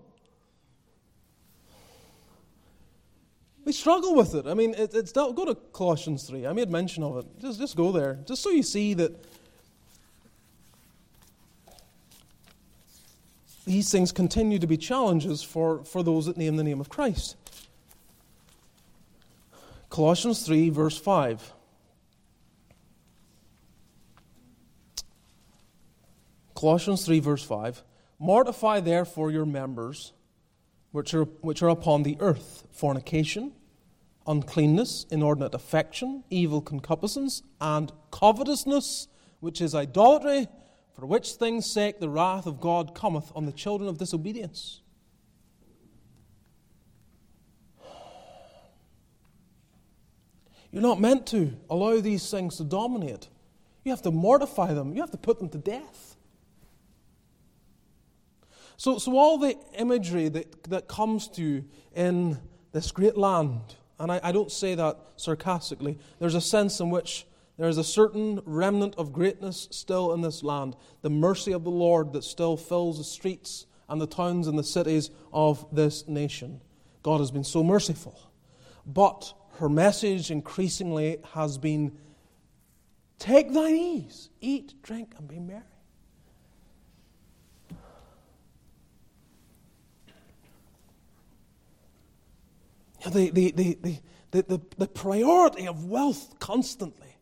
We 3.65 3.73
struggle 3.73 4.15
with 4.15 4.33
it. 4.33 4.47
I 4.47 4.53
mean, 4.53 4.73
it, 4.75 4.93
it's 4.93 5.11
go 5.11 5.33
to 5.33 5.53
Colossians 5.73 6.23
3. 6.23 6.47
I 6.47 6.53
made 6.53 6.69
mention 6.69 7.03
of 7.03 7.17
it. 7.17 7.25
Just, 7.37 7.59
just 7.59 7.75
go 7.75 7.91
there, 7.91 8.19
just 8.25 8.41
so 8.41 8.49
you 8.49 8.63
see 8.63 8.93
that 8.93 9.11
these 13.67 13.91
things 13.91 14.11
continue 14.11 14.57
to 14.57 14.65
be 14.65 14.77
challenges 14.77 15.43
for, 15.43 15.83
for 15.83 16.01
those 16.01 16.25
that 16.25 16.37
name 16.37 16.55
the 16.55 16.63
name 16.63 16.79
of 16.79 16.89
Christ. 16.89 17.35
Colossians 19.89 20.45
3, 20.45 20.69
verse 20.69 20.97
5. 20.97 21.53
Colossians 26.55 27.05
3, 27.05 27.19
verse 27.19 27.43
5. 27.43 27.83
Mortify 28.19 28.79
therefore 28.79 29.29
your 29.29 29.45
members 29.45 30.13
which 30.91 31.13
are, 31.13 31.25
which 31.25 31.61
are 31.61 31.69
upon 31.69 32.03
the 32.03 32.17
earth 32.19 32.65
fornication, 32.71 33.51
uncleanness, 34.25 35.05
inordinate 35.11 35.53
affection, 35.53 36.23
evil 36.29 36.61
concupiscence, 36.61 37.43
and 37.61 37.91
covetousness, 38.11 39.07
which 39.39 39.61
is 39.61 39.75
idolatry, 39.75 40.47
for 40.97 41.05
which 41.05 41.33
things' 41.33 41.69
sake 41.71 41.99
the 41.99 42.09
wrath 42.09 42.47
of 42.47 42.59
God 42.59 42.95
cometh 42.95 43.31
on 43.35 43.45
the 43.45 43.51
children 43.51 43.87
of 43.87 43.99
disobedience. 43.99 44.81
You're 50.71 50.81
not 50.81 50.99
meant 50.99 51.27
to 51.27 51.53
allow 51.69 51.99
these 51.99 52.29
things 52.29 52.57
to 52.57 52.63
dominate. 52.63 53.29
You 53.83 53.91
have 53.91 54.01
to 54.01 54.11
mortify 54.11 54.73
them, 54.73 54.93
you 54.93 55.01
have 55.01 55.11
to 55.11 55.17
put 55.17 55.39
them 55.39 55.49
to 55.49 55.57
death. 55.57 56.15
So, 58.75 58.97
so 58.97 59.17
all 59.17 59.37
the 59.37 59.55
imagery 59.77 60.29
that, 60.29 60.63
that 60.63 60.87
comes 60.87 61.27
to 61.29 61.41
you 61.41 61.65
in 61.95 62.39
this 62.73 62.91
great 62.91 63.17
land, 63.17 63.61
and 63.99 64.11
I, 64.11 64.19
I 64.23 64.31
don't 64.31 64.51
say 64.51 64.75
that 64.75 64.97
sarcastically, 65.15 65.97
there's 66.19 66.35
a 66.35 66.41
sense 66.41 66.79
in 66.79 66.89
which 66.89 67.25
there 67.57 67.67
is 67.67 67.77
a 67.77 67.83
certain 67.83 68.39
remnant 68.45 68.95
of 68.97 69.11
greatness 69.11 69.67
still 69.71 70.13
in 70.13 70.21
this 70.21 70.43
land. 70.43 70.75
The 71.01 71.09
mercy 71.09 71.51
of 71.51 71.63
the 71.63 71.71
Lord 71.71 72.13
that 72.13 72.23
still 72.23 72.55
fills 72.55 72.97
the 72.97 73.03
streets 73.03 73.65
and 73.89 73.99
the 73.99 74.07
towns 74.07 74.47
and 74.47 74.59
the 74.59 74.63
cities 74.63 75.09
of 75.33 75.65
this 75.71 76.07
nation. 76.07 76.61
God 77.01 77.19
has 77.19 77.31
been 77.31 77.43
so 77.43 77.63
merciful. 77.63 78.19
But 78.85 79.33
her 79.59 79.69
message 79.69 80.29
increasingly 80.29 81.17
has 81.33 81.57
been 81.57 81.97
take 83.17 83.51
thine 83.51 83.75
ease, 83.75 84.29
eat, 84.39 84.75
drink, 84.83 85.13
and 85.17 85.27
be 85.27 85.39
merry. 85.39 85.63
the, 93.09 93.29
the, 93.29 93.51
the, 93.51 93.99
the, 94.31 94.41
the, 94.43 94.61
the 94.77 94.87
priority 94.87 95.67
of 95.67 95.85
wealth 95.85 96.35
constantly. 96.39 97.16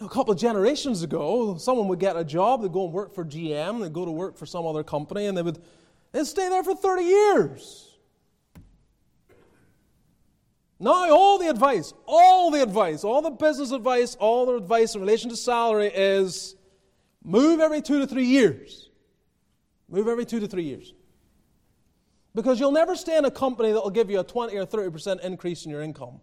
A 0.00 0.08
couple 0.08 0.32
of 0.32 0.38
generations 0.38 1.02
ago, 1.02 1.56
someone 1.56 1.88
would 1.88 1.98
get 1.98 2.16
a 2.16 2.24
job, 2.24 2.62
they'd 2.62 2.72
go 2.72 2.84
and 2.84 2.92
work 2.92 3.14
for 3.14 3.24
GM, 3.24 3.80
they'd 3.80 3.92
go 3.92 4.04
to 4.04 4.10
work 4.10 4.36
for 4.36 4.44
some 4.44 4.66
other 4.66 4.84
company, 4.84 5.26
and 5.26 5.36
they 5.36 5.42
would 5.42 5.58
they'd 6.12 6.26
stay 6.26 6.48
there 6.48 6.62
for 6.62 6.74
30 6.74 7.02
years. 7.02 7.86
Now, 10.78 11.10
all 11.10 11.38
the 11.38 11.48
advice, 11.48 11.94
all 12.04 12.50
the 12.50 12.62
advice, 12.62 13.02
all 13.02 13.22
the 13.22 13.30
business 13.30 13.70
advice, 13.70 14.14
all 14.16 14.44
the 14.44 14.56
advice 14.56 14.94
in 14.94 15.00
relation 15.00 15.30
to 15.30 15.36
salary 15.36 15.90
is 15.94 16.54
move 17.24 17.60
every 17.60 17.80
two 17.80 17.98
to 18.00 18.06
three 18.06 18.26
years. 18.26 18.90
Move 19.88 20.08
every 20.08 20.26
two 20.26 20.40
to 20.40 20.46
three 20.46 20.64
years. 20.64 20.92
Because 22.34 22.60
you'll 22.60 22.72
never 22.72 22.94
stay 22.94 23.16
in 23.16 23.24
a 23.24 23.30
company 23.30 23.72
that 23.72 23.80
will 23.80 23.90
give 23.90 24.10
you 24.10 24.20
a 24.20 24.24
20 24.24 24.54
or 24.56 24.66
30% 24.66 25.20
increase 25.20 25.64
in 25.64 25.70
your 25.70 25.80
income. 25.80 26.20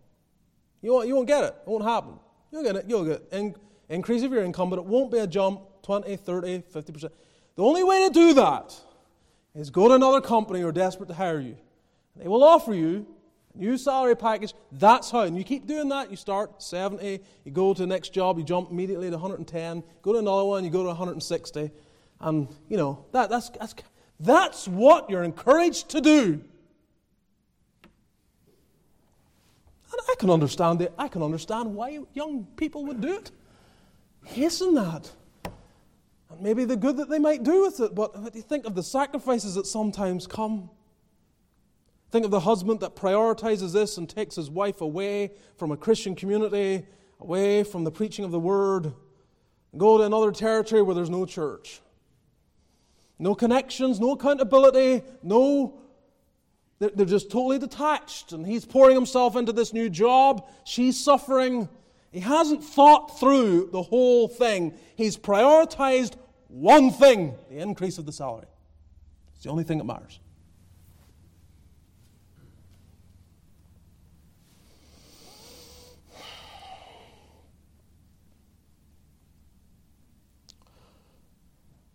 You 0.84 0.94
won't, 0.94 1.08
you 1.08 1.16
won't 1.16 1.28
get 1.28 1.44
it. 1.46 1.56
It 1.66 1.68
won't 1.68 1.84
happen. 1.84 2.20
You'll 2.54 2.64
get 2.64 2.76
it. 2.76 2.86
You'll 2.88 3.06
get 3.06 3.24
in, 3.32 3.56
increase 3.90 4.22
of 4.22 4.32
your 4.32 4.44
income, 4.44 4.70
but 4.70 4.78
it 4.78 4.86
won't 4.86 5.12
be 5.12 5.18
a 5.18 5.26
jump 5.26 5.62
20, 5.82 6.16
30, 6.16 6.60
50%. 6.60 7.10
The 7.56 7.64
only 7.64 7.84
way 7.84 8.08
to 8.08 8.14
do 8.14 8.36
that 8.36 8.80
is 9.56 9.72
go 9.72 9.88
to 9.88 9.96
another 9.96 10.22
company 10.22 10.62
who 10.62 10.68
are 10.68 10.72
desperate 10.72 11.08
to 11.08 11.16
hire 11.16 11.40
you. 11.40 11.58
They 12.16 12.28
will 12.28 12.44
offer 12.44 12.76
you 12.76 13.08
a 13.56 13.58
new 13.58 13.76
salary 13.76 14.16
package. 14.16 14.54
That's 14.72 15.10
how. 15.10 15.22
And 15.22 15.36
you 15.36 15.44
keep 15.44 15.66
doing 15.66 15.90
that. 15.90 16.12
You 16.12 16.16
start 16.16 16.62
70, 16.62 17.22
you 17.44 17.52
go 17.52 17.74
to 17.74 17.82
the 17.82 17.88
next 17.88 18.14
job, 18.14 18.38
you 18.38 18.44
jump 18.44 18.70
immediately 18.70 19.10
to 19.10 19.18
110, 19.18 19.84
go 20.04 20.14
to 20.14 20.20
another 20.20 20.44
one, 20.44 20.64
you 20.64 20.70
go 20.70 20.84
to 20.84 20.90
160. 20.90 21.72
And, 22.22 22.48
you 22.70 22.78
know, 22.78 23.04
that, 23.14 23.32
that's, 23.32 23.50
that's 23.50 23.74
that's 24.20 24.68
what 24.68 25.10
you're 25.10 25.24
encouraged 25.24 25.90
to 25.90 26.02
do. 26.02 26.42
And 29.94 30.02
I 30.10 30.16
can 30.18 30.30
understand 30.30 30.82
it. 30.82 30.92
I 30.98 31.08
can 31.08 31.22
understand 31.22 31.74
why 31.74 32.00
young 32.14 32.48
people 32.58 32.86
would 32.88 33.00
do 33.00 33.16
it. 33.16 33.32
Hasten 34.26 34.74
that. 34.74 35.12
And 36.32 36.42
maybe 36.42 36.66
the 36.66 36.76
good 36.76 36.98
that 36.98 37.10
they 37.10 37.20
might 37.20 37.44
do 37.44 37.62
with 37.62 37.80
it, 37.80 37.94
but 37.94 38.16
you 38.34 38.42
think 38.42 38.66
of 38.66 38.74
the 38.74 38.82
sacrifices 38.82 39.54
that 39.54 39.68
sometimes 39.68 40.26
come. 40.26 40.72
Think 42.10 42.26
of 42.26 42.32
the 42.32 42.40
husband 42.40 42.80
that 42.80 42.96
prioritizes 42.96 43.72
this 43.72 43.98
and 43.98 44.10
takes 44.10 44.36
his 44.36 44.50
wife 44.50 44.82
away 44.82 45.32
from 45.58 45.72
a 45.72 45.78
Christian 45.78 46.16
community, 46.16 46.86
away 47.20 47.64
from 47.64 47.84
the 47.84 47.92
preaching 47.92 48.26
of 48.26 48.32
the 48.32 48.40
word, 48.40 48.94
go 49.78 49.98
to 50.00 50.04
another 50.04 50.32
territory 50.32 50.82
where 50.82 50.96
there's 50.96 51.10
no 51.10 51.26
church. 51.26 51.82
No 53.20 53.36
connections, 53.36 54.00
no 54.00 54.12
accountability, 54.12 55.04
no. 55.22 55.80
They're, 56.92 57.06
just 57.06 57.32
totally 57.32 57.60
detached. 57.60 58.34
And 58.34 58.46
he's 58.46 58.66
pouring 58.66 58.96
himself 58.96 59.36
into 59.36 59.54
this 59.54 59.74
new 59.74 59.90
job. 59.90 60.48
She's 60.66 61.00
suffering. 61.00 61.70
He 62.12 62.20
hasn't 62.20 62.64
thought 62.64 63.20
through 63.20 63.70
the 63.72 63.82
whole 63.82 64.28
thing. 64.28 64.74
He's 64.96 65.18
prioritized 65.18 66.16
one 66.48 66.92
thing 66.92 67.36
the 67.50 67.58
increase 67.60 67.98
of 67.98 68.06
the 68.06 68.12
salary. 68.12 68.48
It's 69.36 69.44
the 69.44 69.50
only 69.50 69.64
thing 69.64 69.78
that 69.78 69.86
matters. 69.86 70.20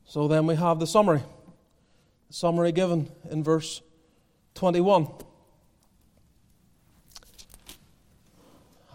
So 0.05 0.27
then 0.27 0.47
we 0.47 0.57
have 0.57 0.81
the 0.81 0.87
summary. 0.87 1.23
The 2.29 2.35
summary 2.35 2.73
given 2.73 3.11
in 3.31 3.45
verse 3.45 3.83
21. 4.59 5.07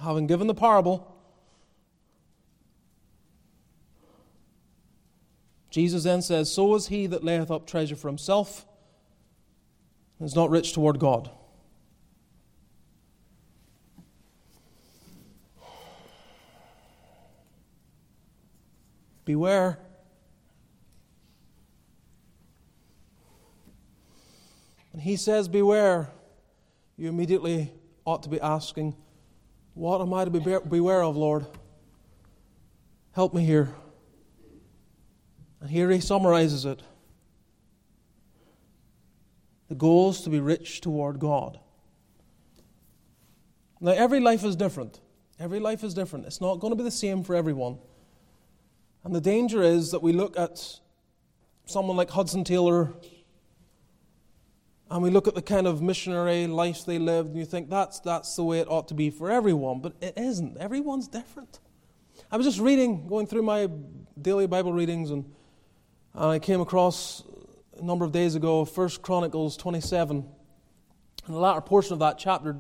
Having 0.02 0.28
given 0.28 0.48
the 0.48 0.54
parable, 0.54 1.16
Jesus 5.70 6.04
then 6.04 6.22
says, 6.22 6.52
So 6.52 6.76
is 6.76 6.88
he 6.88 7.08
that 7.08 7.24
layeth 7.24 7.50
up 7.50 7.66
treasure 7.66 7.96
for 7.96 8.10
himself, 8.10 8.66
and 10.20 10.28
is 10.28 10.36
not 10.36 10.50
rich 10.50 10.74
toward 10.74 11.00
God. 11.00 11.32
Beware 19.24 19.80
And 24.94 25.02
he 25.02 25.16
says, 25.16 25.48
Beware. 25.48 26.10
You 26.96 27.10
immediately 27.10 27.74
ought 28.06 28.24
to 28.24 28.30
be 28.30 28.40
asking, 28.40 28.96
What 29.74 30.00
am 30.00 30.14
I 30.14 30.26
to 30.26 30.32
be 30.32 30.40
beware 30.40 31.04
of, 31.04 31.18
Lord? 31.18 31.46
Help 33.12 33.34
me 33.34 33.44
here. 33.44 33.74
And 35.60 35.70
here 35.70 35.90
he 35.90 36.00
summarizes 36.00 36.66
it. 36.66 36.82
The 39.70 39.76
goal 39.76 40.12
is 40.12 40.22
to 40.22 40.30
be 40.30 40.40
rich 40.40 40.82
toward 40.82 41.20
God. 41.20 41.60
Now, 43.80 43.92
every 43.92 44.20
life 44.20 44.44
is 44.44 44.56
different. 44.56 45.00
Every 45.40 45.60
life 45.60 45.84
is 45.84 45.94
different. 45.94 46.26
It's 46.26 46.40
not 46.40 46.60
going 46.60 46.72
to 46.72 46.78
be 46.78 46.84
the 46.84 46.92
same 46.92 47.24
for 47.24 47.36
everyone. 47.36 47.80
And 49.04 49.14
the 49.14 49.22
danger 49.22 49.62
is 49.62 49.92
that 49.92 50.02
we 50.02 50.14
look 50.14 50.38
at 50.38 50.80
someone 51.66 51.98
like 51.98 52.10
Hudson 52.12 52.44
Taylor 52.44 52.94
and 54.94 55.02
we 55.02 55.10
look 55.10 55.28
at 55.28 55.34
the 55.34 55.42
kind 55.42 55.66
of 55.66 55.82
missionary 55.82 56.46
life 56.46 56.86
they 56.86 57.00
lived, 57.00 57.30
and 57.30 57.40
you 57.40 57.46
think 57.46 57.68
that's, 57.68 58.00
that's 58.02 58.36
the 58.36 58.44
way 58.44 58.60
it 58.60 58.68
ought 58.70 58.88
to 58.90 58.94
be 58.94 59.10
for 59.10 59.32
everyone. 59.32 59.80
But 59.80 59.94
it 60.00 60.14
isn't. 60.16 60.56
Everyone's 60.58 61.08
different. 61.08 61.62
I 62.32 62.38
was 62.38 62.46
just 62.46 62.60
reading, 62.60 63.08
going 63.08 63.26
through 63.26 63.42
my 63.42 63.68
daily 64.22 64.46
Bible 64.46 64.72
readings, 64.72 65.10
and, 65.10 65.26
and 66.14 66.26
I 66.26 66.38
came 66.38 66.62
across 66.62 67.24
a 67.76 67.84
number 67.84 68.06
of 68.06 68.12
days 68.12 68.36
ago 68.36 68.66
1 68.66 68.90
Chronicles 69.02 69.58
27. 69.58 70.18
In 71.28 71.34
the 71.34 71.40
latter 71.40 71.62
portion 71.62 71.94
of 71.94 72.00
that 72.00 72.20
chapter, 72.20 72.58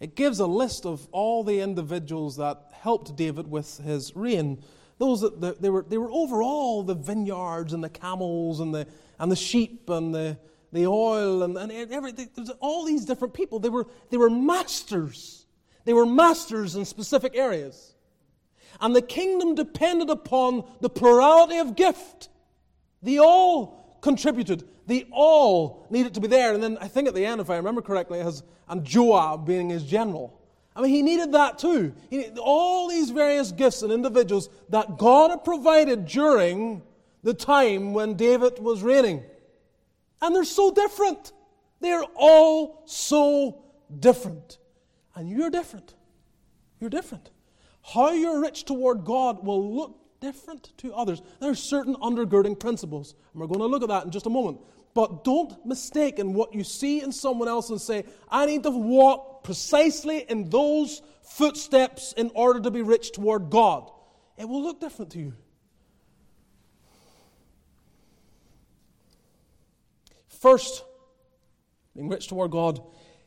it 0.00 0.16
gives 0.16 0.40
a 0.40 0.46
list 0.46 0.86
of 0.86 1.06
all 1.12 1.44
the 1.44 1.60
individuals 1.60 2.36
that 2.38 2.72
helped 2.72 3.14
David 3.14 3.48
with 3.48 3.78
his 3.78 4.16
reign. 4.16 4.60
Those 4.98 5.20
that 5.20 5.62
they 5.62 5.70
were, 5.70 5.86
they 5.88 5.98
were 5.98 6.10
overall 6.10 6.82
the 6.82 6.96
vineyards 6.96 7.72
and 7.72 7.84
the 7.84 7.88
camels 7.88 8.58
and 8.58 8.74
the, 8.74 8.88
and 9.20 9.30
the 9.30 9.36
sheep 9.36 9.88
and 9.88 10.12
the, 10.12 10.36
the 10.72 10.86
oil 10.86 11.42
and, 11.42 11.56
and 11.56 11.72
everything. 11.92 12.28
There's 12.34 12.50
all 12.60 12.84
these 12.84 13.04
different 13.04 13.34
people. 13.34 13.58
They 13.58 13.68
were, 13.68 13.86
they 14.10 14.16
were 14.16 14.30
masters. 14.30 15.46
They 15.84 15.92
were 15.92 16.06
masters 16.06 16.74
in 16.74 16.84
specific 16.84 17.36
areas. 17.36 17.94
And 18.80 18.94
the 18.94 19.02
kingdom 19.02 19.54
depended 19.54 20.10
upon 20.10 20.64
the 20.80 20.90
plurality 20.90 21.58
of 21.58 21.76
gift 21.76 22.28
They 23.02 23.18
all 23.18 23.98
contributed. 24.00 24.64
They 24.86 25.06
all 25.12 25.86
needed 25.90 26.14
to 26.14 26.20
be 26.20 26.28
there. 26.28 26.54
And 26.54 26.62
then 26.62 26.76
I 26.80 26.88
think 26.88 27.08
at 27.08 27.14
the 27.14 27.24
end, 27.24 27.40
if 27.40 27.50
I 27.50 27.56
remember 27.56 27.82
correctly, 27.82 28.18
has 28.18 28.42
and 28.68 28.84
Joab 28.84 29.46
being 29.46 29.68
his 29.68 29.84
general. 29.84 30.40
I 30.74 30.82
mean, 30.82 30.90
he 30.90 31.02
needed 31.02 31.32
that 31.32 31.58
too. 31.58 31.94
He, 32.10 32.26
all 32.40 32.88
these 32.88 33.10
various 33.10 33.52
gifts 33.52 33.82
and 33.82 33.92
individuals 33.92 34.48
that 34.68 34.98
God 34.98 35.30
had 35.30 35.44
provided 35.44 36.06
during 36.06 36.82
the 37.22 37.32
time 37.32 37.94
when 37.94 38.14
David 38.14 38.58
was 38.58 38.82
reigning. 38.82 39.22
And 40.26 40.34
they're 40.34 40.42
so 40.42 40.72
different. 40.72 41.30
They're 41.80 42.02
all 42.16 42.82
so 42.86 43.62
different. 43.96 44.58
And 45.14 45.30
you're 45.30 45.50
different. 45.50 45.94
You're 46.80 46.90
different. 46.90 47.30
How 47.80 48.10
you're 48.10 48.40
rich 48.40 48.64
toward 48.64 49.04
God 49.04 49.46
will 49.46 49.76
look 49.76 50.00
different 50.20 50.76
to 50.78 50.92
others. 50.92 51.22
There 51.38 51.52
are 51.52 51.54
certain 51.54 51.94
undergirding 51.94 52.58
principles, 52.58 53.14
and 53.32 53.40
we're 53.40 53.46
going 53.46 53.60
to 53.60 53.66
look 53.66 53.84
at 53.84 53.88
that 53.88 54.04
in 54.04 54.10
just 54.10 54.26
a 54.26 54.30
moment. 54.30 54.58
But 54.94 55.22
don't 55.22 55.64
mistake 55.64 56.18
in 56.18 56.34
what 56.34 56.52
you 56.52 56.64
see 56.64 57.02
in 57.02 57.12
someone 57.12 57.46
else 57.46 57.70
and 57.70 57.80
say, 57.80 58.04
I 58.28 58.46
need 58.46 58.64
to 58.64 58.70
walk 58.70 59.44
precisely 59.44 60.28
in 60.28 60.50
those 60.50 61.02
footsteps 61.22 62.14
in 62.16 62.32
order 62.34 62.58
to 62.62 62.72
be 62.72 62.82
rich 62.82 63.12
toward 63.12 63.48
God. 63.48 63.92
It 64.36 64.48
will 64.48 64.64
look 64.64 64.80
different 64.80 65.12
to 65.12 65.20
you. 65.20 65.34
First, 70.46 70.84
being 71.96 72.08
rich 72.08 72.28
toward 72.28 72.52
God, 72.52 72.80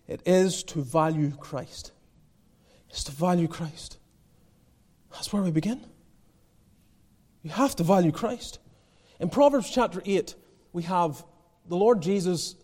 it 0.08 0.22
is 0.26 0.64
to 0.64 0.82
value 0.82 1.32
Christ. 1.32 1.92
It's 2.90 3.04
to 3.04 3.12
value 3.12 3.50
Christ. 3.50 3.98
That's 5.12 5.34
where 5.34 5.44
we 5.44 5.52
begin. 5.52 5.82
You 7.44 7.50
have 7.50 7.76
to 7.76 7.84
value 7.84 8.14
Christ. 8.14 8.60
In 9.20 9.30
Proverbs 9.30 9.70
chapter 9.70 10.02
8, 10.06 10.34
we 10.72 10.84
have 10.84 11.26
the 11.68 11.76
Lord 11.76 12.02
Jesus 12.02 12.56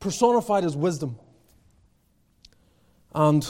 personified 0.00 0.64
as 0.64 0.74
wisdom. 0.74 1.18
And 3.14 3.46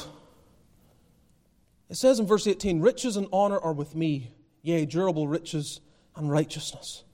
it 1.89 1.95
says 1.95 2.19
in 2.19 2.27
verse 2.27 2.49
18 2.49 2.81
Riches 2.81 3.17
and 3.17 3.29
honor 3.33 3.61
are 3.61 3.73
with 3.73 3.95
me, 3.95 4.33
yea, 4.63 4.85
durable 4.85 5.29
riches 5.29 5.81
and 6.17 6.29
righteousness. 6.29 7.05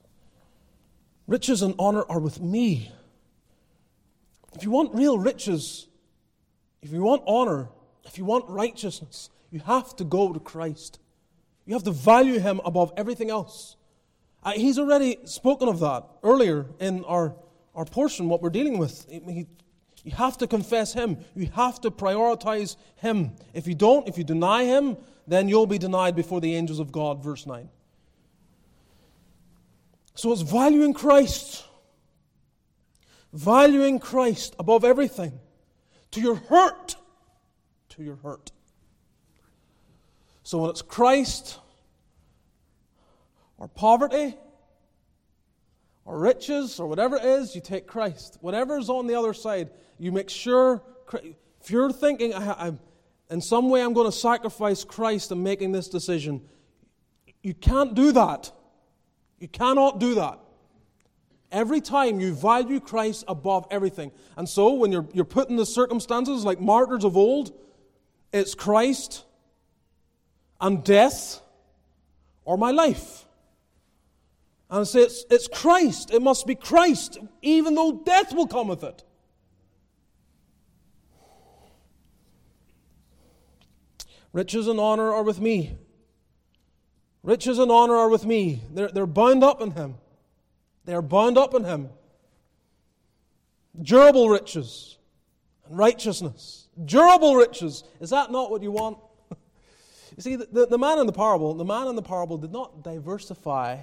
Riches 1.31 1.61
and 1.61 1.73
honor 1.79 2.03
are 2.09 2.19
with 2.19 2.41
me. 2.41 2.91
If 4.53 4.63
you 4.63 4.69
want 4.69 4.93
real 4.93 5.17
riches, 5.17 5.87
if 6.81 6.91
you 6.91 7.01
want 7.03 7.23
honor, 7.25 7.69
if 8.03 8.17
you 8.17 8.25
want 8.25 8.49
righteousness, 8.49 9.29
you 9.49 9.61
have 9.61 9.95
to 9.95 10.03
go 10.03 10.33
to 10.33 10.41
Christ. 10.41 10.99
You 11.65 11.73
have 11.73 11.83
to 11.83 11.91
value 11.91 12.37
him 12.37 12.59
above 12.65 12.91
everything 12.97 13.29
else. 13.29 13.77
Uh, 14.43 14.51
he's 14.51 14.77
already 14.77 15.19
spoken 15.23 15.69
of 15.69 15.79
that 15.79 16.03
earlier 16.21 16.65
in 16.81 17.05
our, 17.05 17.33
our 17.75 17.85
portion, 17.85 18.27
what 18.27 18.41
we're 18.41 18.49
dealing 18.49 18.77
with. 18.77 19.07
He, 19.09 19.47
you 20.03 20.11
have 20.11 20.37
to 20.39 20.47
confess 20.47 20.91
him. 20.91 21.17
You 21.33 21.49
have 21.55 21.79
to 21.81 21.91
prioritize 21.91 22.75
him. 22.97 23.37
If 23.53 23.67
you 23.67 23.75
don't, 23.75 24.05
if 24.05 24.17
you 24.17 24.25
deny 24.25 24.65
him, 24.65 24.97
then 25.25 25.47
you'll 25.47 25.65
be 25.65 25.77
denied 25.77 26.13
before 26.13 26.41
the 26.41 26.53
angels 26.55 26.79
of 26.79 26.91
God, 26.91 27.23
verse 27.23 27.47
9. 27.47 27.69
So 30.21 30.31
it's 30.31 30.43
valuing 30.43 30.93
Christ. 30.93 31.65
Valuing 33.33 33.97
Christ 33.97 34.55
above 34.59 34.85
everything. 34.85 35.39
To 36.11 36.21
your 36.21 36.35
hurt. 36.35 36.95
To 37.89 38.03
your 38.03 38.17
hurt. 38.17 38.51
So 40.43 40.59
when 40.59 40.69
it's 40.69 40.83
Christ 40.83 41.57
or 43.57 43.67
poverty 43.67 44.35
or 46.05 46.19
riches 46.19 46.79
or 46.79 46.85
whatever 46.85 47.15
it 47.15 47.25
is, 47.25 47.55
you 47.55 47.61
take 47.61 47.87
Christ. 47.87 48.37
Whatever 48.41 48.77
is 48.77 48.91
on 48.91 49.07
the 49.07 49.15
other 49.15 49.33
side, 49.33 49.71
you 49.97 50.11
make 50.11 50.29
sure. 50.29 50.83
If 51.13 51.71
you're 51.71 51.91
thinking, 51.91 52.35
I, 52.35 52.67
I, 52.67 52.73
in 53.31 53.41
some 53.41 53.71
way 53.71 53.81
I'm 53.81 53.93
going 53.93 54.05
to 54.05 54.15
sacrifice 54.15 54.83
Christ 54.83 55.31
in 55.31 55.41
making 55.41 55.71
this 55.71 55.87
decision, 55.87 56.47
you 57.41 57.55
can't 57.55 57.95
do 57.95 58.11
that. 58.11 58.51
You 59.41 59.47
cannot 59.47 59.99
do 59.99 60.15
that. 60.15 60.39
Every 61.51 61.81
time 61.81 62.19
you 62.19 62.33
value 62.33 62.79
Christ 62.79 63.25
above 63.27 63.65
everything. 63.71 64.11
And 64.37 64.47
so 64.47 64.73
when 64.73 64.91
you're, 64.91 65.07
you're 65.13 65.25
put 65.25 65.49
in 65.49 65.55
the 65.55 65.65
circumstances 65.65 66.45
like 66.45 66.61
martyrs 66.61 67.03
of 67.03 67.17
old, 67.17 67.51
it's 68.31 68.53
Christ 68.53 69.25
and 70.61 70.83
death 70.83 71.41
or 72.45 72.55
my 72.55 72.69
life. 72.69 73.25
And 74.69 74.87
say 74.87 75.01
it's, 75.01 75.25
it's 75.31 75.47
Christ. 75.47 76.11
It 76.13 76.21
must 76.21 76.45
be 76.45 76.53
Christ, 76.53 77.17
even 77.41 77.73
though 77.73 78.03
death 78.05 78.33
will 78.33 78.47
come 78.47 78.67
with 78.67 78.83
it. 78.83 79.03
Riches 84.33 84.67
and 84.67 84.79
honor 84.79 85.11
are 85.11 85.23
with 85.23 85.41
me. 85.41 85.77
Riches 87.23 87.59
and 87.59 87.71
honor 87.71 87.95
are 87.95 88.09
with 88.09 88.25
me. 88.25 88.61
They're, 88.71 88.89
they're 88.89 89.05
bound 89.05 89.43
up 89.43 89.61
in 89.61 89.71
Him. 89.71 89.95
They 90.85 90.93
are 90.93 91.01
bound 91.01 91.37
up 91.37 91.53
in 91.53 91.63
Him. 91.63 91.89
Durable 93.79 94.29
riches 94.29 94.97
and 95.65 95.77
righteousness. 95.77 96.67
Durable 96.83 97.35
riches. 97.35 97.83
Is 97.99 98.09
that 98.09 98.31
not 98.31 98.49
what 98.49 98.63
you 98.63 98.71
want? 98.71 98.97
you 100.17 100.21
see, 100.21 100.35
the, 100.35 100.65
the 100.65 100.77
man 100.77 100.99
in 100.99 101.05
the 101.05 101.13
parable, 101.13 101.53
the 101.53 101.65
man 101.65 101.87
in 101.87 101.95
the 101.95 102.01
parable 102.01 102.37
did 102.37 102.51
not 102.51 102.83
diversify 102.83 103.77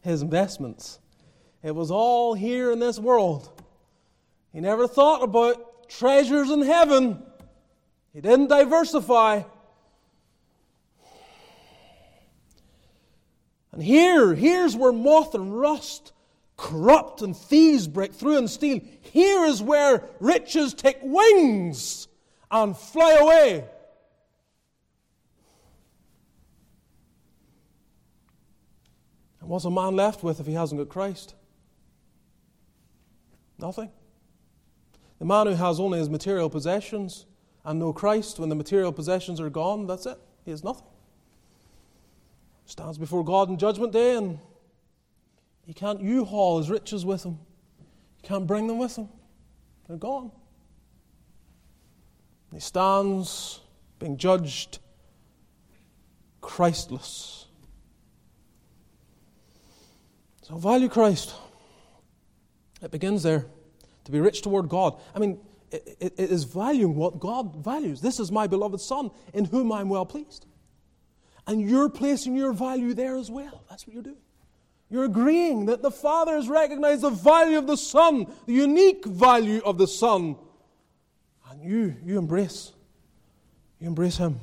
his 0.00 0.22
investments. 0.22 0.98
It 1.62 1.74
was 1.74 1.90
all 1.90 2.34
here 2.34 2.72
in 2.72 2.78
this 2.78 2.98
world. 2.98 3.62
He 4.52 4.60
never 4.60 4.88
thought 4.88 5.22
about 5.22 5.88
treasures 5.88 6.50
in 6.50 6.62
heaven. 6.62 7.22
He 8.12 8.20
didn't 8.20 8.48
diversify. 8.48 9.42
And 13.78 13.86
here, 13.86 14.34
here's 14.34 14.74
where 14.74 14.90
moth 14.90 15.36
and 15.36 15.56
rust 15.56 16.10
corrupt 16.56 17.22
and 17.22 17.36
thieves 17.36 17.86
break 17.86 18.12
through 18.12 18.38
and 18.38 18.50
steal. 18.50 18.80
Here 19.02 19.44
is 19.44 19.62
where 19.62 20.02
riches 20.18 20.74
take 20.74 20.98
wings 21.00 22.08
and 22.50 22.76
fly 22.76 23.12
away. 23.12 23.64
And 29.40 29.48
what's 29.48 29.64
a 29.64 29.70
man 29.70 29.94
left 29.94 30.24
with 30.24 30.40
if 30.40 30.46
he 30.48 30.54
hasn't 30.54 30.80
got 30.80 30.88
Christ? 30.88 31.36
Nothing. 33.60 33.92
The 35.20 35.24
man 35.24 35.46
who 35.46 35.54
has 35.54 35.78
only 35.78 36.00
his 36.00 36.10
material 36.10 36.50
possessions 36.50 37.26
and 37.64 37.78
no 37.78 37.92
Christ, 37.92 38.40
when 38.40 38.48
the 38.48 38.56
material 38.56 38.92
possessions 38.92 39.40
are 39.40 39.50
gone, 39.50 39.86
that's 39.86 40.06
it. 40.06 40.18
He 40.44 40.50
has 40.50 40.64
nothing 40.64 40.88
stands 42.68 42.98
before 42.98 43.24
God 43.24 43.48
in 43.48 43.58
Judgment 43.58 43.92
Day 43.92 44.16
and 44.16 44.38
he 45.66 45.74
can't 45.74 46.00
U 46.00 46.24
haul 46.24 46.58
his 46.58 46.70
riches 46.70 47.04
with 47.04 47.24
him. 47.24 47.38
He 48.20 48.26
can't 48.26 48.46
bring 48.46 48.66
them 48.66 48.78
with 48.78 48.96
him. 48.96 49.08
They're 49.88 49.96
gone. 49.96 50.30
And 52.50 52.60
He 52.60 52.60
stands 52.60 53.60
being 53.98 54.16
judged 54.16 54.78
Christless. 56.40 57.46
So 60.42 60.56
value 60.56 60.88
Christ. 60.88 61.34
It 62.80 62.90
begins 62.90 63.22
there. 63.22 63.46
To 64.04 64.12
be 64.12 64.20
rich 64.20 64.40
toward 64.40 64.68
God. 64.68 64.98
I 65.14 65.18
mean, 65.18 65.40
it, 65.70 65.96
it, 66.00 66.14
it 66.16 66.30
is 66.30 66.44
valuing 66.44 66.94
what 66.94 67.18
God 67.18 67.62
values. 67.62 68.00
This 68.00 68.18
is 68.20 68.32
my 68.32 68.46
beloved 68.46 68.80
Son, 68.80 69.10
in 69.34 69.44
whom 69.46 69.70
I 69.72 69.80
am 69.82 69.90
well 69.90 70.06
pleased. 70.06 70.46
And 71.48 71.60
you're 71.60 71.88
placing 71.88 72.36
your 72.36 72.52
value 72.52 72.94
there 72.94 73.16
as 73.16 73.30
well. 73.30 73.64
That's 73.68 73.86
what 73.86 73.94
you're 73.94 74.02
doing. 74.04 74.18
You're 74.90 75.04
agreeing 75.04 75.66
that 75.66 75.82
the 75.82 75.90
Father 75.90 76.34
has 76.34 76.48
recognized 76.48 77.00
the 77.02 77.10
value 77.10 77.58
of 77.58 77.66
the 77.66 77.76
Son, 77.76 78.26
the 78.46 78.52
unique 78.52 79.04
value 79.04 79.60
of 79.64 79.78
the 79.78 79.88
Son. 79.88 80.36
And 81.50 81.62
you, 81.62 81.96
you 82.04 82.18
embrace. 82.18 82.72
You 83.80 83.88
embrace 83.88 84.18
Him. 84.18 84.40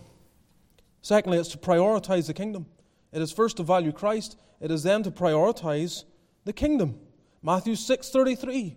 Secondly, 1.02 1.38
it's 1.38 1.50
to 1.50 1.58
prioritize 1.58 2.28
the 2.28 2.34
kingdom. 2.34 2.66
It 3.12 3.22
is 3.22 3.32
first 3.32 3.58
to 3.58 3.64
value 3.64 3.92
Christ, 3.92 4.38
it 4.60 4.72
is 4.72 4.84
then 4.84 5.04
to 5.04 5.12
prioritize 5.12 6.04
the 6.44 6.54
kingdom. 6.54 7.00
Matthew 7.42 7.76
6:33. 7.76 8.76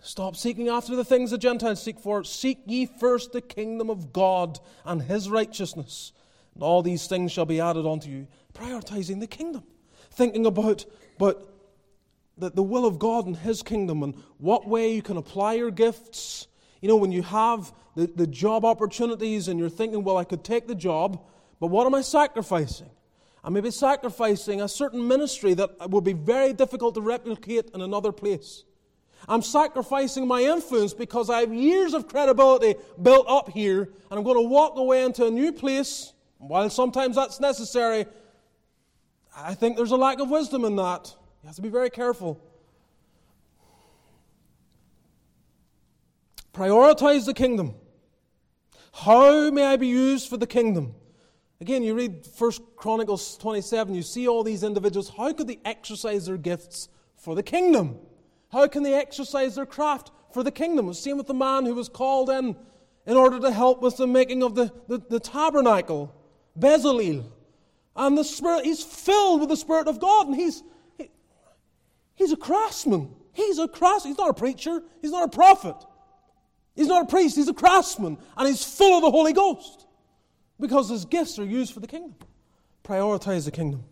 Stop 0.00 0.36
seeking 0.36 0.68
after 0.68 0.94
the 0.94 1.04
things 1.04 1.30
the 1.30 1.38
Gentiles 1.38 1.82
seek 1.82 1.98
for. 1.98 2.22
Seek 2.22 2.58
ye 2.66 2.86
first 2.86 3.32
the 3.32 3.40
kingdom 3.40 3.90
of 3.90 4.12
God 4.12 4.60
and 4.84 5.02
his 5.02 5.28
righteousness, 5.28 6.12
and 6.58 6.64
all 6.64 6.82
these 6.82 7.06
things 7.06 7.30
shall 7.30 7.46
be 7.46 7.60
added 7.60 7.86
unto 7.86 8.10
you. 8.10 8.26
Prioritizing 8.52 9.20
the 9.20 9.28
kingdom. 9.28 9.62
Thinking 10.10 10.44
about, 10.44 10.84
but 11.16 11.48
the, 12.36 12.50
the 12.50 12.64
will 12.64 12.84
of 12.84 12.98
God 12.98 13.26
and 13.26 13.36
His 13.36 13.62
kingdom 13.62 14.02
and 14.02 14.16
what 14.38 14.66
way 14.66 14.92
you 14.92 15.00
can 15.00 15.16
apply 15.16 15.54
your 15.54 15.70
gifts. 15.70 16.48
You 16.80 16.88
know, 16.88 16.96
when 16.96 17.12
you 17.12 17.22
have 17.22 17.72
the, 17.94 18.08
the 18.08 18.26
job 18.26 18.64
opportunities 18.64 19.46
and 19.46 19.60
you're 19.60 19.68
thinking, 19.68 20.02
well, 20.02 20.16
I 20.16 20.24
could 20.24 20.42
take 20.42 20.66
the 20.66 20.74
job, 20.74 21.24
but 21.60 21.68
what 21.68 21.86
am 21.86 21.94
I 21.94 22.00
sacrificing? 22.00 22.90
I 23.44 23.50
may 23.50 23.60
be 23.60 23.70
sacrificing 23.70 24.60
a 24.60 24.68
certain 24.68 25.06
ministry 25.06 25.54
that 25.54 25.90
will 25.90 26.00
be 26.00 26.12
very 26.12 26.52
difficult 26.52 26.96
to 26.96 27.00
replicate 27.00 27.70
in 27.72 27.82
another 27.82 28.10
place. 28.10 28.64
I'm 29.28 29.42
sacrificing 29.42 30.26
my 30.26 30.42
influence 30.42 30.92
because 30.92 31.30
I 31.30 31.40
have 31.40 31.54
years 31.54 31.94
of 31.94 32.08
credibility 32.08 32.74
built 33.00 33.26
up 33.28 33.48
here, 33.50 33.82
and 33.82 34.18
I'm 34.18 34.24
going 34.24 34.36
to 34.36 34.48
walk 34.48 34.76
away 34.76 35.04
into 35.04 35.24
a 35.24 35.30
new 35.30 35.52
place. 35.52 36.12
While 36.38 36.70
sometimes 36.70 37.16
that's 37.16 37.40
necessary, 37.40 38.06
I 39.36 39.54
think 39.54 39.76
there's 39.76 39.90
a 39.90 39.96
lack 39.96 40.20
of 40.20 40.30
wisdom 40.30 40.64
in 40.64 40.76
that. 40.76 41.14
You 41.42 41.46
have 41.46 41.56
to 41.56 41.62
be 41.62 41.68
very 41.68 41.90
careful. 41.90 42.40
Prioritize 46.52 47.26
the 47.26 47.34
kingdom. 47.34 47.74
How 48.92 49.50
may 49.50 49.64
I 49.64 49.76
be 49.76 49.86
used 49.86 50.28
for 50.28 50.36
the 50.36 50.46
kingdom? 50.46 50.94
Again, 51.60 51.82
you 51.82 51.94
read 51.94 52.26
1 52.36 52.52
Chronicles 52.76 53.36
27, 53.38 53.94
you 53.94 54.02
see 54.02 54.28
all 54.28 54.44
these 54.44 54.62
individuals. 54.62 55.08
How 55.16 55.32
could 55.32 55.48
they 55.48 55.58
exercise 55.64 56.26
their 56.26 56.36
gifts 56.36 56.88
for 57.16 57.34
the 57.34 57.42
kingdom? 57.42 57.98
How 58.50 58.66
can 58.68 58.82
they 58.82 58.94
exercise 58.94 59.56
their 59.56 59.66
craft 59.66 60.10
for 60.32 60.42
the 60.42 60.52
kingdom? 60.52 60.92
Seen 60.94 61.16
with 61.16 61.26
the 61.26 61.34
man 61.34 61.66
who 61.66 61.74
was 61.74 61.88
called 61.88 62.30
in 62.30 62.56
in 63.06 63.16
order 63.16 63.40
to 63.40 63.50
help 63.50 63.82
with 63.82 63.96
the 63.96 64.06
making 64.06 64.42
of 64.42 64.54
the, 64.54 64.72
the, 64.86 64.98
the 65.08 65.20
tabernacle, 65.20 66.14
Bezalel. 66.56 67.24
And 67.96 68.16
the 68.16 68.24
Spirit, 68.24 68.64
he's 68.64 68.82
filled 68.82 69.40
with 69.40 69.48
the 69.48 69.56
Spirit 69.56 69.88
of 69.88 69.98
God, 69.98 70.28
and 70.28 70.36
he's, 70.36 70.62
he, 70.96 71.10
he's 72.14 72.30
a 72.30 72.36
craftsman. 72.36 73.14
He's 73.32 73.58
a 73.58 73.66
craftsman. 73.66 74.12
He's 74.12 74.18
not 74.18 74.30
a 74.30 74.34
preacher, 74.34 74.82
he's 75.00 75.10
not 75.10 75.24
a 75.24 75.28
prophet. 75.28 75.76
He's 76.76 76.86
not 76.86 77.02
a 77.02 77.06
priest, 77.06 77.34
he's 77.34 77.48
a 77.48 77.54
craftsman, 77.54 78.18
and 78.36 78.46
he's 78.46 78.62
full 78.62 78.96
of 78.96 79.02
the 79.02 79.10
Holy 79.10 79.32
Ghost 79.32 79.88
because 80.60 80.88
his 80.88 81.04
gifts 81.04 81.36
are 81.40 81.44
used 81.44 81.74
for 81.74 81.80
the 81.80 81.88
kingdom. 81.88 82.14
Prioritize 82.84 83.44
the 83.46 83.50
kingdom. 83.50 83.82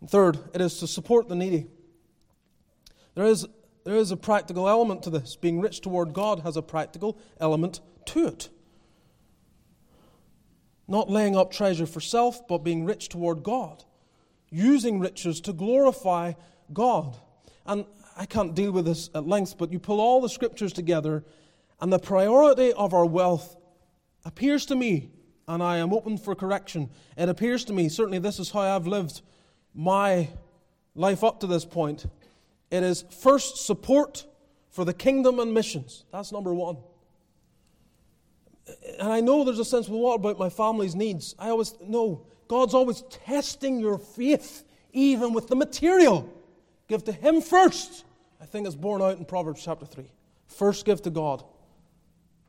And 0.00 0.08
third, 0.08 0.38
it 0.54 0.60
is 0.60 0.78
to 0.78 0.86
support 0.86 1.28
the 1.28 1.34
needy. 1.34 1.66
There 3.16 3.24
is, 3.24 3.44
there 3.84 3.96
is 3.96 4.12
a 4.12 4.16
practical 4.16 4.68
element 4.68 5.02
to 5.02 5.10
this. 5.10 5.34
Being 5.34 5.60
rich 5.60 5.80
toward 5.80 6.12
God 6.12 6.40
has 6.40 6.56
a 6.56 6.62
practical 6.62 7.18
element 7.40 7.80
to 8.06 8.28
it. 8.28 8.48
Not 10.88 11.10
laying 11.10 11.36
up 11.36 11.52
treasure 11.52 11.86
for 11.86 12.00
self, 12.00 12.48
but 12.48 12.64
being 12.64 12.84
rich 12.84 13.08
toward 13.10 13.42
God. 13.42 13.84
Using 14.50 14.98
riches 14.98 15.40
to 15.42 15.52
glorify 15.52 16.32
God. 16.72 17.16
And 17.66 17.84
I 18.16 18.26
can't 18.26 18.54
deal 18.54 18.72
with 18.72 18.86
this 18.86 19.10
at 19.14 19.26
length, 19.26 19.58
but 19.58 19.70
you 19.70 19.78
pull 19.78 20.00
all 20.00 20.20
the 20.20 20.28
scriptures 20.28 20.72
together, 20.72 21.24
and 21.80 21.92
the 21.92 21.98
priority 21.98 22.72
of 22.72 22.92
our 22.94 23.06
wealth 23.06 23.54
appears 24.24 24.66
to 24.66 24.74
me, 24.74 25.10
and 25.46 25.62
I 25.62 25.76
am 25.76 25.92
open 25.92 26.18
for 26.18 26.34
correction, 26.34 26.90
it 27.16 27.28
appears 27.28 27.64
to 27.66 27.72
me, 27.72 27.88
certainly 27.88 28.18
this 28.18 28.40
is 28.40 28.50
how 28.50 28.60
I've 28.60 28.86
lived 28.86 29.22
my 29.74 30.28
life 30.94 31.22
up 31.22 31.40
to 31.40 31.46
this 31.46 31.64
point. 31.64 32.06
It 32.70 32.82
is 32.82 33.04
first 33.20 33.64
support 33.64 34.26
for 34.70 34.84
the 34.84 34.92
kingdom 34.92 35.38
and 35.38 35.54
missions. 35.54 36.04
That's 36.12 36.32
number 36.32 36.52
one. 36.52 36.78
And 38.98 39.12
I 39.12 39.20
know 39.20 39.44
there's 39.44 39.58
a 39.58 39.64
sense, 39.64 39.88
well, 39.88 40.00
what 40.00 40.14
about 40.16 40.38
my 40.38 40.50
family's 40.50 40.94
needs? 40.94 41.34
I 41.38 41.50
always 41.50 41.74
know 41.80 42.26
God's 42.48 42.74
always 42.74 43.02
testing 43.10 43.78
your 43.78 43.98
faith, 43.98 44.64
even 44.92 45.32
with 45.32 45.48
the 45.48 45.56
material. 45.56 46.32
Give 46.88 47.04
to 47.04 47.12
Him 47.12 47.40
first. 47.40 48.04
I 48.40 48.46
think 48.46 48.66
it's 48.66 48.76
borne 48.76 49.02
out 49.02 49.18
in 49.18 49.24
Proverbs 49.24 49.62
chapter 49.64 49.86
3. 49.86 50.10
First 50.46 50.84
give 50.84 51.02
to 51.02 51.10
God 51.10 51.44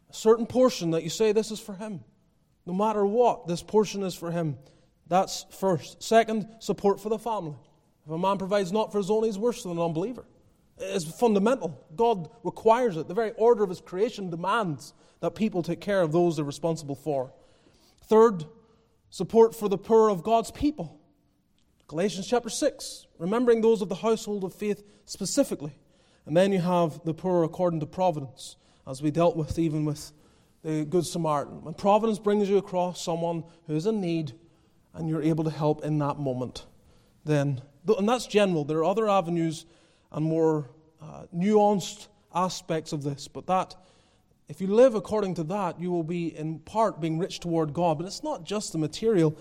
a 0.09 0.13
certain 0.13 0.45
portion 0.45 0.91
that 0.91 1.03
you 1.03 1.09
say 1.09 1.31
this 1.31 1.51
is 1.51 1.59
for 1.59 1.73
Him. 1.73 2.03
No 2.65 2.73
matter 2.73 3.05
what, 3.05 3.47
this 3.47 3.61
portion 3.61 4.03
is 4.03 4.15
for 4.15 4.31
Him. 4.31 4.57
That's 5.07 5.45
first. 5.59 6.03
Second, 6.03 6.47
support 6.59 7.01
for 7.01 7.09
the 7.09 7.19
family. 7.19 7.55
If 8.05 8.11
a 8.11 8.17
man 8.17 8.37
provides 8.37 8.71
not 8.71 8.91
for 8.91 8.97
his 8.97 9.11
own, 9.11 9.23
he's 9.23 9.37
worse 9.37 9.63
than 9.63 9.73
an 9.73 9.79
unbeliever. 9.79 10.25
It's 10.77 11.05
fundamental. 11.05 11.85
God 11.95 12.29
requires 12.43 12.95
it. 12.95 13.07
The 13.07 13.13
very 13.13 13.31
order 13.31 13.63
of 13.63 13.69
his 13.69 13.81
creation 13.81 14.29
demands 14.29 14.93
that 15.21 15.35
people 15.35 15.63
take 15.63 15.81
care 15.81 16.01
of 16.01 16.11
those 16.11 16.35
they're 16.35 16.45
responsible 16.45 16.95
for. 16.95 17.33
Third, 18.05 18.45
support 19.09 19.55
for 19.55 19.67
the 19.69 19.77
poor 19.77 20.09
of 20.09 20.23
God's 20.23 20.51
people. 20.51 20.99
Galatians 21.87 22.27
chapter 22.27 22.49
6, 22.49 23.07
remembering 23.17 23.61
those 23.61 23.81
of 23.81 23.89
the 23.89 23.95
household 23.95 24.43
of 24.43 24.53
faith 24.53 24.83
specifically. 25.05 25.73
And 26.25 26.37
then 26.37 26.51
you 26.51 26.59
have 26.59 27.03
the 27.03 27.13
poor 27.13 27.43
according 27.43 27.79
to 27.79 27.87
providence 27.87 28.55
as 28.87 29.01
we 29.01 29.11
dealt 29.11 29.35
with 29.35 29.57
even 29.57 29.85
with 29.85 30.11
the 30.63 30.85
Good 30.85 31.05
Samaritan. 31.05 31.63
When 31.63 31.73
providence 31.73 32.19
brings 32.19 32.49
you 32.49 32.57
across 32.57 33.03
someone 33.03 33.43
who 33.67 33.75
is 33.75 33.85
in 33.85 34.01
need 34.01 34.33
and 34.93 35.09
you're 35.09 35.21
able 35.21 35.43
to 35.45 35.49
help 35.49 35.83
in 35.83 35.97
that 35.99 36.19
moment, 36.19 36.65
then, 37.25 37.61
and 37.87 38.09
that's 38.09 38.27
general, 38.27 38.63
there 38.63 38.77
are 38.77 38.85
other 38.85 39.09
avenues 39.09 39.65
and 40.11 40.25
more 40.25 40.69
uh, 41.01 41.23
nuanced 41.35 42.07
aspects 42.33 42.91
of 42.91 43.03
this, 43.03 43.27
but 43.27 43.47
that, 43.47 43.75
if 44.49 44.59
you 44.59 44.67
live 44.67 44.95
according 44.95 45.35
to 45.35 45.43
that, 45.43 45.79
you 45.79 45.91
will 45.91 46.03
be 46.03 46.35
in 46.35 46.57
part 46.59 46.99
being 46.99 47.19
rich 47.19 47.39
toward 47.39 47.71
God. 47.71 47.99
But 47.99 48.07
it's 48.07 48.23
not 48.23 48.43
just 48.43 48.71
the 48.71 48.79
material, 48.79 49.37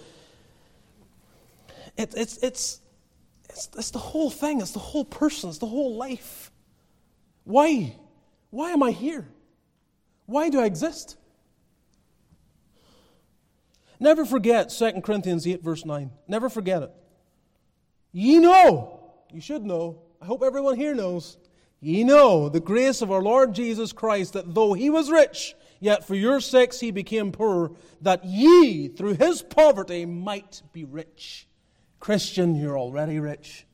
it, 1.96 2.12
it's, 2.14 2.36
it's, 2.38 2.80
it's, 3.48 3.70
it's 3.76 3.90
the 3.90 3.98
whole 3.98 4.30
thing, 4.30 4.60
it's 4.60 4.72
the 4.72 4.78
whole 4.78 5.06
person, 5.06 5.48
it's 5.48 5.58
the 5.58 5.66
whole 5.66 5.96
life. 5.96 6.52
Why? 7.44 7.96
Why 8.50 8.70
am 8.72 8.82
I 8.82 8.90
here? 8.90 9.26
Why 10.26 10.50
do 10.50 10.60
I 10.60 10.66
exist? 10.66 11.16
Never 13.98 14.26
forget 14.26 14.68
2 14.68 15.00
Corinthians 15.00 15.46
8, 15.46 15.62
verse 15.62 15.86
9. 15.86 16.10
Never 16.28 16.50
forget 16.50 16.82
it. 16.82 16.92
Ye 18.12 18.38
know, 18.38 19.00
you 19.32 19.40
should 19.40 19.64
know, 19.64 20.02
I 20.20 20.26
hope 20.26 20.42
everyone 20.42 20.76
here 20.76 20.94
knows, 20.94 21.38
ye 21.80 22.04
know 22.04 22.48
the 22.48 22.60
grace 22.60 23.02
of 23.02 23.10
our 23.10 23.22
Lord 23.22 23.54
Jesus 23.54 23.92
Christ, 23.92 24.32
that 24.32 24.54
though 24.54 24.72
he 24.72 24.90
was 24.90 25.10
rich, 25.10 25.54
yet 25.80 26.06
for 26.06 26.14
your 26.14 26.40
sakes 26.40 26.80
he 26.80 26.90
became 26.90 27.32
poor, 27.32 27.72
that 28.00 28.24
ye 28.24 28.88
through 28.88 29.14
his 29.14 29.42
poverty 29.42 30.04
might 30.04 30.62
be 30.72 30.84
rich. 30.84 31.46
Christian, 32.00 32.54
you're 32.54 32.78
already 32.78 33.18
rich. 33.20 33.66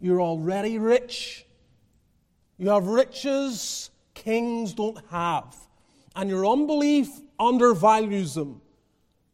You're 0.00 0.22
already 0.22 0.78
rich. 0.78 1.46
You 2.56 2.70
have 2.70 2.86
riches 2.86 3.90
kings 4.14 4.74
don't 4.74 4.98
have 5.10 5.54
and 6.18 6.28
your 6.28 6.44
unbelief 6.44 7.08
undervalues 7.38 8.34
them. 8.34 8.60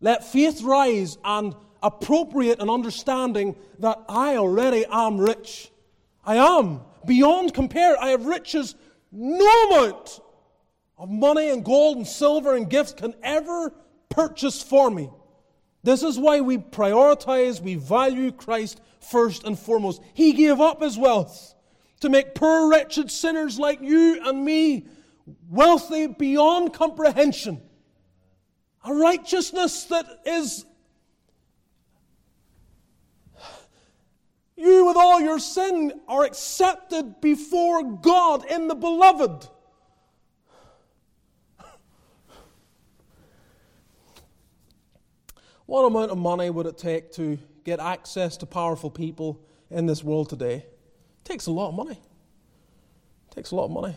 Let 0.02 0.22
faith 0.22 0.60
rise 0.62 1.16
and 1.24 1.54
appropriate 1.82 2.60
an 2.60 2.68
understanding 2.68 3.56
that 3.78 3.98
I 4.06 4.36
already 4.36 4.84
am 4.90 5.18
rich. 5.18 5.72
I 6.26 6.36
am 6.36 6.82
beyond 7.06 7.54
compare. 7.54 7.98
I 8.00 8.10
have 8.10 8.26
riches 8.26 8.74
no 9.12 9.68
amount 9.68 10.20
of 10.98 11.08
money 11.08 11.50
and 11.50 11.64
gold 11.64 11.98
and 11.98 12.06
silver 12.06 12.54
and 12.54 12.68
gifts 12.68 12.92
can 12.92 13.14
ever 13.22 13.72
purchase 14.08 14.62
for 14.62 14.90
me. 14.90 15.10
This 15.82 16.02
is 16.02 16.18
why 16.18 16.40
we 16.40 16.58
prioritize, 16.58 17.60
we 17.60 17.74
value 17.74 18.32
Christ 18.32 18.80
first 19.00 19.44
and 19.44 19.58
foremost. 19.58 20.02
He 20.14 20.32
gave 20.32 20.60
up 20.60 20.82
his 20.82 20.98
wealth 20.98 21.54
to 22.00 22.08
make 22.08 22.34
poor, 22.34 22.70
wretched 22.70 23.10
sinners 23.10 23.58
like 23.58 23.80
you 23.80 24.20
and 24.24 24.44
me 24.44 24.86
wealthy 25.48 26.06
beyond 26.06 26.72
comprehension, 26.72 27.62
a 28.84 28.92
righteousness 28.92 29.84
that 29.84 30.06
is 30.26 30.64
you 34.64 34.86
with 34.86 34.96
all 34.96 35.20
your 35.20 35.38
sin 35.38 36.00
are 36.08 36.24
accepted 36.24 37.20
before 37.20 37.82
God 37.82 38.50
in 38.50 38.68
the 38.68 38.74
beloved. 38.74 39.48
What 45.66 45.84
amount 45.84 46.10
of 46.10 46.18
money 46.18 46.50
would 46.50 46.66
it 46.66 46.76
take 46.76 47.12
to 47.12 47.38
get 47.64 47.80
access 47.80 48.36
to 48.38 48.46
powerful 48.46 48.90
people 48.90 49.40
in 49.70 49.86
this 49.86 50.04
world 50.04 50.28
today? 50.28 50.56
It 50.56 51.24
takes 51.24 51.46
a 51.46 51.50
lot 51.50 51.68
of 51.68 51.74
money. 51.74 51.98
It 53.30 53.34
takes 53.34 53.50
a 53.50 53.56
lot 53.56 53.64
of 53.64 53.70
money. 53.70 53.94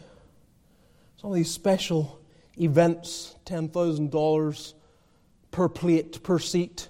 Some 1.18 1.32
of 1.32 1.36
these 1.36 1.52
special 1.52 2.22
events, 2.58 3.36
$10,000 3.46 4.74
per 5.52 5.68
plate, 5.68 6.24
per 6.24 6.40
seat. 6.40 6.88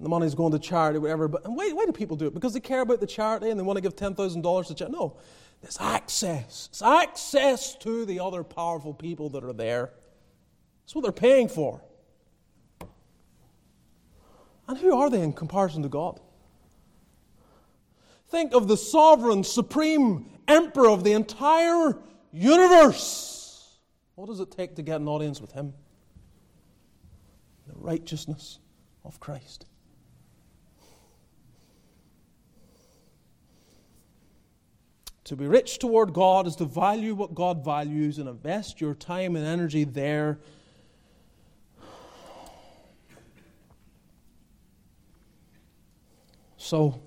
The 0.00 0.08
money's 0.08 0.34
going 0.34 0.52
to 0.52 0.58
charity, 0.58 0.98
whatever. 0.98 1.28
But 1.28 1.44
and 1.44 1.56
why, 1.56 1.70
why 1.70 1.86
do 1.86 1.92
people 1.92 2.16
do 2.16 2.26
it? 2.26 2.34
Because 2.34 2.52
they 2.52 2.60
care 2.60 2.80
about 2.80 3.00
the 3.00 3.06
charity 3.06 3.50
and 3.50 3.58
they 3.58 3.64
want 3.64 3.76
to 3.76 3.80
give 3.80 3.96
$10,000 3.96 4.66
to 4.66 4.74
charity? 4.74 4.96
No. 4.96 5.16
It's 5.62 5.80
access. 5.80 6.68
It's 6.70 6.82
access 6.82 7.74
to 7.76 8.04
the 8.04 8.20
other 8.20 8.44
powerful 8.44 8.92
people 8.92 9.30
that 9.30 9.44
are 9.44 9.52
there. 9.52 9.92
That's 10.82 10.94
what 10.94 11.02
they're 11.02 11.12
paying 11.12 11.48
for. 11.48 11.80
And 14.68 14.78
who 14.78 14.96
are 14.96 15.08
they 15.10 15.20
in 15.20 15.32
comparison 15.32 15.82
to 15.82 15.88
God? 15.88 16.20
Think 18.28 18.52
of 18.52 18.68
the 18.68 18.76
sovereign, 18.76 19.44
supreme 19.44 20.26
emperor 20.48 20.90
of 20.90 21.04
the 21.04 21.12
entire 21.12 21.96
universe. 22.32 23.78
What 24.16 24.26
does 24.26 24.40
it 24.40 24.50
take 24.50 24.76
to 24.76 24.82
get 24.82 25.00
an 25.00 25.08
audience 25.08 25.40
with 25.40 25.52
Him? 25.52 25.72
The 27.68 27.74
righteousness 27.76 28.58
of 29.04 29.20
Christ. 29.20 29.66
To 35.24 35.36
be 35.36 35.46
rich 35.46 35.78
toward 35.78 36.12
God 36.12 36.46
is 36.46 36.56
to 36.56 36.66
value 36.66 37.14
what 37.14 37.34
God 37.34 37.64
values 37.64 38.18
and 38.18 38.28
invest 38.28 38.78
your 38.80 38.94
time 38.94 39.36
and 39.36 39.46
energy 39.46 39.84
there. 39.84 40.38
So, 46.58 47.00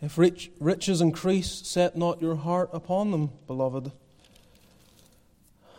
if 0.00 0.18
rich, 0.18 0.50
riches 0.58 1.00
increase, 1.00 1.50
set 1.50 1.96
not 1.96 2.20
your 2.20 2.36
heart 2.36 2.70
upon 2.72 3.12
them, 3.12 3.30
beloved. 3.46 3.92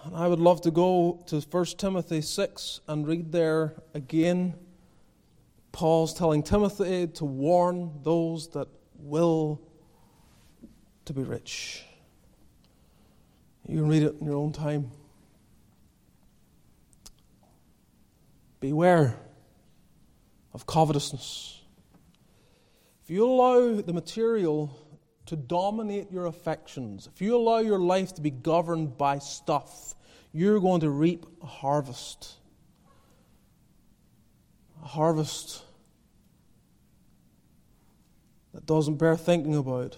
And 0.05 0.15
I 0.15 0.29
would 0.29 0.39
love 0.39 0.61
to 0.61 0.71
go 0.71 1.23
to 1.27 1.41
1 1.41 1.65
Timothy 1.77 2.21
6 2.21 2.81
and 2.87 3.05
read 3.05 3.33
there 3.33 3.75
again. 3.93 4.55
Paul's 5.73 6.13
telling 6.13 6.41
Timothy 6.41 7.07
to 7.07 7.25
warn 7.25 7.99
those 8.03 8.47
that 8.49 8.69
will 8.97 9.61
to 11.07 11.13
be 11.13 11.23
rich. 11.23 11.83
You 13.67 13.79
can 13.79 13.87
read 13.89 14.03
it 14.03 14.15
in 14.19 14.25
your 14.25 14.35
own 14.35 14.53
time. 14.53 14.91
Beware 18.59 19.15
of 20.53 20.65
covetousness. 20.65 21.61
If 23.03 23.09
you 23.09 23.25
allow 23.25 23.81
the 23.81 23.93
material 23.93 24.77
to 25.27 25.35
dominate 25.35 26.11
your 26.11 26.25
affections, 26.25 27.07
if 27.13 27.21
you 27.21 27.35
allow 27.35 27.59
your 27.59 27.79
life 27.79 28.15
to 28.15 28.21
be 28.21 28.31
governed 28.31 28.97
by 28.97 29.19
stuff, 29.19 29.95
you're 30.31 30.59
going 30.59 30.81
to 30.81 30.89
reap 30.89 31.25
a 31.41 31.45
harvest. 31.45 32.35
A 34.83 34.87
harvest 34.87 35.63
that 38.53 38.65
doesn't 38.65 38.95
bear 38.95 39.15
thinking 39.15 39.55
about. 39.55 39.97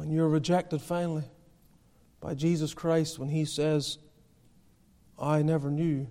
When 0.00 0.10
you're 0.10 0.30
rejected 0.30 0.80
finally 0.80 1.24
by 2.22 2.32
Jesus 2.32 2.72
Christ, 2.72 3.18
when 3.18 3.28
He 3.28 3.44
says, 3.44 3.98
I 5.18 5.42
never 5.42 5.70
knew. 5.70 6.06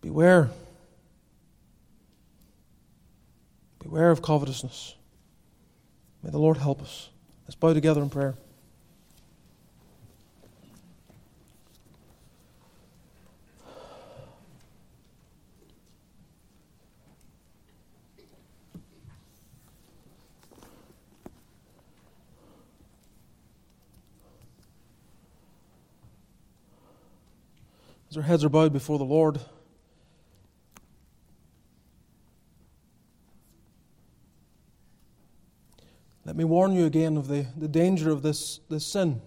Beware. 0.00 0.48
Beware 3.80 4.12
of 4.12 4.22
covetousness. 4.22 4.94
May 6.22 6.30
the 6.30 6.38
Lord 6.38 6.56
help 6.56 6.82
us. 6.82 7.08
Let's 7.46 7.56
bow 7.56 7.74
together 7.74 8.00
in 8.00 8.10
prayer. 8.10 8.36
As 28.12 28.18
our 28.18 28.24
heads 28.24 28.44
are 28.44 28.50
bowed 28.50 28.74
before 28.74 28.98
the 28.98 29.06
Lord, 29.06 29.40
let 36.26 36.36
me 36.36 36.44
warn 36.44 36.72
you 36.72 36.84
again 36.84 37.16
of 37.16 37.26
the, 37.26 37.46
the 37.56 37.68
danger 37.68 38.10
of 38.10 38.20
this, 38.20 38.60
this 38.68 38.84
sin. 38.84 39.22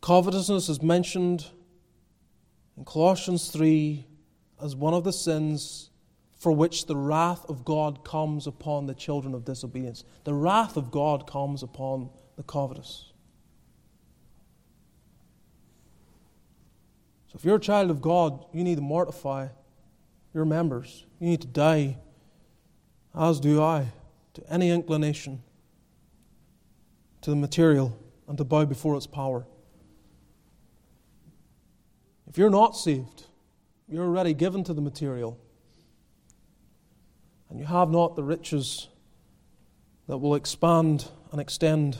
Covetousness 0.00 0.68
is 0.68 0.82
mentioned 0.82 1.50
in 2.76 2.84
Colossians 2.84 3.52
3 3.52 4.04
as 4.60 4.74
one 4.74 4.92
of 4.92 5.04
the 5.04 5.12
sins 5.12 5.90
for 6.36 6.50
which 6.50 6.86
the 6.86 6.96
wrath 6.96 7.46
of 7.48 7.64
God 7.64 8.02
comes 8.02 8.48
upon 8.48 8.86
the 8.86 8.94
children 8.94 9.34
of 9.34 9.44
disobedience. 9.44 10.02
The 10.24 10.34
wrath 10.34 10.76
of 10.76 10.90
God 10.90 11.28
comes 11.28 11.62
upon 11.62 12.10
the 12.34 12.42
covetous. 12.42 13.12
So 17.36 17.40
if 17.40 17.44
you're 17.44 17.56
a 17.56 17.60
child 17.60 17.90
of 17.90 18.00
God, 18.00 18.46
you 18.54 18.64
need 18.64 18.76
to 18.76 18.80
mortify 18.80 19.48
your 20.32 20.46
members. 20.46 21.04
You 21.20 21.28
need 21.28 21.42
to 21.42 21.46
die, 21.46 21.98
as 23.14 23.40
do 23.40 23.62
I, 23.62 23.88
to 24.32 24.50
any 24.50 24.70
inclination 24.70 25.42
to 27.20 27.28
the 27.28 27.36
material 27.36 27.94
and 28.26 28.38
to 28.38 28.44
bow 28.44 28.64
before 28.64 28.96
its 28.96 29.06
power. 29.06 29.44
If 32.26 32.38
you're 32.38 32.48
not 32.48 32.74
saved, 32.74 33.26
you're 33.86 34.06
already 34.06 34.32
given 34.32 34.64
to 34.64 34.72
the 34.72 34.80
material, 34.80 35.38
and 37.50 37.58
you 37.58 37.66
have 37.66 37.90
not 37.90 38.16
the 38.16 38.24
riches 38.24 38.88
that 40.06 40.16
will 40.16 40.36
expand 40.36 41.10
and 41.32 41.38
extend 41.38 41.98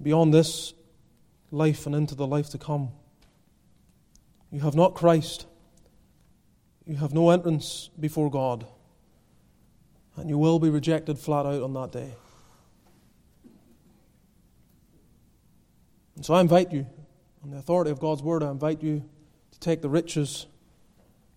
beyond 0.00 0.32
this 0.32 0.72
life 1.54 1.86
and 1.86 1.94
into 1.94 2.14
the 2.14 2.26
life 2.26 2.50
to 2.50 2.58
come. 2.58 2.90
You 4.50 4.60
have 4.60 4.74
not 4.74 4.94
Christ. 4.94 5.46
You 6.86 6.96
have 6.96 7.14
no 7.14 7.30
entrance 7.30 7.90
before 7.98 8.30
God. 8.30 8.66
And 10.16 10.28
you 10.28 10.36
will 10.36 10.58
be 10.58 10.70
rejected 10.70 11.18
flat 11.18 11.46
out 11.46 11.62
on 11.62 11.72
that 11.74 11.92
day. 11.92 12.14
And 16.16 16.24
so 16.24 16.34
I 16.34 16.40
invite 16.40 16.72
you, 16.72 16.86
on 17.42 17.50
the 17.50 17.58
authority 17.58 17.90
of 17.90 17.98
God's 17.98 18.22
word, 18.22 18.42
I 18.42 18.50
invite 18.50 18.82
you 18.82 19.04
to 19.50 19.58
take 19.60 19.82
the 19.82 19.88
riches 19.88 20.46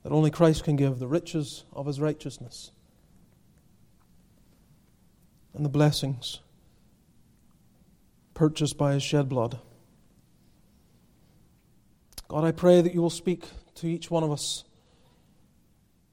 that 0.03 0.11
only 0.11 0.29
Christ 0.29 0.63
can 0.63 0.75
give, 0.75 0.99
the 0.99 1.07
riches 1.07 1.63
of 1.73 1.85
his 1.85 1.99
righteousness, 1.99 2.71
and 5.53 5.65
the 5.65 5.69
blessings 5.69 6.39
purchased 8.35 8.77
by 8.77 8.93
his 8.93 9.01
shed 9.01 9.27
blood. 9.27 9.59
God, 12.27 12.43
I 12.43 12.51
pray 12.51 12.81
that 12.81 12.93
you 12.93 13.01
will 13.01 13.09
speak 13.09 13.45
to 13.75 13.87
each 13.87 14.11
one 14.11 14.23
of 14.23 14.31
us 14.31 14.65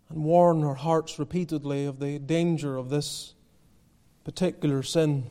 and 0.09 0.23
warn 0.23 0.63
our 0.63 0.75
hearts 0.75 1.19
repeatedly 1.19 1.87
of 1.87 1.99
the 1.99 2.19
danger 2.19 2.77
of 2.77 2.89
this 2.89 3.35
particular 4.23 4.83
sin. 4.83 5.31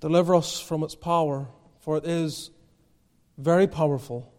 Deliver 0.00 0.34
us 0.34 0.58
from 0.58 0.82
its 0.82 0.94
power, 0.94 1.46
for 1.80 1.96
it 1.96 2.04
is 2.04 2.50
very 3.38 3.66
powerful 3.66 4.32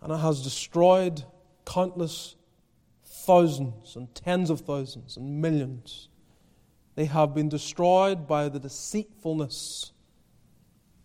and 0.00 0.12
it 0.12 0.18
has 0.18 0.42
destroyed 0.42 1.24
countless 1.64 2.36
thousands 3.04 3.96
and 3.96 4.12
tens 4.14 4.50
of 4.50 4.60
thousands 4.60 5.16
and 5.16 5.40
millions. 5.40 6.08
They 6.94 7.04
have 7.06 7.34
been 7.34 7.48
destroyed 7.48 8.26
by 8.26 8.48
the 8.48 8.58
deceitfulness 8.58 9.92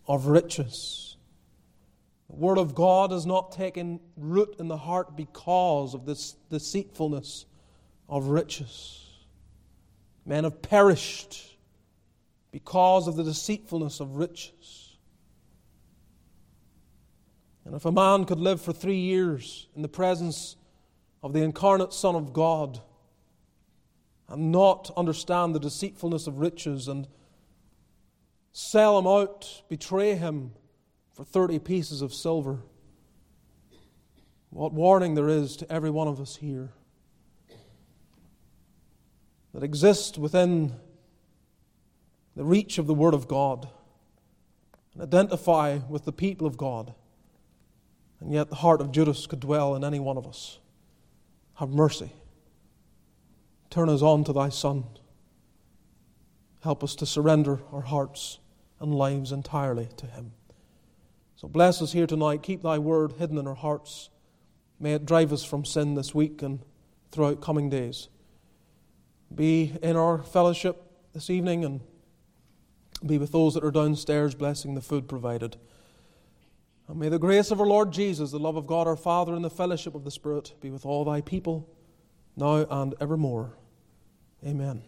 of 0.06 0.26
riches. 0.26 1.07
The 2.30 2.36
Word 2.36 2.58
of 2.58 2.74
God 2.74 3.10
has 3.10 3.26
not 3.26 3.52
taken 3.52 4.00
root 4.16 4.56
in 4.58 4.68
the 4.68 4.76
heart 4.76 5.16
because 5.16 5.94
of 5.94 6.04
this 6.04 6.32
deceitfulness 6.50 7.46
of 8.08 8.26
riches. 8.28 9.06
Men 10.26 10.44
have 10.44 10.60
perished 10.60 11.56
because 12.50 13.08
of 13.08 13.16
the 13.16 13.24
deceitfulness 13.24 14.00
of 14.00 14.16
riches. 14.16 14.96
And 17.64 17.74
if 17.74 17.84
a 17.84 17.92
man 17.92 18.24
could 18.24 18.40
live 18.40 18.60
for 18.60 18.72
three 18.72 18.98
years 18.98 19.68
in 19.76 19.82
the 19.82 19.88
presence 19.88 20.56
of 21.22 21.32
the 21.32 21.42
incarnate 21.42 21.92
Son 21.92 22.14
of 22.14 22.32
God 22.32 22.80
and 24.28 24.52
not 24.52 24.90
understand 24.96 25.54
the 25.54 25.60
deceitfulness 25.60 26.26
of 26.26 26.38
riches 26.38 26.88
and 26.88 27.06
sell 28.52 28.98
him 28.98 29.06
out, 29.06 29.62
betray 29.68 30.14
him, 30.14 30.52
for 31.18 31.24
30 31.24 31.58
pieces 31.58 32.00
of 32.00 32.14
silver. 32.14 32.60
What 34.50 34.72
warning 34.72 35.16
there 35.16 35.28
is 35.28 35.56
to 35.56 35.72
every 35.72 35.90
one 35.90 36.06
of 36.06 36.20
us 36.20 36.36
here 36.36 36.68
that 39.52 39.64
exist 39.64 40.16
within 40.16 40.74
the 42.36 42.44
reach 42.44 42.78
of 42.78 42.86
the 42.86 42.94
Word 42.94 43.14
of 43.14 43.26
God 43.26 43.68
and 44.94 45.02
identify 45.02 45.80
with 45.88 46.04
the 46.04 46.12
people 46.12 46.46
of 46.46 46.56
God. 46.56 46.94
And 48.20 48.32
yet 48.32 48.48
the 48.48 48.54
heart 48.54 48.80
of 48.80 48.92
Judas 48.92 49.26
could 49.26 49.40
dwell 49.40 49.74
in 49.74 49.82
any 49.82 49.98
one 49.98 50.18
of 50.18 50.24
us. 50.24 50.60
Have 51.54 51.70
mercy. 51.70 52.12
Turn 53.70 53.88
us 53.88 54.02
on 54.02 54.22
to 54.22 54.32
thy 54.32 54.50
Son. 54.50 54.84
Help 56.60 56.84
us 56.84 56.94
to 56.94 57.06
surrender 57.06 57.58
our 57.72 57.80
hearts 57.80 58.38
and 58.78 58.94
lives 58.94 59.32
entirely 59.32 59.88
to 59.96 60.06
him. 60.06 60.34
So 61.38 61.46
bless 61.46 61.80
us 61.80 61.92
here 61.92 62.08
tonight. 62.08 62.42
Keep 62.42 62.62
thy 62.62 62.78
word 62.78 63.12
hidden 63.12 63.38
in 63.38 63.46
our 63.46 63.54
hearts. 63.54 64.10
May 64.80 64.94
it 64.94 65.06
drive 65.06 65.32
us 65.32 65.44
from 65.44 65.64
sin 65.64 65.94
this 65.94 66.12
week 66.12 66.42
and 66.42 66.58
throughout 67.12 67.40
coming 67.40 67.70
days. 67.70 68.08
Be 69.32 69.72
in 69.80 69.94
our 69.94 70.20
fellowship 70.20 70.82
this 71.12 71.30
evening 71.30 71.64
and 71.64 71.80
be 73.06 73.18
with 73.18 73.30
those 73.30 73.54
that 73.54 73.62
are 73.62 73.70
downstairs 73.70 74.34
blessing 74.34 74.74
the 74.74 74.80
food 74.80 75.08
provided. 75.08 75.56
And 76.88 76.98
may 76.98 77.08
the 77.08 77.20
grace 77.20 77.52
of 77.52 77.60
our 77.60 77.68
Lord 77.68 77.92
Jesus, 77.92 78.32
the 78.32 78.40
love 78.40 78.56
of 78.56 78.66
God 78.66 78.88
our 78.88 78.96
Father, 78.96 79.32
and 79.32 79.44
the 79.44 79.48
fellowship 79.48 79.94
of 79.94 80.02
the 80.02 80.10
Spirit 80.10 80.54
be 80.60 80.70
with 80.70 80.84
all 80.84 81.04
thy 81.04 81.20
people, 81.20 81.72
now 82.36 82.66
and 82.68 82.96
evermore. 83.00 83.52
Amen. 84.44 84.82